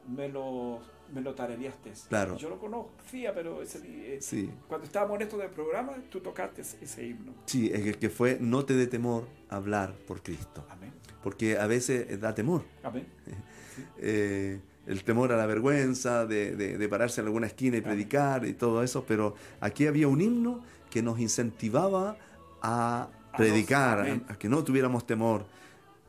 me 0.08 0.28
lo, 0.30 0.80
me 1.12 1.20
lo 1.20 1.34
tarareaste. 1.34 1.92
Claro. 2.08 2.36
Yo 2.38 2.48
lo 2.48 2.58
conocía, 2.58 3.34
pero 3.34 3.62
ese, 3.62 3.78
eh, 3.84 4.18
Sí, 4.20 4.50
cuando 4.68 4.86
estábamos 4.86 5.16
en 5.16 5.22
esto 5.22 5.36
del 5.38 5.50
programa, 5.50 5.92
tú 6.10 6.20
tocaste 6.20 6.62
ese, 6.62 7.06
himno. 7.06 7.32
sí, 7.46 7.70
es 7.72 7.82
que- 7.82 7.94
que 7.94 8.08
fue 8.10 8.38
no 8.40 8.64
te 8.64 8.74
dé 8.74 8.86
temor 8.86 9.26
hablar 9.48 9.94
por 10.06 10.22
Cristo, 10.22 10.64
Amén. 10.70 10.92
porque 11.22 11.58
a 11.58 11.66
veces 11.66 12.06
eh, 12.10 12.16
da 12.16 12.34
temor. 12.34 12.62
Amén. 12.82 13.06
eh, 13.98 14.60
el 14.86 15.04
temor 15.04 15.30
a 15.32 15.36
la 15.36 15.46
vergüenza, 15.46 16.26
de, 16.26 16.56
de- 16.56 16.76
de 16.78 16.88
pararse 16.88 17.20
en 17.20 17.26
alguna 17.28 17.46
esquina 17.46 17.76
y 17.76 17.80
predicar 17.82 18.44
y 18.44 18.52
todo 18.54 18.82
eso, 18.82 19.04
pero 19.06 19.34
aquí 19.60 19.86
había 19.86 20.08
un 20.08 20.20
himno 20.20 20.64
que 20.90 21.02
nos 21.02 21.20
incentivaba 21.20 22.16
a 22.62 23.08
A 23.32 23.36
predicar, 23.36 24.00
a, 24.00 24.32
a 24.32 24.36
que 24.38 24.48
no 24.48 24.62
tuviéramos 24.64 25.06
temor. 25.06 25.44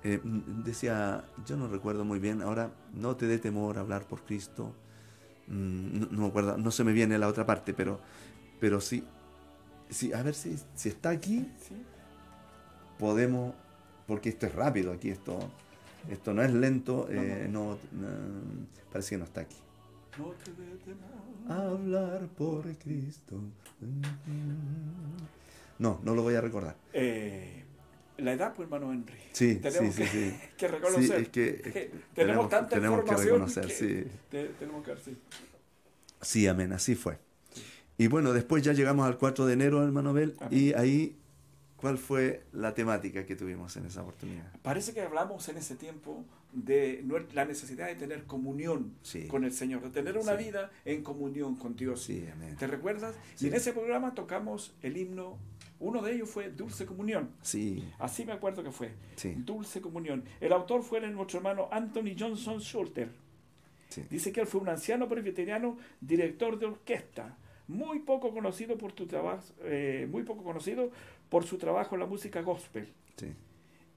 Eh, 0.04 0.20
decía, 0.24 1.24
yo 1.46 1.56
no 1.56 1.68
recuerdo 1.70 2.04
muy 2.04 2.20
bien, 2.20 2.42
ahora 2.42 2.72
no 2.94 3.16
te 3.16 3.26
dé 3.28 3.38
temor 3.38 3.78
hablar 3.78 4.06
por 4.06 4.22
Cristo. 4.24 4.74
Mm, 5.48 6.00
no, 6.00 6.06
no 6.12 6.22
me 6.22 6.28
acuerdo, 6.28 6.58
no 6.58 6.72
se 6.72 6.84
me 6.84 6.92
viene 6.94 7.18
la 7.18 7.28
otra 7.28 7.46
parte, 7.46 7.74
pero, 7.74 8.00
pero 8.60 8.80
sí, 8.82 9.04
sí, 9.90 10.14
a 10.14 10.24
ver 10.24 10.34
si, 10.36 10.58
si 10.76 10.90
está 10.90 11.10
aquí, 11.10 11.48
Sí. 11.60 11.76
podemos, 12.98 13.54
porque 14.08 14.30
esto 14.30 14.46
es 14.46 14.56
rápido 14.56 14.92
aquí, 14.92 15.10
esto, 15.10 15.38
esto 16.10 16.34
no 16.34 16.42
es 16.44 16.54
lento, 16.54 17.08
eh, 17.10 17.48
no, 17.52 17.78
no, 17.92 18.08
parece 18.92 19.12
que 19.12 19.18
no 19.20 19.26
está 19.26 19.42
aquí. 19.42 19.58
No 20.18 20.26
te 20.44 20.52
dé 20.52 20.78
temor. 20.86 21.52
Hablar 21.74 22.28
por 22.38 22.64
Cristo. 22.78 23.40
No, 25.80 26.00
no 26.04 26.14
lo 26.16 26.22
voy 26.22 26.36
a 26.36 26.42
recordar. 26.42 26.76
Eh, 26.94 27.64
la 28.18 28.34
edad, 28.34 28.54
pues, 28.54 28.68
hermano 28.68 28.92
Henry. 28.94 29.16
Sí, 29.32 29.56
tenemos 29.56 29.96
sí, 29.96 30.02
que, 30.04 30.08
sí, 30.08 30.36
que 30.58 30.68
reconocer. 30.68 31.04
Sí, 31.18 31.22
es 31.24 31.30
que, 31.30 31.50
es 31.50 31.62
que 31.62 31.72
tenemos, 31.72 32.04
tenemos- 32.16 32.50
tanta 32.50 32.76
tenemos 32.76 32.98
que 33.00 33.12
información 33.12 33.34
reconocer, 33.34 33.70
sí. 33.70 34.04
te- 34.30 34.48
tenemos 34.60 34.84
que 34.86 34.92
ver, 34.92 35.00
sí. 35.04 35.18
Sí, 36.22 36.48
amén, 36.48 36.72
así 36.74 36.96
fue. 36.96 37.18
Y 37.98 38.08
bueno, 38.08 38.34
después 38.34 38.64
ya 38.64 38.74
llegamos 38.74 39.06
al 39.06 39.18
4 39.18 39.46
de 39.46 39.54
enero, 39.54 39.84
hermano 39.84 40.12
Amén. 40.12 40.34
y 40.50 40.74
ahí, 40.74 41.16
¿cuál 41.78 41.98
fue 41.98 42.44
la 42.54 42.74
temática 42.74 43.26
que 43.26 43.36
tuvimos 43.36 43.76
en 43.78 43.86
esa 43.86 44.02
oportunidad? 44.02 44.52
Parece 44.62 44.94
que 44.94 45.02
hablamos 45.02 45.48
en 45.50 45.58
ese 45.58 45.76
tiempo 45.76 46.24
de 46.54 47.04
la 47.34 47.46
necesidad 47.46 47.88
de 47.88 47.96
tener 47.96 48.24
comunión 48.26 48.94
Sí. 49.02 49.28
con 49.28 49.44
el 49.44 49.52
Señor, 49.52 49.82
de 49.82 49.90
tener 49.90 50.18
una 50.18 50.34
vida 50.34 50.72
en 50.86 51.04
comunión 51.04 51.56
con 51.56 51.76
Dios. 51.76 52.04
Sí, 52.04 52.26
amén. 52.32 52.56
¿Te 52.58 52.68
recuerdas? 52.68 53.16
Y 53.40 53.48
en 53.48 53.56
ese 53.56 53.74
programa 53.74 54.14
tocamos 54.16 54.74
el 54.82 54.98
himno, 54.98 55.38
uno 55.84 56.02
de 56.02 56.14
ellos 56.16 56.30
fue 56.30 56.50
Dulce 56.50 56.86
Comunión. 56.86 57.30
Sí, 57.42 57.84
Así 58.00 58.26
me 58.26 58.32
acuerdo 58.34 58.64
que 58.64 58.72
fue. 58.72 58.92
sí, 59.16 59.34
Dulce 59.38 59.82
Comunión. 59.82 60.24
El 60.42 60.54
autor 60.54 60.82
fue 60.84 61.00
nuestro 61.02 61.38
hermano 61.40 61.68
Anthony 61.72 62.16
Johnson 62.18 62.60
Schulter. 62.60 63.10
sí. 63.90 64.04
Dice 64.10 64.32
que 64.32 64.42
él 64.42 64.48
fue 64.48 64.62
un 64.62 64.70
anciano 64.70 65.08
presbiteriano, 65.08 65.78
director 66.02 66.58
de 66.58 66.66
orquesta, 66.68 67.38
muy 67.68 68.00
poco 68.00 68.34
conocido 68.34 68.78
por 68.78 68.92
tu 68.94 69.06
trabajo, 69.08 69.44
eh, 69.64 70.08
muy 70.10 70.24
poco 70.24 70.44
conocido 70.44 70.90
por 71.30 71.46
su 71.46 71.58
trabajo 71.58 71.96
en 71.96 72.02
la 72.02 72.08
música 72.08 72.42
gospel. 72.42 72.88
sí. 73.18 73.28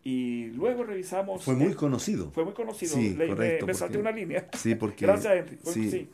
Y 0.09 0.51
luego 0.53 0.84
revisamos. 0.84 1.43
Fue 1.43 1.57
muy 1.57 1.74
conocido. 1.74 2.30
fue 2.30 2.45
muy 2.45 2.53
conocido. 2.55 2.95
Sí, 2.95 3.14
Le- 3.14 3.26
correcto, 3.26 3.66
me, 3.66 3.74
salté 3.74 3.95
porque- 3.99 4.09
una 4.09 4.16
línea. 4.16 4.49
Sí, 4.57 4.76
porque... 4.76 5.05
Gracias, 5.05 5.34
Henry. 5.37 5.59
Sí. 5.64 5.91
sí. 5.91 6.09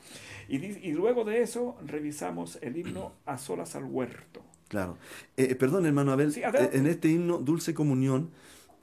Y, 0.49 0.57
y 0.89 0.93
luego 0.93 1.25
de 1.25 1.43
eso 1.43 1.77
revisamos 1.87 2.59
el 2.63 2.79
himno 2.79 3.13
A 3.27 3.37
Solas 3.37 3.77
al 3.77 3.85
Huerto. 3.85 4.43
Claro. 4.73 4.97
Eh, 5.37 5.55
perdón, 5.55 5.85
hermano 5.85 6.13
Abel, 6.13 6.33
Sí, 6.33 6.41
eh, 6.41 6.71
en 6.73 6.87
este 6.87 7.09
himno, 7.11 7.37
Dulce 7.37 7.75
Comunión, 7.75 8.31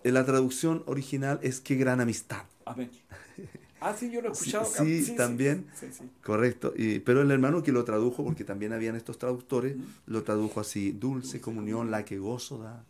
eh, 0.03 0.11
la 0.11 0.23
traducción 0.23 0.83
original 0.85 1.39
es 1.41 1.61
Qué 1.61 1.75
gran 1.77 1.99
amistad. 1.99 2.43
Amén. 2.65 2.91
Ah, 3.81 3.95
sí, 3.97 4.11
yo 4.11 4.21
lo 4.21 4.27
he 4.27 4.31
escuchado. 4.33 4.65
sí, 4.65 5.15
también. 5.15 5.65
Sí. 5.73 5.87
Correcto. 6.21 6.73
Y, 6.75 6.99
pero 6.99 7.21
el 7.21 7.31
hermano 7.31 7.63
que 7.63 7.71
lo 7.71 7.85
tradujo, 7.85 8.25
porque 8.25 8.43
también 8.43 8.73
habían 8.73 8.97
estos 8.97 9.17
traductores, 9.17 9.77
lo 10.05 10.21
tradujo 10.23 10.59
así, 10.59 10.91
Dulce 10.91 11.39
Comunión, 11.39 11.89
la 11.89 12.03
que 12.03 12.17
gozo 12.17 12.57
da 12.57 12.83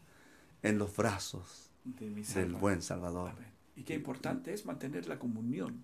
en 0.63 0.79
los 0.79 0.97
brazos 0.97 1.69
De 1.83 2.09
mi 2.09 2.23
del 2.23 2.53
buen 2.53 2.81
Salvador. 2.81 3.29
Amén. 3.29 3.49
Y 3.75 3.83
qué 3.83 3.93
importante 3.93 4.51
es 4.51 4.65
mantener 4.65 5.07
la 5.07 5.19
comunión 5.19 5.83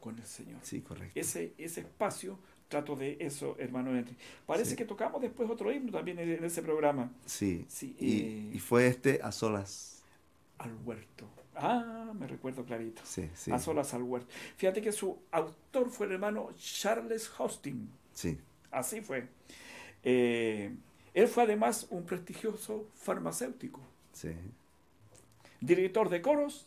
con 0.00 0.18
el 0.18 0.26
Señor. 0.26 0.58
sí, 0.64 0.80
correcto. 0.80 1.18
Ese, 1.20 1.54
ese 1.56 1.82
espacio, 1.82 2.36
trato 2.72 2.96
de 2.96 3.18
eso, 3.20 3.54
hermano 3.58 3.94
Henry. 3.94 4.16
Parece 4.46 4.70
Sí. 4.70 4.76
que 4.76 4.86
tocamos 4.86 5.20
después 5.20 5.50
otro 5.50 5.70
himno 5.70 5.92
también 5.92 6.18
en, 6.18 6.42
ese 6.42 6.62
programa. 6.62 7.12
Sí. 7.26 7.66
Sí, 7.68 7.94
Y, 8.00 8.20
eh, 8.22 8.50
y 8.54 8.58
fue 8.60 8.86
este 8.86 9.20
a 9.22 9.30
solas. 9.30 10.02
Al 10.56 10.74
huerto. 10.82 11.28
Ah, 11.54 12.12
me 12.18 12.26
recuerdo 12.26 12.64
clarito. 12.64 13.02
Sí, 13.04 13.28
sí. 13.34 13.52
A 13.52 13.58
solas 13.58 13.92
al 13.92 14.02
huerto. 14.04 14.28
Fíjate 14.56 14.80
que 14.80 14.90
su 14.90 15.18
autor 15.30 15.90
fue 15.90 16.06
el 16.06 16.12
hermano 16.12 16.48
Charles 16.56 17.30
Hostin. 17.38 17.90
Sí, 18.14 18.38
Así 18.70 19.02
fue. 19.02 19.28
Eh, 20.02 20.74
él 21.12 21.28
fue 21.28 21.42
además 21.42 21.86
un 21.90 22.06
prestigioso 22.06 22.88
farmacéutico, 22.94 23.80
sí. 24.14 24.30
director 25.60 26.08
de 26.08 26.22
coros 26.22 26.66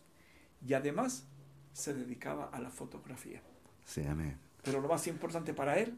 y 0.68 0.76
además 0.76 1.26
se 1.74 1.96
dedicaba 1.96 2.46
a 2.54 2.60
la 2.60 2.70
fotografía. 2.70 3.42
Sí, 3.86 4.04
amén. 4.08 4.45
Pero 4.66 4.82
lo 4.82 4.88
más 4.90 5.08
importante 5.08 5.54
para 5.54 5.78
él 5.80 5.94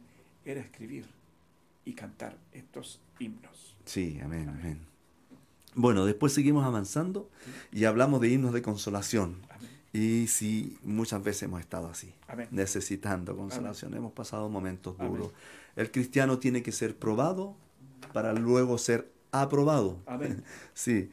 era 0.45 0.61
escribir 0.61 1.05
y 1.85 1.93
cantar 1.93 2.37
estos 2.51 2.99
himnos. 3.19 3.75
Sí, 3.85 4.19
amén, 4.21 4.49
Amén. 4.49 4.59
amén. 4.61 4.79
Bueno, 5.73 6.05
después 6.05 6.33
seguimos 6.33 6.65
avanzando 6.65 7.29
y 7.71 7.85
hablamos 7.85 8.19
de 8.19 8.29
himnos 8.29 8.53
de 8.53 8.61
consolación. 8.61 9.37
Amén. 9.49 9.69
Y 9.93 10.27
sí, 10.27 10.77
muchas 10.83 11.23
veces 11.23 11.43
hemos 11.43 11.61
estado 11.61 11.87
así, 11.87 12.13
Amén. 12.27 12.47
necesitando 12.51 13.35
consolación. 13.37 13.93
Hemos 13.93 14.11
pasado 14.11 14.49
momentos 14.49 14.95
Amén. 14.99 15.11
duros. 15.13 15.31
El 15.75 15.89
cristiano 15.91 16.39
tiene 16.39 16.61
que 16.61 16.71
ser 16.71 16.95
probado 16.95 17.55
para 18.13 18.33
luego 18.33 18.77
ser 18.77 19.09
aprobado. 19.31 19.99
Amén. 20.05 20.43
Sí. 20.73 21.09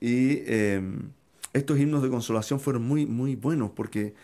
Y 0.00 0.42
eh, 0.46 0.82
estos 1.52 1.78
himnos 1.78 2.02
de 2.02 2.10
consolación 2.10 2.60
fueron 2.60 2.82
muy, 2.82 3.06
muy 3.06 3.34
buenos 3.36 3.70
porque 3.70 4.14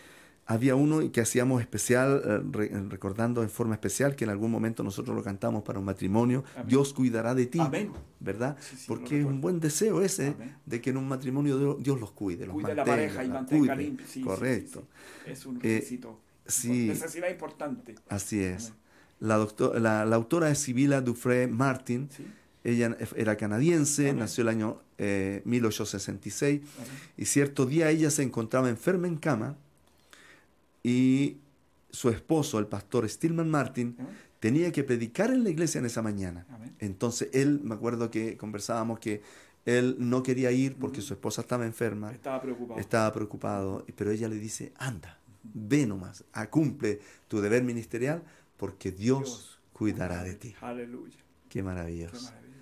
había 0.45 0.75
uno 0.75 1.09
que 1.11 1.21
hacíamos 1.21 1.61
especial, 1.61 2.21
eh, 2.25 2.39
re- 2.51 2.69
recordando 2.89 3.43
en 3.43 3.49
forma 3.49 3.75
especial 3.75 4.15
que 4.15 4.25
en 4.25 4.29
algún 4.29 4.51
momento 4.51 4.83
nosotros 4.83 5.15
lo 5.15 5.23
cantamos 5.23 5.63
para 5.63 5.79
un 5.79 5.85
matrimonio, 5.85 6.43
Amén. 6.55 6.67
Dios 6.67 6.93
cuidará 6.93 7.33
de 7.33 7.45
ti, 7.45 7.59
Amén. 7.59 7.91
¿verdad? 8.19 8.57
Sí, 8.59 8.75
sí, 8.77 8.85
Porque 8.87 9.19
es 9.21 9.25
un 9.25 9.39
buen 9.39 9.59
deseo 9.61 10.01
ese 10.01 10.27
Amén. 10.27 10.55
de 10.65 10.81
que 10.81 10.89
en 10.89 10.97
un 10.97 11.07
matrimonio 11.07 11.77
Dios- 11.77 11.99
los 11.99 12.11
cuide, 12.11 12.45
los 12.45 12.53
Cuide 12.55 12.75
la 12.75 12.83
mantenga, 12.83 12.95
pareja 12.97 13.23
y 13.23 13.27
la 13.27 13.33
mantenga 13.35 13.75
limpio. 13.75 14.05
Sí, 14.09 14.21
Correcto. 14.21 14.83
sí. 15.25 15.31
Es 15.31 15.45
un 15.45 15.57
Eh, 15.63 15.75
requisito. 15.75 16.19
sí. 16.45 16.87
Necesidad 16.87 17.29
importante. 17.29 17.95
Así 18.09 18.41
es. 18.43 18.73
La, 19.21 19.37
doctor- 19.37 19.79
la, 19.79 20.03
la 20.05 20.15
autora 20.17 20.49
es 20.51 20.59
Sibila 20.59 20.99
Dufresne 20.99 21.47
Martin. 21.53 22.09
Sí. 22.15 22.25
Ella 22.65 22.97
era 23.15 23.35
canadiense, 23.37 24.09
Amén. 24.09 24.19
nació 24.19 24.41
el 24.41 24.47
año 24.49 24.77
eh, 24.97 25.41
1866 25.45 26.61
Amén. 26.77 26.89
y 27.17 27.25
cierto 27.25 27.65
día 27.65 27.89
ella 27.89 28.09
se 28.09 28.23
encontraba 28.23 28.69
enferma 28.69 29.07
en 29.07 29.17
cama 29.17 29.55
y 30.83 31.37
su 31.89 32.09
esposo, 32.09 32.59
el 32.59 32.67
pastor 32.67 33.07
Stillman 33.07 33.49
Martin, 33.49 33.95
tenía 34.39 34.71
que 34.71 34.83
predicar 34.83 35.31
en 35.31 35.43
la 35.43 35.49
iglesia 35.49 35.79
en 35.79 35.85
esa 35.85 36.01
mañana. 36.01 36.45
Amén. 36.49 36.75
Entonces 36.79 37.29
él, 37.33 37.61
me 37.63 37.75
acuerdo 37.75 38.11
que 38.11 38.35
conversábamos 38.37 38.99
que 38.99 39.21
él 39.65 39.95
no 39.99 40.23
quería 40.23 40.51
ir 40.51 40.75
porque 40.75 41.01
su 41.01 41.13
esposa 41.13 41.41
estaba 41.41 41.65
enferma, 41.65 42.11
Estaba 42.11 42.41
preocupado. 42.41 42.79
estaba 42.79 43.13
preocupado, 43.13 43.85
pero 43.95 44.11
ella 44.11 44.27
le 44.27 44.35
dice, 44.35 44.73
anda, 44.77 45.17
ve 45.43 45.85
nomás, 45.85 46.25
a 46.33 46.49
cumple 46.49 46.99
tu 47.29 47.39
deber 47.39 47.63
ministerial 47.63 48.23
porque 48.57 48.91
Dios, 48.91 49.59
cuidará 49.71 50.23
de 50.23 50.35
ti. 50.35 50.55
Aleluya. 50.61 51.15
Qué 51.47 51.59
Qué 51.59 51.63
maravilloso. 51.63 52.23
maravilla. 52.23 52.53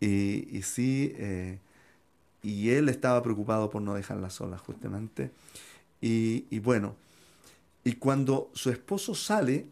Y, 0.00 0.48
y 0.56 0.62
sí, 0.62 1.12
eh, 1.16 1.58
y 2.42 2.70
él 2.70 2.88
estaba 2.88 3.22
preocupado 3.22 3.70
por 3.70 3.80
no 3.82 3.94
dejarla 3.94 4.30
sola, 4.30 4.58
justamente. 4.58 5.30
Y, 6.00 6.44
y 6.50 6.58
bueno, 6.58 6.96
y 7.84 7.92
cuando 7.94 8.50
su 8.54 8.70
esposo 8.70 9.14
sale, 9.14 9.66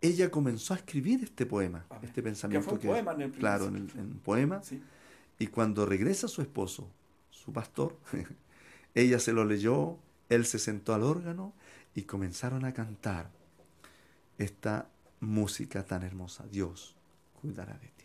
ella 0.00 0.30
comenzó 0.30 0.74
a 0.74 0.76
escribir 0.76 1.24
este 1.24 1.46
poema, 1.46 1.86
Amén. 1.88 2.04
este 2.04 2.16
Que 2.16 2.22
pensamiento 2.22 2.64
fue 2.64 2.74
un 2.74 2.80
que- 2.80 2.88
poema 2.88 3.12
en 3.12 3.20
el 3.22 3.32
claro, 3.32 3.66
en, 3.68 3.76
el, 3.76 3.90
en 3.92 4.00
un 4.06 4.18
poema. 4.18 4.62
Sí. 4.62 4.82
Y 5.38 5.46
cuando 5.48 5.86
regresa 5.86 6.28
su 6.28 6.42
esposo, 6.42 6.88
su 7.30 7.52
pastor, 7.52 7.96
ella 8.94 9.18
se 9.18 9.32
lo 9.32 9.44
leyó, 9.44 9.96
él 10.28 10.44
se 10.46 10.58
sentó 10.58 10.94
al 10.94 11.02
órgano 11.02 11.52
y 11.94 12.02
comenzaron 12.02 12.64
a 12.64 12.72
cantar 12.74 13.30
esta 14.38 14.88
música 15.20 15.84
tan 15.84 16.02
hermosa. 16.02 16.44
Dios 16.50 16.94
cuidará 17.40 17.74
de 17.78 17.88
ti. 17.88 18.04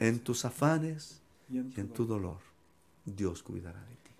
En 0.00 0.18
tus 0.18 0.44
afanes 0.44 1.20
y 1.48 1.58
en 1.58 1.72
y 1.76 1.80
en 1.80 1.88
tu 1.88 1.94
tu 1.94 2.06
dolor. 2.06 2.22
dolor, 2.32 2.40
Dios 3.04 3.42
cuidará 3.42 3.80
de 3.80 3.94
ti. 3.94 4.10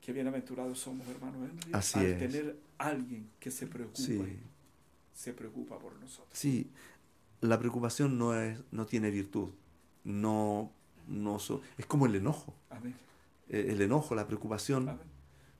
Qué 0.00 0.12
bienaventurados 0.12 0.78
somos, 0.80 1.06
hermano 1.08 1.44
Henry, 1.44 1.70
Así 1.72 1.98
al 1.98 2.06
es. 2.06 2.18
tener 2.18 2.56
alguien 2.78 3.30
que 3.40 3.50
se 3.50 3.66
preocupa, 3.66 3.98
Sí, 4.02 4.38
se 5.14 5.32
preocupa 5.32 5.78
por 5.78 5.98
nosotros. 5.98 6.28
sí, 6.38 6.70
la 7.40 7.58
preocupación 7.58 8.16
no, 8.18 8.34
es, 8.40 8.58
no 8.72 8.86
tiene 8.86 9.10
virtud. 9.10 9.50
No, 10.04 10.70
no 11.08 11.38
so- 11.38 11.60
es 11.78 11.86
como 11.86 12.06
el 12.06 12.14
enojo. 12.14 12.54
Amén. 12.70 12.94
Eh, 13.48 13.66
El 13.70 13.80
enojo, 13.82 14.14
la 14.14 14.26
preocupación 14.26 14.88
Amén. 14.88 15.06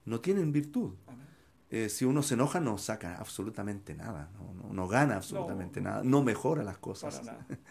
no 0.06 0.20
tienen 0.20 0.52
virtud. 0.52 0.94
Amén. 1.06 1.26
Eh, 1.70 1.88
si 1.88 2.04
uno 2.04 2.22
se 2.22 2.34
enoja 2.34 2.60
no 2.60 2.78
saca 2.78 3.16
absolutamente 3.16 3.94
nada, 3.94 4.30
no, 4.34 4.54
no- 4.54 4.72
no 4.72 4.88
gana 4.88 5.16
absolutamente 5.16 5.80
No. 5.80 5.90
nada, 5.90 6.02
no 6.04 6.22
mejora 6.22 6.62
las 6.62 6.78
cosas. 6.78 7.20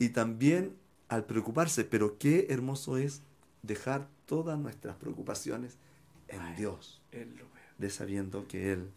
Y 0.00 0.10
también 0.10 0.76
al 1.08 1.24
preocuparse, 1.24 1.82
pero 1.84 2.18
qué 2.18 2.46
hermoso 2.50 2.98
es 2.98 3.22
dejar 3.62 4.08
todas 4.26 4.56
nuestras 4.56 4.94
preocupaciones 4.96 5.76
en 6.28 6.40
Ay. 6.40 6.54
Dios, 6.56 7.02
Él 7.10 7.34
lo. 7.36 7.46
De 7.78 7.90
sabiendo 7.90 8.46
que 8.48 8.72
Él 8.72 8.90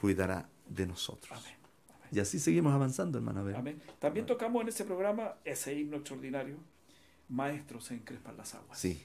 cuidará 0.00 0.48
de 0.68 0.86
nosotros. 0.86 1.38
Amén. 1.38 1.54
Amén. 1.88 2.08
Y 2.12 2.20
así 2.20 2.38
seguimos 2.38 2.72
avanzando, 2.72 3.18
hermana 3.18 3.42
Bel. 3.42 3.56
Amén. 3.56 3.80
También 3.98 4.26
tocamos 4.26 4.62
en 4.62 4.68
ese 4.68 4.84
programa 4.84 5.34
ese 5.44 5.74
himno 5.74 5.96
extraordinario, 5.96 6.56
Maestros 7.28 7.86
se 7.86 7.94
encrespan 7.94 8.36
las 8.36 8.54
aguas. 8.54 8.78
Sí, 8.78 9.02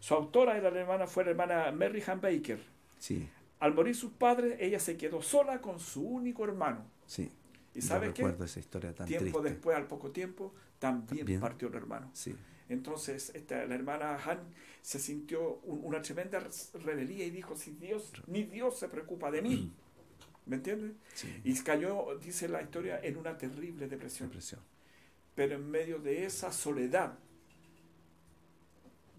Su 0.00 0.14
autora 0.14 0.56
era 0.56 0.70
la 0.70 0.80
hermana, 0.80 1.06
fue 1.06 1.24
la 1.24 1.30
hermana 1.30 1.70
Mary 1.72 2.02
Han 2.06 2.20
Baker. 2.20 2.60
sí, 2.98 3.28
Al 3.60 3.74
morir 3.74 3.94
sus 3.94 4.12
padres, 4.12 4.56
ella 4.58 4.80
se 4.80 4.96
quedó 4.96 5.20
sola 5.22 5.60
con 5.60 5.78
su 5.78 6.02
único 6.02 6.44
hermano. 6.44 6.84
sí. 7.06 7.30
¿Y 7.72 7.82
Yo 7.82 7.86
sabe 7.86 8.12
qué? 8.12 8.24
esa 8.42 8.58
historia 8.58 8.92
tan 8.92 9.06
Tiempo 9.06 9.38
triste. 9.38 9.50
después, 9.54 9.76
al 9.76 9.86
poco 9.86 10.10
tiempo, 10.10 10.52
también, 10.80 11.18
También. 11.18 11.40
partió 11.40 11.68
el 11.68 11.74
hermano. 11.74 12.10
Sí, 12.14 12.34
Entonces, 12.70 13.30
esta, 13.34 13.66
la 13.66 13.74
hermana 13.74 14.16
Han 14.24 14.38
se 14.80 14.98
sintió 14.98 15.56
un- 15.64 15.84
una 15.84 16.00
tremenda 16.00 16.42
rebelía 16.82 17.26
y 17.26 17.30
dijo, 17.30 17.54
si 17.56 17.72
Dios, 17.72 18.12
ni 18.26 18.44
Dios 18.44 18.78
se 18.78 18.88
preocupa 18.88 19.30
de 19.30 19.42
mí. 19.42 19.72
¿Me 20.46 20.56
entiendes? 20.56 20.92
sí. 21.14 21.28
Y 21.44 21.54
cayó, 21.62 22.16
dice 22.18 22.48
la 22.48 22.62
historia, 22.62 22.98
en 23.02 23.18
una 23.18 23.36
terrible 23.36 23.88
depresión. 23.88 24.28
Depresión. 24.30 24.60
Pero 25.34 25.56
en 25.56 25.70
medio 25.70 25.98
de 25.98 26.24
esa 26.24 26.50
soledad, 26.52 27.18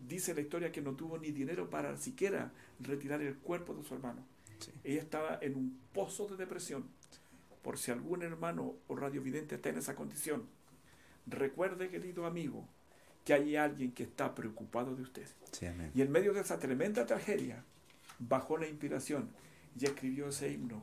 dice 0.07 0.33
la 0.33 0.41
historia 0.41 0.71
que 0.71 0.81
no 0.81 0.93
tuvo 0.95 1.17
ni 1.17 1.31
dinero 1.31 1.69
para 1.69 1.95
siquiera 1.97 2.51
retirar 2.79 3.21
el 3.21 3.35
cuerpo 3.37 3.73
de 3.75 3.83
su 3.83 3.93
hermano. 3.93 4.25
Sí. 4.59 4.71
Ella 4.83 5.01
estaba 5.01 5.39
en 5.41 5.55
un 5.55 5.79
pozo 5.93 6.27
de 6.27 6.37
depresión. 6.37 6.85
Por 7.61 7.77
si 7.77 7.91
algún 7.91 8.23
hermano 8.23 8.75
o 8.87 8.95
radiovidente 8.95 9.55
está 9.55 9.69
en 9.69 9.77
esa 9.77 9.95
condición, 9.95 10.47
recuerde, 11.27 11.89
querido 11.89 12.25
amigo, 12.25 12.67
que 13.25 13.33
hay 13.33 13.55
alguien 13.55 13.91
que 13.91 14.03
está 14.03 14.33
preocupado 14.35 14.95
de 14.95 15.03
usted. 15.03 15.27
Sí, 15.51 15.65
amén. 15.65 15.91
Y 15.93 16.01
en 16.01 16.11
medio 16.11 16.33
de 16.33 16.41
esa 16.41 16.59
tremenda 16.59 17.05
tragedia, 17.05 17.63
bajó 18.19 18.57
la 18.57 18.67
inspiración 18.67 19.29
y 19.79 19.85
escribió 19.85 20.27
ese 20.29 20.51
himno, 20.51 20.81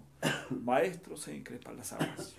Maestro 0.64 1.16
se 1.16 1.34
increpan 1.36 1.76
las 1.76 1.92
aguas. 1.92 2.36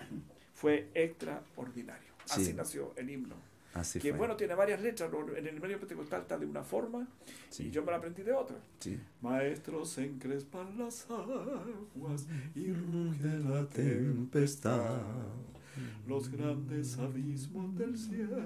Fue 0.54 0.88
extraordinario. 0.94 2.10
Así 2.28 2.46
Sí. 2.46 2.52
nació 2.54 2.92
el 2.96 3.10
himno. 3.10 3.34
Así 3.72 4.00
que 4.00 4.10
fue. 4.10 4.18
bueno, 4.18 4.36
tiene 4.36 4.54
varias 4.54 4.80
letras. 4.80 5.10
En 5.36 5.46
el 5.46 5.60
medio 5.60 5.78
pentecostal 5.78 6.22
está 6.22 6.36
de 6.36 6.44
una 6.44 6.64
forma 6.64 7.06
Sí, 7.50 7.68
y 7.68 7.70
yo 7.70 7.84
me 7.84 7.92
la 7.92 7.98
aprendí 7.98 8.22
de 8.22 8.32
otra. 8.32 8.56
sí. 8.80 8.98
Maestro 9.22 9.84
se 9.84 10.04
encrespan 10.06 10.76
las 10.76 11.08
aguas 11.10 12.26
y 12.56 12.72
ruge 12.72 13.38
la 13.48 13.64
tempestad. 13.68 15.00
Los 16.06 16.28
grandes 16.30 16.98
abismos 16.98 17.76
del 17.78 17.96
cielo 17.96 18.38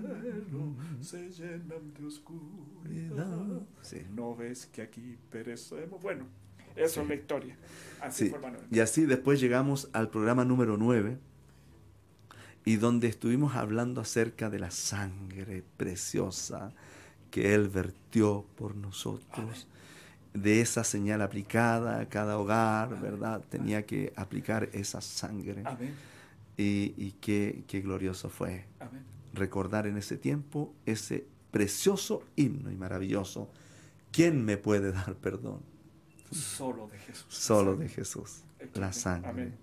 se 1.01 1.31
llenan 1.31 1.93
de 1.99 2.07
oscuridad. 2.07 3.63
Sí. 3.83 4.03
No 4.15 4.35
ves 4.37 4.67
que 4.67 4.83
aquí 4.83 5.17
perecemos. 5.31 6.01
Bueno, 6.03 6.27
eso 6.77 6.95
Sí. 6.95 7.01
es 7.01 7.09
la 7.09 7.15
historia. 7.15 7.57
Así 8.01 8.29
Sí. 8.29 8.35
Y 8.71 8.81
así 8.81 9.07
después 9.07 9.41
llegamos 9.41 9.89
al 9.93 10.11
programa 10.11 10.45
número 10.45 10.77
9 10.77 11.19
y 12.65 12.77
donde 12.77 13.09
estuvimos 13.09 13.55
hablando 13.57 14.01
acerca 14.01 14.49
de 14.51 14.59
la 14.59 14.71
sangre 14.71 15.63
preciosa 15.77 16.73
que 17.31 17.55
Él 17.55 17.69
vertió 17.69 18.45
por 18.57 18.75
nosotros, 18.77 19.67
de 20.35 20.61
esa 20.61 20.83
señal 20.85 21.21
aplicada 21.23 22.01
a 22.01 22.09
cada 22.09 22.39
hogar. 22.39 23.01
¿verdad? 23.01 23.43
Tenía 23.51 23.85
que 23.85 24.13
aplicar 24.17 24.69
esa 24.73 25.01
sangre 25.01 25.63
Amén. 25.65 25.95
Y, 26.57 26.95
y 26.97 27.13
qué, 27.21 27.65
qué 27.67 27.81
glorioso 27.81 28.29
fue 28.29 28.67
Amén. 28.81 29.03
recordar 29.33 29.87
en 29.87 29.97
ese 29.97 30.17
tiempo 30.17 30.75
ese 30.87 31.27
precioso 31.51 32.23
himno 32.37 32.71
y 32.71 32.77
maravilloso. 32.77 33.49
¿Quién 34.11 34.45
me 34.45 34.57
puede 34.57 34.93
dar 34.93 35.15
perdón? 35.17 35.61
Solo 36.31 36.89
de 36.89 36.99
Jesús. 36.99 37.27
Solo 37.29 37.77
de. 37.77 37.89
Jesús, 37.89 38.43
la 38.75 38.93
sangre. 38.93 39.31
Amén. 39.31 39.55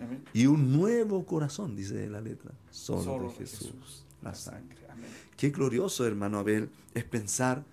Amén. 0.00 0.24
Y 0.32 0.46
un 0.46 0.72
nuevo 0.72 1.24
corazón, 1.26 1.76
dice 1.76 2.08
la 2.08 2.20
letra. 2.20 2.50
Solo, 2.70 3.28
de 3.28 3.34
Jesús. 3.36 4.04
la 4.22 4.34
sangre. 4.34 4.78
Amén. 4.88 5.10
Qué 5.36 5.50
glorioso, 5.50 6.06
hermano 6.06 6.38
Abel, 6.38 6.68
es 6.94 7.04
pensar 7.04 7.64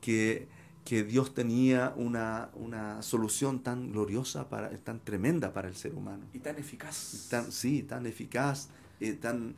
que, 0.00 0.46
que 0.84 1.02
Dios 1.04 1.34
tenía 1.34 1.94
una, 1.96 2.50
una 2.54 3.00
solución 3.02 3.62
tan 3.62 3.90
gloriosa, 3.92 4.48
para, 4.48 4.70
tan 4.78 5.00
tremenda 5.00 5.52
para 5.52 5.68
el 5.68 5.76
ser 5.76 5.94
humano. 5.94 6.24
Y 6.32 6.38
tan 6.40 6.56
eficaz. 6.58 7.28
Tan, 7.30 7.50
sí, 7.50 7.82
tan 7.82 8.06
eficaz, 8.06 8.68
eh, 9.00 9.14
tan, 9.14 9.54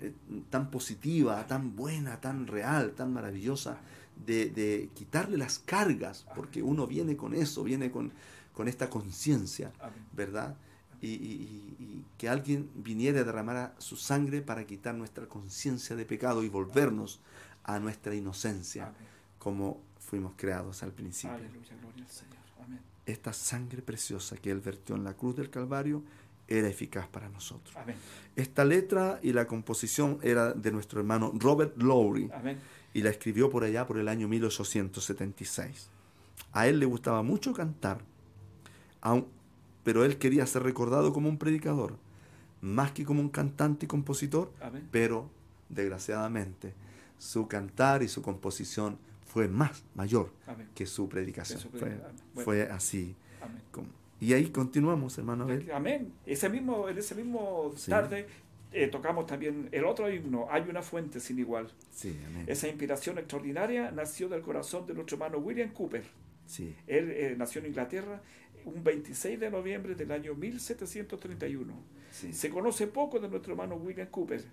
eh, 0.00 0.12
tan 0.50 0.70
positiva, 0.70 1.46
tan 1.46 1.74
buena, 1.76 2.20
tan 2.20 2.46
real, 2.46 2.92
tan 2.92 3.12
maravillosa, 3.12 3.78
de, 4.26 4.50
de 4.50 4.90
quitarle 4.94 5.36
las 5.38 5.58
cargas, 5.58 6.26
porque 6.36 6.62
uno 6.62 6.86
viene 6.86 7.16
con 7.16 7.34
eso, 7.34 7.64
viene 7.64 7.90
con, 7.90 8.12
con 8.52 8.68
esta 8.68 8.88
conciencia. 8.90 9.72
¿verdad? 10.12 10.56
Y, 11.00 11.08
y- 11.08 12.04
que 12.18 12.28
alguien 12.28 12.70
viniera 12.76 13.20
a 13.20 13.24
derramar 13.24 13.56
a 13.56 13.74
su 13.78 13.96
sangre 13.96 14.40
para 14.40 14.64
quitar 14.66 14.94
nuestra 14.94 15.26
conciencia 15.26 15.96
de 15.96 16.04
pecado 16.06 16.42
y 16.44 16.48
volvernos 16.48 17.20
a 17.64 17.78
nuestra 17.80 18.14
inocencia, 18.14 18.92
como 19.38 19.80
fuimos 20.14 20.34
creados 20.36 20.80
al 20.84 20.92
principio. 20.92 21.34
Aleluya, 21.36 21.74
gloria 21.80 22.04
al 22.04 22.10
Señor. 22.10 22.36
Amén. 22.64 22.80
Esta 23.04 23.32
sangre 23.32 23.82
preciosa 23.82 24.36
que 24.36 24.50
Él 24.52 24.60
vertió 24.60 24.94
en 24.94 25.02
la 25.02 25.14
cruz 25.14 25.34
del 25.34 25.50
Calvario 25.50 26.04
era 26.46 26.68
eficaz 26.68 27.08
para 27.08 27.28
nosotros. 27.28 27.76
Amén. 27.76 27.96
Esta 28.36 28.64
letra 28.64 29.18
y 29.24 29.32
la 29.32 29.46
composición 29.48 30.18
era 30.22 30.52
de 30.52 30.70
nuestro 30.70 31.00
hermano 31.00 31.32
Robert 31.34 31.76
Lowry 31.82 32.30
Amén. 32.32 32.58
y 32.92 33.02
la 33.02 33.10
escribió 33.10 33.50
por 33.50 33.64
allá 33.64 33.86
por 33.88 33.98
el 33.98 34.06
año 34.06 34.28
1876. 34.28 35.88
A 36.52 36.68
él 36.68 36.78
le 36.78 36.86
gustaba 36.86 37.22
mucho 37.24 37.52
cantar, 37.52 37.98
aun- 39.02 39.26
pero 39.82 40.04
él 40.04 40.16
quería 40.18 40.46
ser 40.46 40.62
recordado 40.62 41.12
como 41.12 41.28
un 41.28 41.38
predicador, 41.38 41.96
más 42.60 42.92
que 42.92 43.04
como 43.04 43.20
un 43.20 43.30
cantante 43.30 43.86
y 43.86 43.88
compositor, 43.88 44.52
Amén. 44.62 44.86
pero 44.92 45.28
desgraciadamente 45.70 46.72
su 47.18 47.48
cantar 47.48 48.02
y 48.04 48.08
su 48.08 48.22
composición 48.22 48.98
fue 49.34 49.48
más 49.48 49.82
mayor 49.96 50.30
Amén. 50.46 50.68
que 50.76 50.86
su 50.86 51.08
predicación. 51.08 51.58
Que 51.58 51.62
su 51.64 51.68
Fue, 51.70 51.80
predicación. 51.80 52.16
Bueno. 52.34 52.44
fue 52.44 52.62
así. 52.62 53.16
Amén. 53.42 53.60
como- 53.72 53.88
Y 54.20 54.32
ahí 54.32 54.46
continuamos, 54.50 55.18
hermano 55.18 55.42
Abel. 55.42 55.68
Amén. 55.72 56.12
Ese 56.24 56.48
mismo, 56.48 56.88
en 56.88 56.96
ese 56.96 57.16
mismo 57.16 57.72
Sí. 57.76 57.90
tarde 57.90 58.26
eh, 58.72 58.86
tocamos 58.88 59.26
también 59.26 59.68
el 59.72 59.84
otro 59.84 60.08
himno, 60.12 60.46
Hay 60.50 60.62
una 60.68 60.82
fuente 60.82 61.18
sin 61.20 61.38
igual. 61.40 61.68
Sí, 61.92 62.16
amén. 62.28 62.44
Esa 62.46 62.68
inspiración 62.68 63.18
extraordinaria 63.18 63.90
nació 63.90 64.28
del 64.28 64.40
corazón 64.42 64.86
de 64.86 64.94
nuestro 64.94 65.16
hermano 65.16 65.38
William 65.38 65.70
Cooper. 65.72 66.04
Sí, 66.46 66.74
Él 66.86 67.10
eh, 67.10 67.34
nació 67.36 67.60
en 67.60 67.66
Inglaterra 67.68 68.20
un 68.64 68.82
26 68.84 69.38
de 69.40 69.50
noviembre 69.50 69.94
del 69.96 70.10
año 70.12 70.34
1731. 70.34 71.74
sí. 72.12 72.32
Se 72.32 72.50
conoce 72.50 72.86
poco 72.86 73.18
de 73.18 73.28
nuestro 73.28 73.52
hermano 73.52 73.74
William 73.76 74.08
Cooper, 74.08 74.44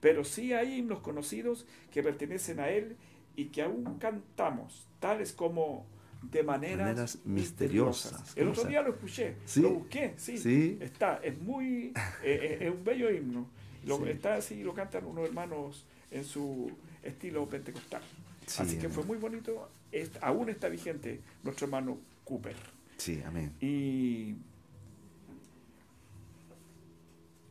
pero 0.00 0.24
sí 0.24 0.52
hay 0.52 0.78
himnos 0.78 1.00
conocidos 1.00 1.66
que 1.92 2.02
pertenecen 2.04 2.60
a 2.60 2.68
él 2.70 2.96
y 3.38 3.46
que 3.46 3.62
aún 3.62 3.98
cantamos, 4.00 4.84
tales 4.98 5.32
como 5.32 5.86
de 6.22 6.42
maneras, 6.42 6.78
Maneras 6.88 7.18
misteriosas. 7.24 8.12
misteriosas. 8.12 8.36
El 8.36 8.44
¿Cómo 8.48 8.58
otro 8.58 8.68
día 8.68 8.82
lo 8.82 8.90
escuché, 8.90 9.36
Sí. 9.44 9.60
lo 9.62 9.70
busqué, 9.70 10.14
sí, 10.16 10.36
Sí. 10.38 10.76
está, 10.80 11.20
es 11.22 11.40
muy, 11.40 11.92
eh, 11.94 11.94
eh, 12.24 12.58
es 12.62 12.70
un 12.74 12.82
bello 12.82 13.08
himno. 13.12 13.48
Lo, 13.86 13.98
Sí. 13.98 14.08
Está 14.08 14.34
así, 14.34 14.62
lo 14.64 14.74
cantan 14.74 15.06
unos 15.06 15.26
hermanos 15.28 15.86
en 16.10 16.24
su 16.24 16.68
estilo 17.04 17.48
pentecostal. 17.48 18.02
Sí, 18.44 18.60
así 18.62 18.78
que 18.78 18.88
fue 18.88 19.04
muy 19.04 19.18
bonito, 19.18 19.70
es- 19.92 20.10
aún 20.20 20.48
está 20.50 20.68
vigente 20.68 21.20
nuestro 21.44 21.66
hermano 21.66 21.98
Cooper. 22.24 22.56
Sí, 22.96 23.22
amén. 23.24 23.52
Y 23.60 24.34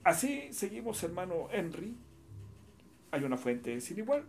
así 0.04 0.50
seguimos, 0.52 1.02
hermano 1.04 1.48
Henry. 1.52 1.96
Hay 3.12 3.24
una 3.24 3.38
fuente 3.38 3.80
sin 3.80 4.00
igual. 4.00 4.26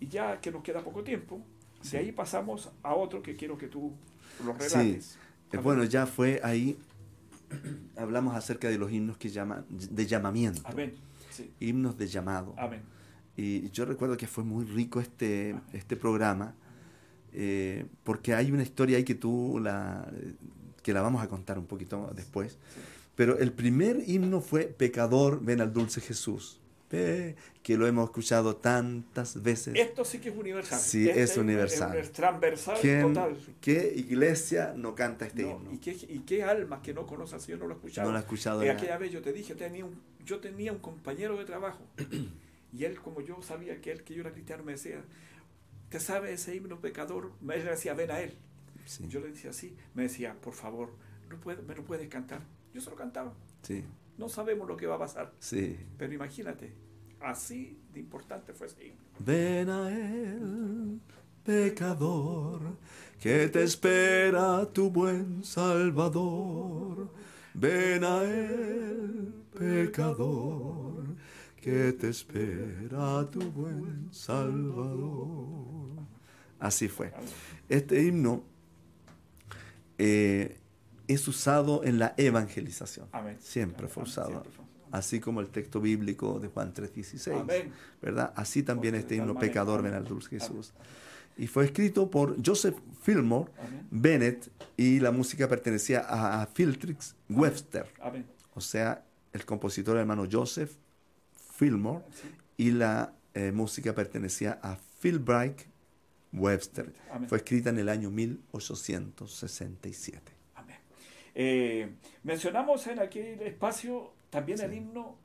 Y 0.00 0.08
ya 0.08 0.40
que 0.40 0.50
nos 0.50 0.62
queda 0.62 0.82
poco 0.82 1.02
tiempo, 1.02 1.40
Sí. 1.82 1.92
de 1.92 1.98
ahí 1.98 2.12
pasamos 2.12 2.70
a 2.82 2.94
otro 2.94 3.22
que 3.22 3.36
quiero 3.36 3.56
que 3.56 3.68
tú 3.68 3.92
lo 4.44 4.52
Sí. 4.58 4.74
relates. 4.74 5.18
Eh, 5.52 5.56
Bueno, 5.58 5.84
ya 5.84 6.06
fue 6.06 6.40
ahí, 6.42 6.76
hablamos 7.96 8.34
acerca 8.36 8.68
de 8.68 8.78
los 8.78 8.90
himnos 8.92 9.16
que 9.16 9.28
llaman, 9.30 9.64
de 9.70 10.06
llamamiento, 10.06 10.60
Amén. 10.64 10.94
Sí. 11.30 11.50
himnos 11.60 11.96
de 11.96 12.06
llamado. 12.08 12.54
Amén. 12.58 12.82
Y 13.36 13.70
yo 13.70 13.84
recuerdo 13.84 14.16
que 14.16 14.26
fue 14.26 14.42
muy 14.44 14.64
rico 14.64 15.00
este, 15.00 15.54
este 15.72 15.96
programa, 15.96 16.54
eh, 17.32 17.86
porque 18.04 18.34
hay 18.34 18.50
una 18.50 18.62
historia 18.62 18.96
ahí 18.96 19.04
que 19.04 19.14
tú 19.14 19.60
la, 19.62 20.10
que 20.82 20.92
la 20.92 21.00
vamos 21.02 21.22
a 21.22 21.28
contar 21.28 21.58
un 21.58 21.66
poquito 21.66 22.10
después. 22.16 22.52
Sí. 22.52 22.80
Pero 23.14 23.38
el 23.38 23.52
primer 23.52 24.02
himno 24.08 24.40
fue 24.40 24.64
Pecador, 24.64 25.40
ven 25.44 25.60
al 25.60 25.72
dulce 25.72 26.00
Jesús, 26.00 26.60
Pe- 26.88 27.36
que 27.62 27.76
lo 27.76 27.86
hemos 27.86 28.06
escuchado 28.06 28.56
tantas 28.56 29.42
veces. 29.42 29.74
Esto 29.76 30.04
sí 30.04 30.18
que 30.20 30.30
es 30.30 30.36
universal. 30.36 30.80
Sí, 30.80 31.08
Este 31.08 31.22
es 31.22 31.36
universal. 31.36 31.96
Es 31.98 32.12
transversal 32.12 32.78
¿Quién- 32.80 33.02
total. 33.02 33.36
¿Qué 33.60 33.92
iglesia 33.94 34.72
no 34.74 34.94
canta 34.94 35.26
este 35.26 35.42
No, 35.42 35.50
himno? 35.58 35.72
¿y, 35.74 35.78
qué, 35.78 35.90
¿Y 36.08 36.20
qué 36.20 36.42
alma 36.42 36.80
que 36.80 36.94
no 36.94 37.06
conoce 37.06 37.34
al 37.34 37.40
Señor 37.42 37.60
no 37.60 37.66
lo 37.66 37.74
ha 37.74 37.76
escuchado? 37.76 38.06
No 38.08 38.12
lo 38.12 38.18
ha 38.18 38.22
escuchado. 38.22 38.62
Eh, 38.62 38.70
aquella 38.70 38.96
vez 38.96 39.12
yo 39.12 39.20
te 39.20 39.32
dije, 39.34 39.54
tenía 39.54 39.84
un- 39.84 40.00
yo 40.24 40.40
tenía 40.40 40.72
un 40.72 40.78
compañero 40.78 41.36
de 41.38 41.44
trabajo 41.44 41.80
y 42.72 42.84
él, 42.84 42.98
como 43.00 43.20
yo 43.20 43.40
sabía 43.42 43.80
que 43.82 43.92
él, 43.92 44.02
que 44.02 44.14
yo 44.14 44.22
era 44.22 44.32
cristiano, 44.32 44.62
me 44.64 44.72
decía, 44.72 45.02
¿te 45.90 46.00
sabe 46.00 46.32
ese 46.32 46.54
himno 46.56 46.80
pecador? 46.80 47.32
Me 47.42 47.58
decía, 47.58 47.92
ven 47.94 48.10
a 48.10 48.20
él. 48.20 48.34
Sí, 48.86 49.06
Yo 49.08 49.20
le 49.20 49.28
decía 49.28 49.50
así, 49.50 49.76
me 49.94 50.04
decía, 50.04 50.34
por 50.40 50.54
favor, 50.54 50.90
no 51.28 51.36
puedo, 51.38 51.62
me 51.64 51.74
lo 51.74 51.84
puedes 51.84 52.08
cantar. 52.08 52.40
Yo 52.72 52.80
se 52.80 52.88
lo 52.88 52.96
cantaba. 52.96 53.34
sí, 53.62 53.84
No 54.18 54.28
sabemos 54.28 54.68
lo 54.68 54.76
que 54.76 54.86
va 54.86 54.96
a 54.96 54.98
pasar, 54.98 55.32
sí. 55.38 55.78
pero 55.96 56.12
imagínate, 56.12 56.72
así 57.20 57.78
de 57.92 58.00
importante 58.00 58.52
fue 58.52 58.66
ese 58.66 58.86
himno. 58.86 59.00
Ven 59.20 59.70
a 59.70 59.90
él, 59.90 61.00
pecador, 61.44 62.60
que 63.20 63.48
te 63.48 63.62
espera 63.62 64.66
tu 64.72 64.90
buen 64.90 65.44
Salvador. 65.44 67.10
Ven 67.54 68.02
a 68.04 68.24
él, 68.24 69.34
pecador, 69.56 71.04
que 71.60 71.92
te 71.92 72.08
espera 72.08 73.24
tu 73.30 73.40
buen 73.52 74.08
Salvador. 74.12 76.02
Así 76.58 76.88
fue. 76.88 77.12
Este 77.68 78.02
himno 78.02 78.42
eh, 79.96 80.56
es 81.08 81.26
usado 81.26 81.82
en 81.84 81.98
la 81.98 82.14
evangelización. 82.16 83.08
Amén. 83.12 83.36
Siempre 83.40 83.88
fue 83.88 84.02
Amén, 84.02 84.10
usado. 84.12 84.44
fue. 84.54 84.64
Así 84.90 85.20
como 85.20 85.40
el 85.40 85.48
texto 85.50 85.80
bíblico 85.80 86.38
de 86.40 86.48
Juan 86.48 86.72
3:16. 86.72 87.40
Amén. 87.40 87.72
¿verdad? 88.00 88.32
Así 88.36 88.62
también 88.62 88.94
Porque 88.94 89.00
este 89.02 89.16
himno 89.16 89.38
Pecador 89.38 89.82
ven 89.82 89.94
al 89.94 90.04
dulce. 90.04 90.28
Jesús. 90.30 90.72
Y 91.36 91.46
fue 91.46 91.66
escrito 91.66 92.10
por 92.10 92.36
Joseph 92.44 92.76
Fillmore. 93.02 93.50
Bennett 93.90 94.50
y 94.76 94.98
la 95.00 95.10
música 95.12 95.46
pertenecía 95.48 96.00
a, 96.00 96.42
a 96.42 96.46
Philtrix 96.46 97.14
Webster, 97.28 97.86
o 98.54 98.60
sea, 98.60 99.04
el 99.32 99.44
compositor 99.44 99.96
hermano 99.98 100.26
Joseph 100.30 100.72
Fillmore 101.54 102.04
Sí. 102.12 102.28
y 102.56 102.70
la 102.72 103.12
eh, 103.34 103.52
música 103.52 103.94
pertenecía 103.94 104.58
a 104.62 104.78
Philbright 105.00 105.62
Webster. 106.32 106.92
Amén. 107.12 107.28
Fue 107.28 107.38
escrita 107.38 107.70
en 107.70 107.78
el 107.78 107.88
año 107.88 108.10
1867. 108.10 110.32
Eh, 111.34 111.94
mencionamos 112.22 112.86
en 112.86 112.98
aquel 112.98 113.40
espacio 113.42 114.12
también 114.30 114.60
el 114.60 114.72
himno 114.74 115.16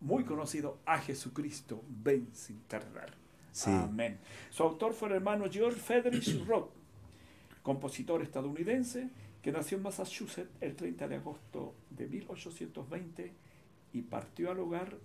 muy 0.00 0.24
conocido 0.24 0.78
a 0.86 0.98
Jesucristo, 0.98 1.82
ven 1.88 2.28
sin 2.32 2.60
tardar. 2.62 3.14
Sí. 3.52 3.70
Amén. 3.70 4.18
Su 4.50 4.62
autor 4.62 4.94
fue 4.94 5.08
el 5.08 5.16
hermano 5.16 5.46
George 5.50 5.80
Friedrich 5.80 6.46
Roth, 6.46 6.70
compositor 7.62 8.22
estadounidense 8.22 9.10
que 9.42 9.50
nació 9.52 9.76
en 9.78 9.82
Massachusetts 9.84 10.50
el 10.60 10.76
30 10.76 11.08
de 11.08 11.16
agosto 11.16 11.74
de 11.90 12.06
1820 12.06 13.32
y 13.92 14.02
partió 14.02 14.50
al 14.50 14.60
hogar 14.60 14.96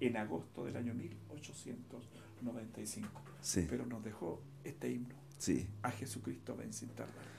en 0.00 0.16
agosto 0.16 0.64
del 0.64 0.76
año 0.76 0.94
1895. 0.94 3.08
Sí, 3.40 3.66
Pero 3.68 3.86
nos 3.86 4.04
dejó 4.04 4.40
este 4.64 4.90
himno 4.90 5.14
sí. 5.38 5.66
a 5.82 5.90
Jesucristo, 5.90 6.56
ven 6.56 6.72
sin 6.72 6.88
tardar. 6.90 7.37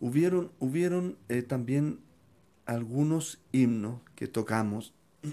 Hubieron, 0.00 0.52
hubieron 0.60 1.16
eh, 1.28 1.42
también 1.42 1.98
algunos 2.66 3.40
himnos 3.52 4.00
que 4.14 4.28
tocamos 4.28 4.94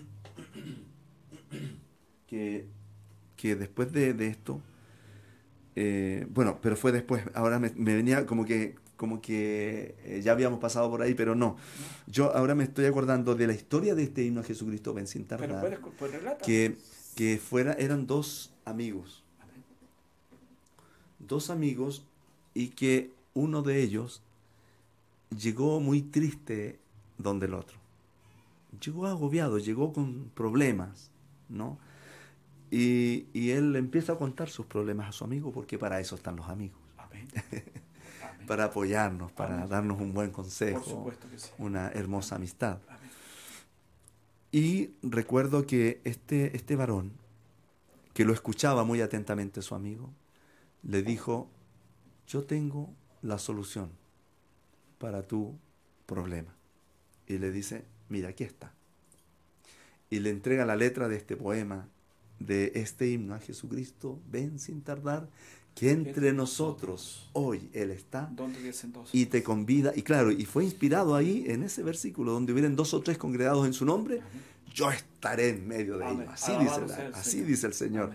que, 2.27 2.67
que 3.35 3.55
después 3.55 3.91
de, 3.91 4.13
de 4.13 4.27
esto, 4.27 4.61
eh, 5.75 6.25
bueno, 6.29 6.59
pero 6.61 6.75
fue 6.75 6.91
después, 6.91 7.23
ahora 7.33 7.59
me, 7.59 7.71
me 7.75 7.95
venía 7.95 8.25
como 8.25 8.45
que, 8.45 8.75
como 8.97 9.21
que 9.21 9.95
eh, 10.03 10.21
ya 10.23 10.31
habíamos 10.31 10.59
pasado 10.59 10.89
por 10.89 11.01
ahí, 11.01 11.13
pero 11.13 11.35
no. 11.35 11.57
Yo 12.07 12.35
ahora 12.35 12.55
me 12.55 12.63
estoy 12.63 12.85
acordando 12.85 13.35
de 13.35 13.47
la 13.47 13.53
historia 13.53 13.93
de 13.93 14.03
este 14.03 14.23
himno 14.23 14.41
a 14.41 14.43
Jesucristo, 14.43 14.93
ven 14.93 15.07
sin 15.07 15.25
Pero 15.25 15.41
tardar, 15.55 15.61
puedes, 15.61 15.79
pues 15.99 16.11
relata. 16.11 16.45
que, 16.45 16.77
que 17.15 17.37
fuera, 17.37 17.73
eran 17.73 18.07
dos 18.07 18.53
amigos, 18.63 19.23
dos 21.19 21.49
amigos 21.49 22.05
y 22.53 22.69
que 22.69 23.11
uno 23.33 23.61
de 23.61 23.81
ellos 23.81 24.21
llegó 25.37 25.79
muy 25.79 26.01
triste 26.01 26.79
donde 27.17 27.45
el 27.47 27.53
otro. 27.53 27.77
Llegó 28.83 29.07
agobiado, 29.07 29.57
llegó 29.57 29.93
con 29.93 30.29
problemas, 30.33 31.09
¿no? 31.49 31.77
Y, 32.71 33.27
y 33.33 33.51
él 33.51 33.75
empieza 33.75 34.13
a 34.13 34.17
contar 34.17 34.49
sus 34.49 34.65
problemas 34.65 35.07
a 35.09 35.11
su 35.11 35.23
amigo 35.23 35.51
porque 35.51 35.77
para 35.77 35.99
eso 35.99 36.15
están 36.15 36.35
los 36.35 36.49
amigos, 36.49 36.79
Amén. 36.97 37.27
Amén. 37.35 37.63
para 38.47 38.65
apoyarnos, 38.65 39.31
para 39.31 39.55
Amén. 39.57 39.69
darnos 39.69 40.01
un 40.01 40.13
buen 40.13 40.31
Por 40.31 40.43
consejo, 40.43 40.83
supuesto 40.83 41.29
que 41.29 41.39
sí. 41.39 41.49
una 41.57 41.89
hermosa 41.89 42.35
amistad. 42.35 42.79
Y 44.51 44.91
recuerdo 45.01 45.65
que 45.65 46.01
este, 46.03 46.55
este 46.55 46.75
varón, 46.75 47.11
que 48.13 48.25
lo 48.25 48.33
escuchaba 48.33 48.83
muy 48.83 49.01
atentamente 49.01 49.61
su 49.61 49.75
amigo, 49.75 50.09
le 50.83 51.01
dijo, 51.03 51.49
yo 52.27 52.43
tengo 52.43 52.93
la 53.21 53.37
solución 53.37 53.89
para 55.05 55.21
tu 55.21 55.53
problema. 56.07 56.51
Y 57.27 57.37
le 57.37 57.51
dice, 57.51 57.85
mira, 58.09 58.29
aquí 58.29 58.43
está. 58.43 58.73
Y 60.09 60.17
le 60.19 60.31
entrega 60.31 60.65
la 60.65 60.75
letra 60.75 61.07
de 61.07 61.15
este 61.15 61.35
poema, 61.37 61.87
de 62.39 62.71
este 62.73 63.07
himno 63.11 63.35
a 63.35 63.39
Jesucristo, 63.39 64.19
ven 64.31 64.57
sin 64.57 64.81
tardar, 64.81 65.29
que 65.75 65.91
entre 65.91 66.33
nosotros 66.33 67.29
hoy 67.33 67.69
Él 67.73 67.91
está 67.91 68.31
y 69.13 69.27
te 69.27 69.43
convida, 69.43 69.93
y 69.95 70.01
claro, 70.01 70.31
y 70.31 70.43
fue 70.45 70.63
inspirado 70.63 71.13
ahí 71.13 71.43
en 71.49 71.61
ese 71.61 71.83
versículo 71.83 72.31
donde 72.31 72.53
hubieran 72.53 72.75
dos 72.75 72.95
o 72.95 73.01
tres 73.01 73.19
congregados 73.19 73.67
en 73.67 73.73
su 73.73 73.85
nombre, 73.85 74.21
yo 74.73 74.89
estaré 74.89 75.49
en 75.49 75.67
medio 75.67 75.99
de 75.99 76.05
ellos. 76.09 76.25
Así, 76.29 76.51
dice, 76.57 76.81
la- 76.87 77.09
así 77.15 77.29
Señor. 77.31 77.47
dice 77.47 77.67
el 77.67 77.73
Señor. 77.75 78.11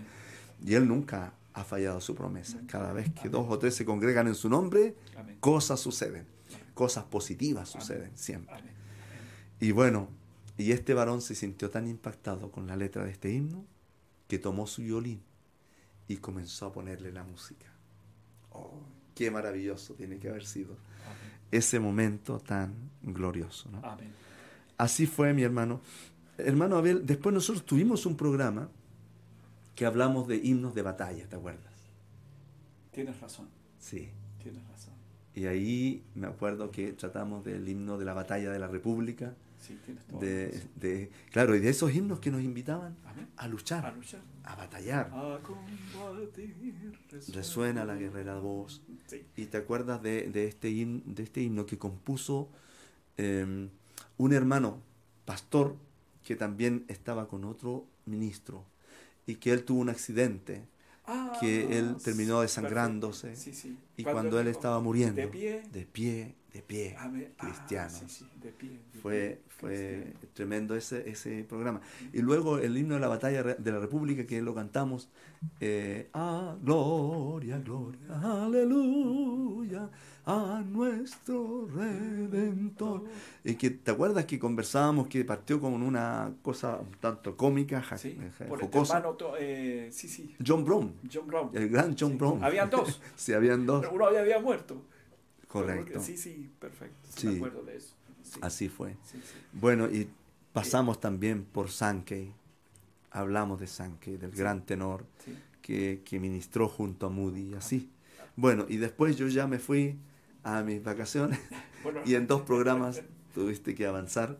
Y 0.65 0.73
Él 0.73 0.85
nunca 0.89 1.33
ha 1.53 1.63
fallado 1.63 2.01
su 2.01 2.15
promesa. 2.15 2.59
Cada 2.67 2.91
vez 2.91 3.09
que 3.13 3.29
dos 3.29 3.45
o 3.47 3.57
tres 3.57 3.75
se 3.75 3.85
congregan 3.85 4.27
en 4.27 4.35
su 4.35 4.49
nombre, 4.49 4.93
cosas 5.39 5.79
suceden. 5.79 6.25
Cosas 6.73 7.03
positivas 7.05 7.69
suceden 7.69 8.11
siempre. 8.17 8.55
Y 9.59 9.71
bueno, 9.71 10.09
y 10.57 10.71
este 10.71 10.93
varón 10.93 11.21
se 11.21 11.35
sintió 11.35 11.69
tan 11.69 11.87
impactado 11.87 12.51
con 12.51 12.67
la 12.67 12.75
letra 12.75 13.03
de 13.05 13.11
este 13.11 13.31
himno 13.31 13.65
que 14.27 14.39
tomó 14.39 14.67
su 14.67 14.81
violín 14.81 15.21
y 16.07 16.17
comenzó 16.17 16.67
a 16.67 16.73
ponerle 16.73 17.11
la 17.11 17.23
música. 17.23 17.67
Oh, 18.51 18.81
qué 19.15 19.31
maravilloso 19.31 19.93
tiene 19.93 20.17
que 20.19 20.29
haber 20.29 20.45
sido 20.45 20.75
ese 21.51 21.79
momento 21.79 22.39
tan 22.39 22.73
glorioso. 23.01 23.69
¿no? 23.71 23.79
Amén. 23.83 24.11
Así 24.77 25.05
fue, 25.05 25.33
mi 25.33 25.43
hermano. 25.43 25.81
Hermano 26.37 26.77
Abel, 26.77 27.05
después 27.05 27.33
nosotros 27.33 27.65
tuvimos 27.65 28.05
un 28.05 28.17
programa 28.17 28.69
que 29.75 29.85
hablamos 29.85 30.27
de 30.27 30.37
himnos 30.37 30.73
de 30.73 30.81
batalla, 30.81 31.27
¿te 31.27 31.35
acuerdas? 31.35 31.73
Tienes 32.91 33.19
razón, 33.19 33.47
Sí. 33.79 34.09
tienes 34.41 34.65
razón. 34.67 34.90
Y 35.35 35.45
ahí 35.45 36.03
me 36.15 36.27
acuerdo 36.27 36.71
que 36.71 36.93
tratamos 36.93 37.43
del 37.45 37.67
himno 37.67 37.97
de 37.97 38.05
la 38.05 38.13
batalla 38.13 38.51
de 38.51 38.59
la 38.59 38.67
República, 38.67 39.33
Sí, 39.59 39.77
de, 40.19 40.59
de- 40.75 41.11
claro, 41.31 41.55
y 41.55 41.59
de 41.59 41.69
esos 41.69 41.93
himnos 41.93 42.19
que 42.19 42.31
nos 42.31 42.41
invitaban 42.41 42.95
a 43.37 43.47
luchar, 43.47 43.85
A 43.85 43.91
luchar. 43.91 44.21
a 44.43 44.55
batallar. 44.55 45.11
A 45.13 45.39
combatir. 45.43 46.55
Resuena 47.33 47.85
la 47.85 47.95
guerrera 47.95 48.39
voz. 48.39 48.81
Sí. 49.07 49.23
Y 49.37 49.45
te 49.45 49.57
acuerdas 49.57 50.01
de, 50.01 50.23
de 50.31 50.47
este, 50.47 50.69
him- 50.71 51.03
de 51.05 51.23
este 51.23 51.41
himno 51.43 51.65
que 51.67 51.77
compuso 51.77 52.49
eh, 53.17 53.69
un 54.17 54.33
hermano 54.33 54.81
pastor 55.25 55.75
que 56.25 56.35
también 56.35 56.85
estaba 56.87 57.27
con 57.27 57.43
otro 57.45 57.85
ministro 58.05 58.65
y 59.27 59.35
que 59.35 59.51
él 59.51 59.63
tuvo 59.63 59.79
un 59.81 59.89
accidente 59.89 60.63
Ah, 61.05 61.33
que 61.39 61.77
él 61.79 61.95
terminó 62.03 62.41
desangrándose 62.41 63.29
perfecto. 63.29 63.51
Sí, 63.51 63.53
sí. 63.69 63.77
y 63.97 64.03
cuando 64.03 64.39
él 64.39 64.47
estaba 64.47 64.79
muriendo, 64.79 65.19
De 65.21 65.27
pie. 65.27 65.63
de 65.71 65.85
pie, 65.85 66.35
de 66.53 66.61
pie. 66.61 66.95
Ah, 66.99 67.09
cristianos. 67.37 67.93
sí, 67.93 68.05
sí, 68.09 68.25
de 68.41 68.49
pie, 68.51 68.69
de 68.93 68.99
Fue, 68.99 69.41
fue 69.47 69.69
cristiano. 69.69 70.29
tremendo 70.33 70.75
ese, 70.75 71.09
ese 71.09 71.43
programa. 71.45 71.79
Y 72.11 72.21
luego 72.21 72.57
el 72.57 72.77
himno 72.77 72.95
de 72.95 72.99
la 72.99 73.07
batalla 73.07 73.41
de 73.43 73.71
la 73.71 73.79
República, 73.79 74.25
que 74.25 74.41
lo 74.41 74.53
cantamos, 74.53 75.09
eh, 75.61 76.09
a 76.13 76.55
gloria, 76.61 77.57
gloria, 77.59 78.01
aleluya, 78.21 79.89
a 80.25 80.61
nuestro 80.65 81.67
Redentor. 81.73 83.03
Y 83.43 83.55
que, 83.55 83.69
¿te 83.71 83.91
acuerdas 83.91 84.25
que 84.25 84.37
conversábamos 84.37 85.07
que 85.07 85.23
partió 85.25 85.59
con 85.59 85.81
una 85.81 86.33
cosa 86.41 86.77
un 86.79 86.91
tanto 86.99 87.35
cómica, 87.37 87.81
ja- 87.81 87.97
Sí, 87.97 88.17
ja- 88.37 88.45
por 88.45 88.61
este 88.61 88.77
jocosa? 88.77 88.97
hermano, 88.97 89.15
to- 89.15 89.35
eh, 89.39 89.89
sí, 89.91 90.07
sí, 90.07 90.35
John 90.45 90.63
Brown, 90.65 90.93
John 91.11 91.27
Brown. 91.27 91.49
el 91.53 91.69
gran 91.69 91.95
John 91.97 92.17
Brown. 92.17 92.43
Habían 92.43 92.69
dos, 92.69 93.01
sí, 93.15 93.33
habían 93.33 93.65
dos. 93.65 93.81
pero 93.81 93.93
uno 93.95 94.05
había 94.05 94.39
muerto. 94.39 94.81
Correcto. 95.51 95.99
Sí, 96.01 96.17
sí, 96.17 96.49
perfecto. 96.59 97.09
Sí. 97.15 97.27
Me 97.27 97.35
acuerdo 97.37 97.63
de 97.63 97.77
eso. 97.77 97.93
Sí, 98.23 98.39
Así 98.41 98.69
fue. 98.69 98.95
sí. 99.03 99.19
Bueno, 99.53 99.87
y 99.89 100.07
pasamos 100.53 100.99
también 100.99 101.43
por 101.43 101.69
Sankey. 101.69 102.33
Hablamos 103.11 103.59
de 103.59 103.67
Sankey, 103.67 104.17
del 104.17 104.31
gran 104.31 104.65
tenor 104.65 105.05
que, 105.61 106.01
que 106.05 106.19
ministró 106.19 106.69
junto 106.69 107.07
a 107.07 107.09
Moody, 107.09 107.53
así. 107.55 107.89
Bueno, 108.37 108.65
y 108.69 108.77
después 108.77 109.17
yo 109.17 109.27
ya 109.27 109.47
me 109.47 109.59
fui 109.59 109.97
a 110.43 110.63
mis 110.63 110.81
vacaciones 110.83 111.39
Bueno, 111.83 112.01
y 112.05 112.15
en 112.15 112.27
dos 112.27 112.41
programas 112.43 113.01
tuviste 113.33 113.75
que 113.75 113.85
avanzar. 113.85 114.39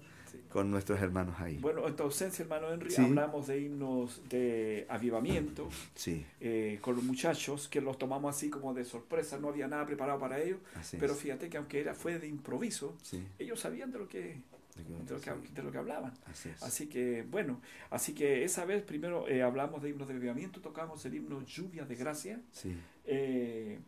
Con 0.51 0.69
nuestros 0.69 0.99
hermanos 1.01 1.39
ahí. 1.39 1.57
Bueno, 1.59 1.87
en 1.87 1.95
tu 1.95 2.03
ausencia, 2.03 2.43
hermano 2.43 2.71
Henry, 2.71 2.91
Sí. 2.91 3.01
hablamos 3.01 3.47
de 3.47 3.61
himnos 3.61 4.21
de 4.29 4.85
avivamiento 4.89 5.69
Sí, 5.95 6.25
eh, 6.39 6.77
con 6.81 6.95
los 6.95 7.03
muchachos, 7.03 7.67
que 7.67 7.79
los 7.81 7.97
tomamos 7.97 8.35
así 8.35 8.49
como 8.49 8.73
de 8.73 8.83
sorpresa, 8.85 9.37
no 9.39 9.47
había 9.49 9.67
nada 9.67 9.85
preparado 9.85 10.19
para 10.19 10.39
ellos, 10.41 10.59
así 10.75 10.97
pero 10.99 11.13
es. 11.13 11.19
fíjate 11.19 11.49
que 11.49 11.57
aunque 11.57 11.79
era 11.79 11.93
fue 11.93 12.19
de 12.19 12.27
improviso, 12.27 12.95
Sí, 13.01 13.23
ellos 13.39 13.59
sabían 13.59 13.91
de 13.91 13.99
lo 13.99 14.07
que, 14.09 14.41
de 14.75 15.13
lo 15.13 15.21
que, 15.21 15.31
de 15.53 15.63
lo 15.63 15.71
que 15.71 15.77
hablaban. 15.77 16.13
así 16.25 16.49
es. 16.49 16.61
Así 16.63 16.87
que, 16.87 17.23
bueno, 17.29 17.61
así 17.89 18.13
que 18.13 18.43
esa 18.43 18.65
vez 18.65 18.83
primero 18.83 19.27
eh, 19.27 19.41
hablamos 19.43 19.81
de 19.81 19.89
himnos 19.89 20.07
de 20.07 20.15
avivamiento, 20.15 20.59
tocamos 20.61 21.05
el 21.05 21.15
himno 21.15 21.41
Lluvia 21.45 21.85
de 21.85 21.95
Gracia, 21.95 22.41
Sí, 22.51 22.75
eh, 23.05 23.79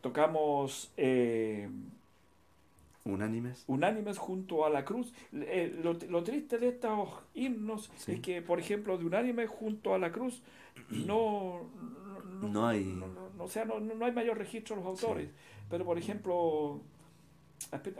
tocamos 0.00 0.92
eh, 0.96 1.68
unánimes. 3.04 3.64
unánimes 3.66 4.18
junto 4.18 4.64
a 4.64 4.70
la 4.70 4.84
cruz. 4.84 5.12
Eh, 5.32 5.78
lo, 5.82 5.92
lo 5.94 6.22
triste 6.24 6.58
de 6.58 6.68
estos 6.68 7.08
himnos 7.34 7.90
Sí. 7.96 8.12
es 8.12 8.20
que, 8.20 8.42
por 8.42 8.58
ejemplo, 8.58 8.96
de 8.98 9.04
unánimes 9.04 9.48
junto 9.50 9.94
a 9.94 9.98
la 9.98 10.10
cruz 10.10 10.42
no, 10.90 11.70
no, 12.40 12.48
No 12.48 12.66
hay- 12.66 12.84
no- 12.84 13.08
no- 13.08 13.44
o 13.44 13.48
sea, 13.48 13.64
no, 13.64 13.78
no 13.80 14.04
hay 14.04 14.12
mayor 14.12 14.38
registro 14.38 14.76
de 14.76 14.82
los 14.82 14.90
autores. 15.02 15.30
Pero, 15.70 15.84
por 15.84 15.98
ejemplo, 15.98 16.80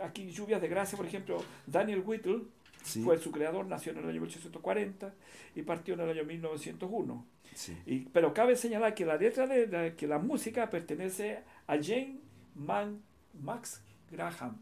aquí 0.03 0.29
Lluvias 0.31 0.61
de 0.61 0.67
Gracia, 0.67 0.97
por 0.97 1.05
ejemplo, 1.05 1.43
Daniel 1.65 2.03
Whittle 2.05 2.41
Sí, 2.83 3.01
fue 3.03 3.17
su 3.17 3.31
creador, 3.31 3.65
nació 3.65 3.93
en 3.93 3.97
el 3.99 4.03
año 4.05 4.21
1840 4.21 5.13
y 5.55 5.63
partió 5.63 5.95
en 5.95 6.01
el 6.01 6.09
año 6.11 6.23
1901. 6.23 7.25
sí, 7.55 7.75
Y, 7.87 7.99
pero 8.09 8.31
cabe 8.33 8.55
señalar 8.55 8.93
que 8.93 9.05
la 9.05 9.17
letra 9.17 9.47
de, 9.47 9.65
de- 9.65 9.95
que 9.95 10.05
la 10.07 10.19
música 10.19 10.69
pertenece 10.69 11.39
a 11.65 11.77
Jane 11.81 12.19
Man, 12.53 13.01
Max 13.41 13.81
Graham. 14.11 14.59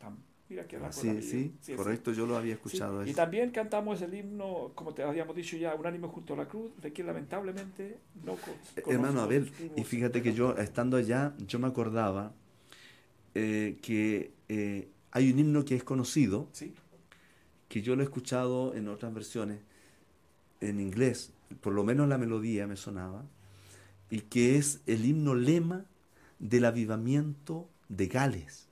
La 0.53 0.91
sí, 0.91 1.21
sí, 1.21 1.53
sí, 1.61 1.73
correcto, 1.73 2.11
yo 2.11 2.25
lo 2.25 2.37
había 2.37 2.53
sí. 2.53 2.59
escuchado 2.63 3.05
Y 3.05 3.13
también 3.13 3.51
cantamos 3.51 4.01
el 4.01 4.13
himno, 4.13 4.71
como 4.75 4.93
te 4.93 5.03
habíamos 5.03 5.35
dicho 5.35 5.57
ya, 5.57 5.75
Unánimo 5.75 6.09
junto 6.09 6.33
a 6.33 6.37
la 6.37 6.47
cruz, 6.47 6.71
de 6.81 6.91
que 6.93 7.03
lamentablemente 7.03 7.97
no 8.23 8.35
Eh, 8.75 8.83
Hermano 8.87 9.21
Abel, 9.21 9.51
y 9.75 9.83
fíjate 9.83 10.21
que 10.21 10.33
yo, 10.33 10.55
estando 10.57 10.97
allá, 10.97 11.33
yo 11.47 11.59
me 11.59 11.67
acordaba 11.67 12.33
eh, 13.35 13.77
que 13.81 14.31
eh, 14.49 14.89
hay 15.11 15.31
un 15.31 15.39
himno 15.39 15.65
que 15.65 15.75
es 15.75 15.83
conocido, 15.83 16.49
Sí, 16.51 16.73
que 17.67 17.81
yo 17.81 17.95
lo 17.95 18.01
he 18.01 18.05
escuchado 18.05 18.75
en 18.75 18.87
otras 18.87 19.13
versiones, 19.13 19.59
en 20.61 20.79
inglés, 20.79 21.33
por 21.61 21.73
lo 21.73 21.83
menos 21.83 22.07
la 22.07 22.17
melodía 22.17 22.67
me 22.67 22.75
sonaba, 22.75 23.25
y 24.09 24.21
que 24.21 24.57
es 24.57 24.81
el 24.85 25.05
himno 25.05 25.33
lema 25.33 25.85
del 26.39 26.65
avivamiento 26.65 27.67
de 27.89 28.07
Gales. 28.07 28.67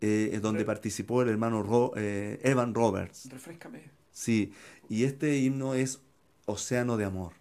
Eh, 0.00 0.38
donde 0.42 0.60
Re- 0.60 0.66
participó 0.66 1.22
el 1.22 1.28
hermano 1.28 1.62
Ro- 1.62 1.92
eh, 1.96 2.40
Evan 2.42 2.74
Roberts. 2.74 3.28
Refrescame. 3.30 3.82
Sí, 4.12 4.52
y 4.88 5.04
este 5.04 5.38
himno 5.38 5.74
es 5.74 6.00
Océano 6.46 6.96
de 6.96 7.04
Amor. 7.04 7.32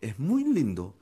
Es 0.00 0.18
muy 0.18 0.44
lindo. 0.44 0.94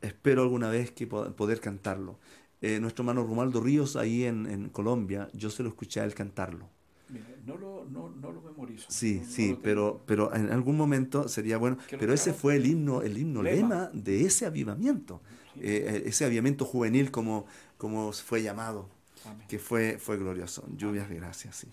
Espero 0.00 0.42
alguna 0.42 0.68
vez 0.68 0.90
que 0.90 1.06
po- 1.06 1.32
poder 1.34 1.60
cantarlo. 1.60 2.18
Eh, 2.60 2.78
nuestro 2.80 3.02
hermano 3.02 3.22
Romualdo 3.26 3.60
Ríos 3.60 3.96
ahí 3.96 4.24
en, 4.24 4.46
en 4.46 4.68
Colombia, 4.68 5.28
yo 5.32 5.50
se 5.50 5.62
lo 5.62 5.68
escuché 5.68 6.00
a 6.00 6.04
él 6.04 6.14
cantarlo. 6.14 6.68
Mira, 7.08 7.26
no 7.44 7.56
lo, 7.56 7.84
no, 7.90 8.08
no 8.10 8.32
lo 8.32 8.40
memorizo. 8.40 8.86
Sí, 8.88 9.20
no- 9.24 9.28
sí, 9.30 9.58
pero, 9.62 10.02
pero 10.06 10.34
en 10.34 10.50
algún 10.50 10.76
momento 10.76 11.28
sería 11.28 11.58
bueno. 11.58 11.78
Pero 11.90 12.12
ese 12.12 12.32
fue 12.32 12.56
el 12.56 12.66
himno, 12.66 13.02
el 13.02 13.18
himno 13.18 13.42
Lema. 13.42 13.56
lema 13.56 13.90
de 13.92 14.22
ese 14.22 14.46
avivamiento, 14.46 15.20
Sí. 15.54 15.60
ese 15.62 16.24
avivamiento 16.24 16.64
juvenil 16.64 17.10
como, 17.10 17.46
como 17.76 18.12
fue 18.12 18.42
llamado, 18.42 18.88
Amén. 19.26 19.46
que 19.48 19.58
fue, 19.58 19.98
fue 19.98 20.16
glorioso. 20.18 20.64
Lluvias 20.76 21.08
de 21.08 21.16
gracia, 21.16 21.52
sí. 21.52 21.68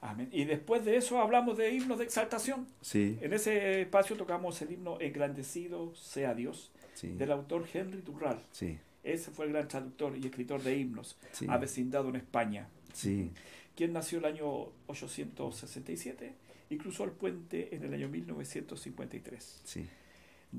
Amén. 0.00 0.28
Y 0.32 0.44
después 0.44 0.84
de 0.84 0.96
eso 0.96 1.20
hablamos 1.20 1.56
de 1.56 1.72
himnos 1.72 1.98
de 1.98 2.04
exaltación. 2.04 2.66
Sí, 2.80 3.18
En 3.20 3.32
ese 3.32 3.82
espacio 3.82 4.16
tocamos 4.16 4.60
el 4.62 4.72
himno 4.72 5.00
Engrandecido 5.00 5.94
sea 5.94 6.34
Dios, 6.34 6.72
sí, 6.94 7.08
del 7.12 7.30
autor 7.30 7.66
Henry 7.72 8.00
Durral. 8.02 8.42
sí, 8.50 8.78
Ese 9.04 9.30
fue 9.30 9.46
el 9.46 9.52
gran 9.52 9.68
traductor 9.68 10.16
y 10.16 10.26
escritor 10.26 10.62
de 10.62 10.76
himnos, 10.76 11.16
sí, 11.30 11.46
avecindado 11.48 12.08
en 12.08 12.16
España, 12.16 12.68
sí, 12.92 13.30
quien 13.76 13.92
nació 13.92 14.18
el 14.18 14.24
año 14.24 14.72
867 14.86 16.34
y 16.70 16.78
cruzó 16.78 17.04
el 17.04 17.12
puente 17.12 17.74
en 17.74 17.84
el 17.84 17.94
año 17.94 18.08
1953. 18.08 19.60
sí. 19.64 19.88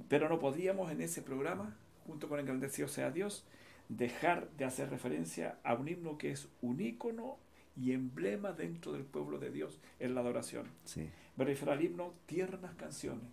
Pero 0.10 0.28
no 0.28 0.40
podíamos 0.40 0.92
en 0.92 1.02
ese 1.02 1.22
programa, 1.22 1.76
junto 2.08 2.28
con 2.28 2.40
Engrandecido 2.40 2.88
sea 2.88 3.12
Dios, 3.12 3.44
dejar 3.90 4.50
de 4.58 4.66
hacer 4.66 4.90
referencia 4.90 5.58
a 5.64 5.74
un 5.76 5.88
himno 5.88 6.18
que 6.18 6.32
es 6.32 6.48
un 6.62 6.80
ícono 6.82 7.38
y 7.76 7.92
emblema 7.92 8.52
dentro 8.54 8.92
del 8.92 9.04
pueblo 9.04 9.40
de 9.40 9.50
Dios 9.52 9.80
en 10.00 10.16
la 10.16 10.22
adoración. 10.22 10.68
sí. 10.86 11.10
Me 11.36 11.46
refiero 11.46 11.72
al 11.72 11.84
himno 11.84 12.14
Tiernas 12.28 12.76
Canciones, 12.76 13.24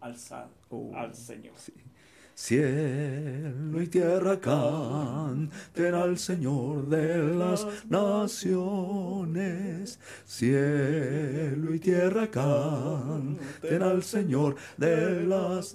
alzad 0.00 0.46
Oh, 0.70 0.94
al 0.94 1.12
Señor. 1.14 1.54
sí. 1.56 1.72
Cielo 2.38 3.80
y 3.82 3.86
tierra 3.88 4.38
canten 4.38 5.94
al 5.94 6.18
Señor 6.18 6.86
de 6.86 7.16
las 7.34 7.66
naciones. 8.86 9.98
Cielo 10.26 11.74
y 11.74 11.78
tierra 11.80 12.30
canten 12.30 13.82
al 13.82 14.02
Señor 14.02 14.56
de 14.76 15.24
las 15.24 15.74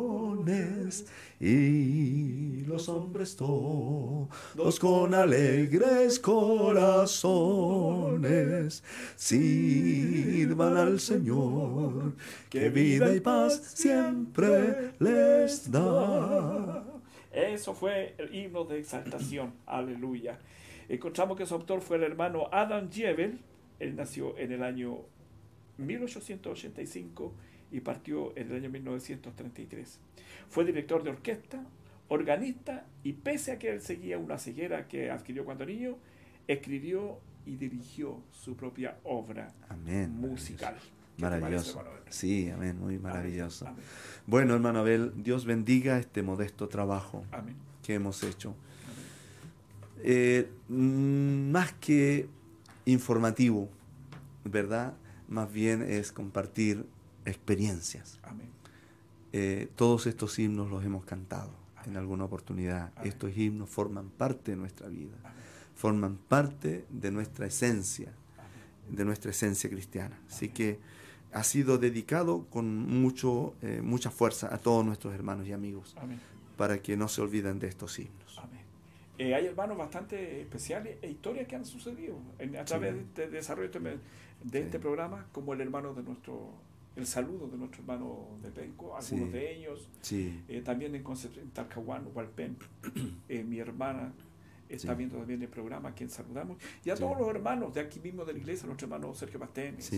naciones. 0.00 1.06
Y 1.40 2.64
los 2.66 2.90
hombres 2.90 3.34
todos 3.34 4.78
con 4.78 5.14
alegres 5.14 6.20
corazones 6.20 7.24
sirvan 9.16 10.76
al 10.76 11.00
Señor, 11.00 12.12
que 12.50 12.68
vida 12.68 13.14
y 13.14 13.20
paz 13.20 13.72
siempre 13.74 14.92
les 14.98 15.72
da. 15.72 16.84
Eso 17.32 17.72
fue 17.72 18.14
el 18.18 18.34
himno 18.34 18.64
de 18.64 18.80
exaltación. 18.80 19.54
Aleluya. 19.64 20.38
Encontramos 20.90 21.38
que 21.38 21.46
su 21.46 21.54
autor 21.54 21.80
fue 21.80 21.96
el 21.96 22.02
hermano 22.02 22.48
Adam 22.52 22.90
Jebel, 22.92 23.40
Él 23.78 23.96
nació 23.96 24.36
en 24.36 24.52
el 24.52 24.62
año 24.62 24.98
1885 25.78 27.32
y 27.70 27.80
partió 27.80 28.36
en 28.36 28.50
el 28.50 28.56
año 28.56 28.70
1933. 28.70 29.98
Fue 30.48 30.64
director 30.64 31.02
de 31.02 31.10
orquesta, 31.10 31.64
organista 32.08 32.84
y 33.04 33.12
pese 33.12 33.52
a 33.52 33.58
que 33.58 33.70
él 33.70 33.80
seguía 33.80 34.18
una 34.18 34.38
ceguera 34.38 34.88
que 34.88 35.10
adquirió 35.10 35.44
cuando 35.44 35.64
niño, 35.64 35.96
escribió 36.48 37.20
y 37.46 37.56
dirigió 37.56 38.20
su 38.32 38.56
propia 38.56 38.98
obra 39.04 39.52
Amén. 39.68 40.10
musical. 40.10 40.74
¿Qué 40.74 40.80
te 41.16 41.22
Maravilloso. 41.22 41.80
Abel? 41.80 41.92
Sí, 42.08 42.50
amén, 42.50 42.78
muy 42.78 42.98
maravilloso. 42.98 43.68
Amén. 43.68 43.82
Bueno, 44.26 44.54
hermano 44.54 44.80
Abel, 44.80 45.12
Dios 45.16 45.44
bendiga 45.44 45.98
este 45.98 46.22
modesto 46.22 46.68
trabajo 46.68 47.24
Amén. 47.30 47.54
que 47.82 47.94
hemos 47.94 48.22
hecho. 48.22 48.54
Eh, 50.02 50.48
mm, 50.68 51.50
más 51.50 51.72
que 51.74 52.26
informativo, 52.86 53.68
¿verdad? 54.44 54.94
Más 55.28 55.52
bien 55.52 55.82
es 55.82 56.10
compartir 56.10 56.86
experiencias. 57.24 58.18
Amén. 58.22 58.48
Eh, 59.32 59.68
todos 59.76 60.06
estos 60.06 60.38
himnos 60.38 60.70
los 60.70 60.84
hemos 60.84 61.04
cantado 61.04 61.50
en 61.86 61.96
alguna 61.96 62.24
oportunidad. 62.24 62.92
Amén. 62.96 63.08
Estos 63.08 63.36
himnos 63.36 63.68
forman 63.70 64.10
parte 64.10 64.52
de 64.52 64.56
nuestra 64.56 64.88
vida, 64.88 65.14
forman 65.76 66.16
parte 66.16 66.84
de 66.90 67.10
nuestra 67.10 67.46
esencia, 67.46 68.12
de 68.88 69.04
nuestra 69.04 69.30
esencia 69.30 69.70
cristiana. 69.70 70.18
Así 70.28 70.48
que 70.48 70.78
ha 71.32 71.44
sido 71.44 71.78
dedicado 71.78 72.46
con 72.50 72.76
mucho, 72.76 73.54
eh, 73.62 73.80
mucha 73.82 74.10
fuerza 74.10 74.52
a 74.52 74.58
todos 74.58 74.84
nuestros 74.84 75.14
hermanos 75.14 75.46
y 75.46 75.52
amigos 75.52 75.94
Amén. 76.00 76.18
para 76.56 76.82
que 76.82 76.96
no 76.96 77.06
se 77.06 77.20
olviden 77.20 77.60
de 77.60 77.68
estos 77.68 77.98
himnos. 78.00 78.36
Amén. 78.38 78.60
Eh, 79.18 79.34
hay 79.34 79.46
hermanos 79.46 79.78
bastante 79.78 80.40
especiales 80.40 80.96
e 81.02 81.10
historias 81.10 81.46
que 81.46 81.54
han 81.54 81.64
sucedido 81.64 82.18
en- 82.40 82.56
a 82.56 82.64
través 82.64 82.94
de 82.94 83.00
este 83.02 83.28
desarrollo 83.28 83.68
de 83.70 83.78
este, 83.78 83.90
de 84.42 84.58
Sí. 84.58 84.64
este 84.64 84.78
programa, 84.80 85.26
como 85.30 85.52
el 85.52 85.60
hermano 85.60 85.94
de 85.94 86.02
nuestro, 86.02 86.52
el 86.96 87.06
saludo 87.06 87.48
de 87.48 87.56
nuestro 87.56 87.80
hermano 87.82 88.28
de 88.42 88.50
Penco, 88.50 88.96
algunos 88.96 89.26
Sí. 89.26 89.32
de 89.32 89.56
ellos, 89.56 89.88
Sí, 90.02 90.40
eh, 90.48 90.60
también 90.62 90.94
en 90.94 91.02
Concepción, 91.02 91.44
en 91.46 91.50
Talcahuano, 91.52 92.08
Hualpén, 92.14 92.56
eh, 93.28 93.44
mi 93.44 93.58
hermana 93.58 94.12
está 94.68 94.92
Sí. 94.92 94.98
viendo 94.98 95.16
también 95.16 95.42
el 95.42 95.48
programa, 95.48 95.88
a 95.90 95.94
quien 95.94 96.10
saludamos, 96.10 96.58
y 96.84 96.90
a 96.90 96.94
todos 96.96 97.18
los 97.18 97.28
hermanos 97.28 97.74
de 97.74 97.80
aquí 97.80 97.98
mismo 98.00 98.24
de 98.24 98.32
la 98.34 98.38
iglesia, 98.38 98.66
nuestro 98.66 98.86
hermano 98.86 99.14
Sergio 99.14 99.38
Bastenes, 99.40 99.90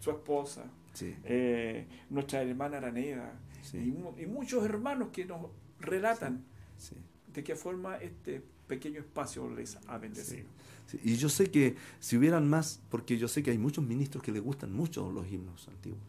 su 0.00 0.10
esposa, 0.10 0.64
eh, 1.24 1.86
nuestra 2.10 2.42
hermana 2.42 2.78
Araneda, 2.78 3.32
y, 3.72 3.76
mu- 3.90 4.14
y 4.18 4.26
muchos 4.26 4.64
hermanos 4.64 5.08
que 5.12 5.24
nos 5.24 5.46
relatan 5.80 6.44
de 7.32 7.42
qué 7.42 7.54
forma 7.56 7.96
este 7.96 8.42
pequeño 8.68 9.00
espacio 9.00 9.50
les 9.50 9.76
ha 9.88 9.98
bendecido. 9.98 10.46
Sí, 10.86 11.00
Y 11.02 11.16
yo 11.16 11.28
sé 11.28 11.50
que 11.50 11.74
si 11.98 12.16
hubieran 12.16 12.48
más, 12.48 12.80
porque 12.90 13.18
yo 13.18 13.26
sé 13.28 13.42
que 13.42 13.50
hay 13.50 13.58
muchos 13.58 13.84
ministros 13.84 14.22
que 14.22 14.30
les 14.32 14.42
gustan 14.42 14.72
mucho 14.72 15.10
los 15.10 15.26
himnos 15.30 15.66
antiguos. 15.68 16.00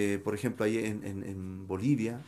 Eh, 0.00 0.20
por 0.22 0.32
ejemplo, 0.34 0.64
ahí 0.64 0.78
en, 0.78 1.02
en- 1.04 1.24
en 1.24 1.66
Bolivia, 1.66 2.20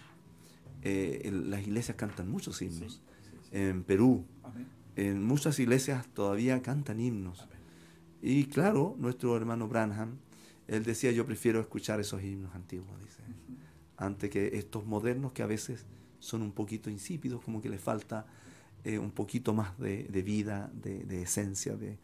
eh, 0.83 1.23
el- 1.25 1.51
las 1.51 1.63
iglesias 1.63 1.97
cantan 1.97 2.29
muchos 2.29 2.57
Sí, 2.57 2.65
himnos. 2.65 2.95
sí, 2.95 3.37
sí. 3.43 3.49
En 3.57 3.85
Perú, 3.85 4.25
Amén. 4.43 4.67
en 4.97 5.23
muchas 5.23 5.57
iglesias 5.61 6.09
todavía 6.13 6.61
cantan 6.63 6.99
himnos. 6.99 7.43
Amén. 7.43 7.59
Y 8.23 8.47
claro, 8.47 8.97
nuestro 8.99 9.37
hermano 9.37 9.69
Branham, 9.69 10.17
él 10.67 10.83
decía, 10.83 11.13
yo 11.13 11.25
prefiero 11.27 11.61
escuchar 11.61 12.01
esos 12.01 12.21
himnos 12.25 12.53
antiguos, 12.57 12.91
dice, 13.01 13.23
Ujú. 13.23 13.57
antes 13.99 14.31
que 14.31 14.59
estos 14.59 14.85
modernos 14.85 15.33
que 15.33 15.43
a 15.45 15.47
veces 15.47 15.87
son 16.19 16.43
un 16.43 16.51
poquito 16.53 16.91
insípidos, 16.91 17.41
como 17.41 17.63
que 17.63 17.69
les 17.69 17.81
falta 17.81 18.27
eh, 18.83 18.99
un 18.99 19.13
poquito 19.13 19.55
más 19.55 19.79
de, 19.79 20.05
de 20.05 20.23
vida, 20.23 20.71
de, 20.75 21.05
de 21.05 21.23
esencia, 21.23 21.77
de, 21.77 21.99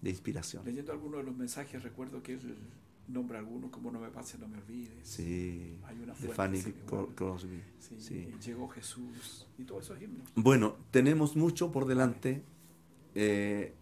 de 0.00 0.10
inspiración. 0.10 0.64
Leyendo 0.64 0.92
algunos 0.92 1.18
de 1.18 1.24
los 1.24 1.36
mensajes, 1.36 1.82
recuerdo 1.82 2.22
que 2.22 2.32
él 2.34 2.56
nombra 3.12 3.38
algunos 3.38 3.70
como 3.70 3.90
no 3.90 4.00
me 4.00 4.08
pase, 4.08 4.38
no 4.38 4.46
me 4.48 4.58
olvides. 4.58 4.92
Sí, 5.02 5.76
Hay 5.84 5.96
una 6.02 6.14
de 6.14 6.28
Fanny. 6.28 6.62
Crosby. 7.14 7.62
Sí, 7.98 8.28
llegó 8.44 8.68
Jesús 8.68 9.46
y 9.58 9.64
todos 9.64 9.84
esos 9.84 10.00
himnos. 10.00 10.28
Bueno, 10.34 10.76
tenemos 10.90 11.36
mucho 11.36 11.72
por 11.72 11.86
delante. 11.86 12.42
eh, 13.16 13.74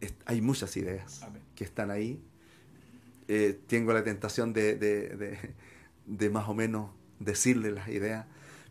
es- 0.00 0.14
hay 0.26 0.40
muchas 0.40 0.76
ideas 0.76 1.22
Amén. 1.22 1.40
que 1.54 1.62
están 1.62 1.90
ahí. 1.92 2.20
Eh, 3.28 3.56
tengo 3.68 3.92
la 3.92 4.02
tentación 4.02 4.52
de, 4.52 4.74
de- 4.76 5.10
de- 5.16 5.54
de 6.06 6.30
más 6.30 6.48
o 6.48 6.54
menos 6.54 6.90
decirles 7.20 7.72
las 7.72 7.88
ideas, 7.88 8.26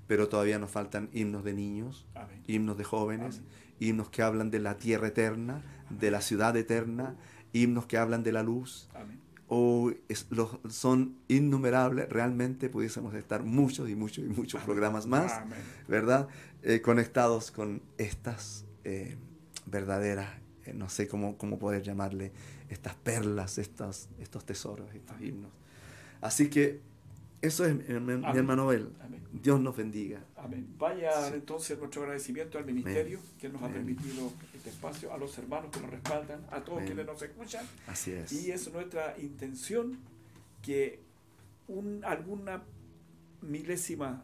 pero 0.08 0.28
todavía 0.28 0.60
nos 0.60 0.72
faltan 0.72 1.10
himnos 1.14 1.44
de 1.46 1.54
niños, 1.54 2.06
Amén. 2.16 2.44
himnos 2.48 2.78
de 2.78 2.84
jóvenes, 2.84 3.38
Amén. 3.38 3.50
himnos 3.80 4.10
que 4.10 4.22
hablan 4.24 4.52
de 4.52 4.60
la 4.60 4.78
tierra 4.78 5.08
eterna, 5.08 5.64
de 5.90 6.12
la 6.12 6.20
ciudad 6.22 6.58
eterna, 6.58 7.16
himnos 7.54 7.86
que 7.86 7.98
hablan 7.98 8.24
de 8.24 8.32
la 8.34 8.44
luz. 8.44 8.90
Amén. 9.50 9.62
O 9.64 9.91
es- 10.10 10.28
los, 10.30 10.58
son 10.70 11.16
innumerables, 11.28 12.10
realmente 12.10 12.70
pudiésemos 12.70 13.14
estar 13.16 13.43
muchos 13.43 13.89
y 13.89 13.95
muchos 13.95 14.26
y 14.26 14.30
muchos 14.30 14.62
programas 14.64 15.08
más. 15.08 15.32
Amén. 15.34 15.60
¿verdad? 15.88 16.28
Eh, 16.64 16.82
conectados 16.82 17.52
con 17.52 17.82
estas 17.98 18.66
eh, 18.84 19.16
verdaderas, 19.66 20.30
eh, 20.66 20.74
no 20.74 20.89
sé 20.89 21.08
cómo, 21.08 21.38
cómo 21.38 21.58
poder 21.60 21.82
llamarle, 21.84 22.32
estas 22.70 22.95
perlas, 22.95 23.58
estas, 23.58 24.10
estos 24.20 24.45
tesoros, 24.45 24.93
estos 24.93 25.20
himnos. 25.22 25.52
Así 26.22 26.50
que 26.50 26.82
eso 27.41 27.66
es, 27.66 27.74
mi, 27.76 27.84
mi- 28.00 28.14
Amén. 28.26 28.26
hermano 28.36 28.64
Abel. 28.64 28.89
Amén. 29.02 29.22
Dios 29.32 29.62
nos 29.62 29.78
bendiga. 29.78 30.20
Amén. 30.36 30.68
Vaya 30.78 31.12
Sí. 31.28 31.34
entonces 31.36 31.78
nuestro 31.78 32.02
agradecimiento 32.02 32.58
al 32.58 32.66
ministerio 32.66 33.20
que 33.39 33.48
nos 33.50 33.62
ha 33.62 33.66
Amén. 33.66 33.86
permitido 33.86 34.32
este 34.68 34.76
espacio, 34.76 35.13
a 35.13 35.18
los 35.18 35.38
hermanos 35.38 35.72
que 35.72 35.80
nos 35.80 35.89
respaldan, 35.89 36.45
a 36.51 36.61
todos 36.61 36.80
Amén. 36.80 36.86
quienes 36.88 37.05
nos 37.05 37.22
escuchan. 37.22 37.65
Así 37.88 38.11
es. 38.11 38.32
Y 38.32 38.51
es 38.51 38.72
nuestra 38.72 39.15
intención 39.20 39.97
que 40.61 40.99
un, 41.68 42.03
alguna 42.03 42.63
milésima 43.41 44.24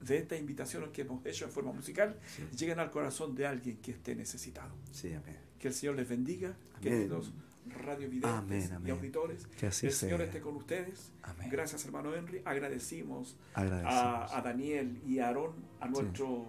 de 0.00 0.18
estas 0.18 0.38
invitaciones 0.38 0.90
que 0.90 1.02
hemos 1.02 1.24
hecho 1.24 1.44
en 1.46 1.50
forma 1.50 1.72
musical 1.72 2.18
Sí. 2.26 2.42
lleguen 2.56 2.78
al 2.78 2.90
corazón 2.90 3.34
de 3.34 3.46
alguien 3.46 3.76
que 3.78 3.92
esté 3.92 4.14
necesitado. 4.14 4.74
Sí, 4.92 5.12
amén. 5.12 5.36
Que 5.58 5.68
el 5.68 5.74
Señor 5.74 5.96
les 5.96 6.08
bendiga, 6.08 6.48
Amén. 6.76 6.80
queridos 6.82 7.32
radiovidentes 7.66 8.30
Amén, 8.30 8.68
y 8.70 8.74
amén. 8.74 8.92
auditores. 8.92 9.46
Que 9.58 9.66
así 9.68 9.86
el 9.86 9.92
Señor 9.92 10.18
sea. 10.18 10.26
esté 10.26 10.40
con 10.40 10.56
ustedes. 10.56 11.10
Amén. 11.22 11.48
Gracias, 11.50 11.84
hermano 11.86 12.14
Henry. 12.14 12.42
Agradecimos 12.44 13.36
Agradecemos. 13.54 13.94
a, 13.94 14.36
a 14.38 14.42
Daniel 14.42 15.00
y 15.06 15.18
a 15.20 15.28
Aarón, 15.28 15.52
a 15.80 15.88
nuestro 15.88 16.44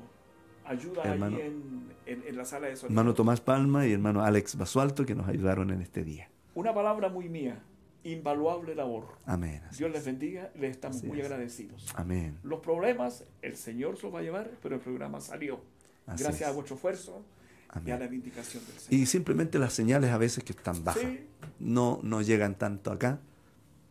ayuda 0.65 1.03
Hermano- 1.03 1.37
ahí 1.37 1.41
en, 1.43 1.83
en- 2.05 2.23
en 2.27 2.37
la 2.37 2.45
sala 2.45 2.67
de 2.67 2.75
sonido. 2.75 2.93
hermano 2.99 3.13
Tomás 3.13 3.41
Palma 3.41 3.85
y 3.87 3.93
hermano 3.93 4.23
Alex 4.23 4.57
Basualto 4.57 5.05
que 5.05 5.15
nos 5.15 5.27
ayudaron 5.27 5.71
en 5.71 5.81
este 5.81 6.03
día. 6.03 6.29
Una 6.53 6.73
palabra 6.73 7.09
muy 7.09 7.27
mía, 7.29 7.61
invaluable 8.03 8.75
labor. 8.75 9.07
Amén. 9.25 9.61
Dios 9.77 9.89
les 9.91 9.99
es. 10.01 10.05
bendiga, 10.05 10.51
les 10.55 10.71
estamos 10.71 10.97
Así 10.97 11.07
muy 11.07 11.19
es. 11.19 11.25
agradecidos. 11.25 11.87
Amén. 11.95 12.37
Los 12.43 12.59
problemas, 12.59 13.25
el 13.41 13.55
Señor 13.55 13.97
se 13.97 14.03
los 14.03 14.15
va 14.15 14.19
a 14.19 14.21
llevar, 14.23 14.51
pero 14.61 14.75
el 14.75 14.81
programa 14.81 15.19
salió. 15.21 15.59
Así 16.07 16.23
Gracias 16.23 16.41
es. 16.43 16.47
a 16.47 16.51
vuestro 16.51 16.75
esfuerzo 16.75 17.25
y 17.73 17.75
a 17.75 17.79
Amén. 17.79 17.99
la 17.99 18.07
vindicación 18.07 18.63
del 18.65 18.77
Señor. 18.79 19.01
Y 19.01 19.05
simplemente 19.07 19.57
las 19.59 19.73
señales 19.73 20.11
a 20.11 20.17
veces 20.17 20.43
que 20.43 20.51
están 20.53 20.83
bajas. 20.83 21.01
Sí, 21.01 21.27
No, 21.59 21.99
no 22.03 22.21
llegan 22.21 22.55
tanto 22.55 22.91
acá, 22.91 23.19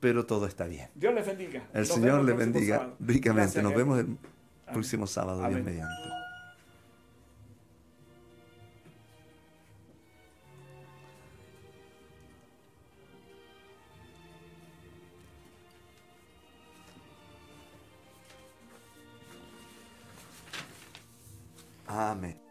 pero 0.00 0.24
todo 0.26 0.46
está 0.46 0.66
bien. 0.66 0.88
Dios 0.94 1.12
les 1.14 1.26
bendiga. 1.26 1.64
El 1.72 1.80
Nos 1.80 1.88
Señor 1.88 2.24
les 2.24 2.36
bendiga 2.36 2.76
sábado. 2.78 2.96
ricamente. 3.00 3.42
Gracias, 3.42 3.64
Nos 3.64 3.74
vemos 3.74 3.98
el 3.98 4.04
Amén. 4.04 4.18
próximo 4.72 5.06
sábado, 5.06 5.38
Dios 5.40 5.50
Amén. 5.50 5.64
mediante. 5.64 6.13
Amén. 21.94 22.43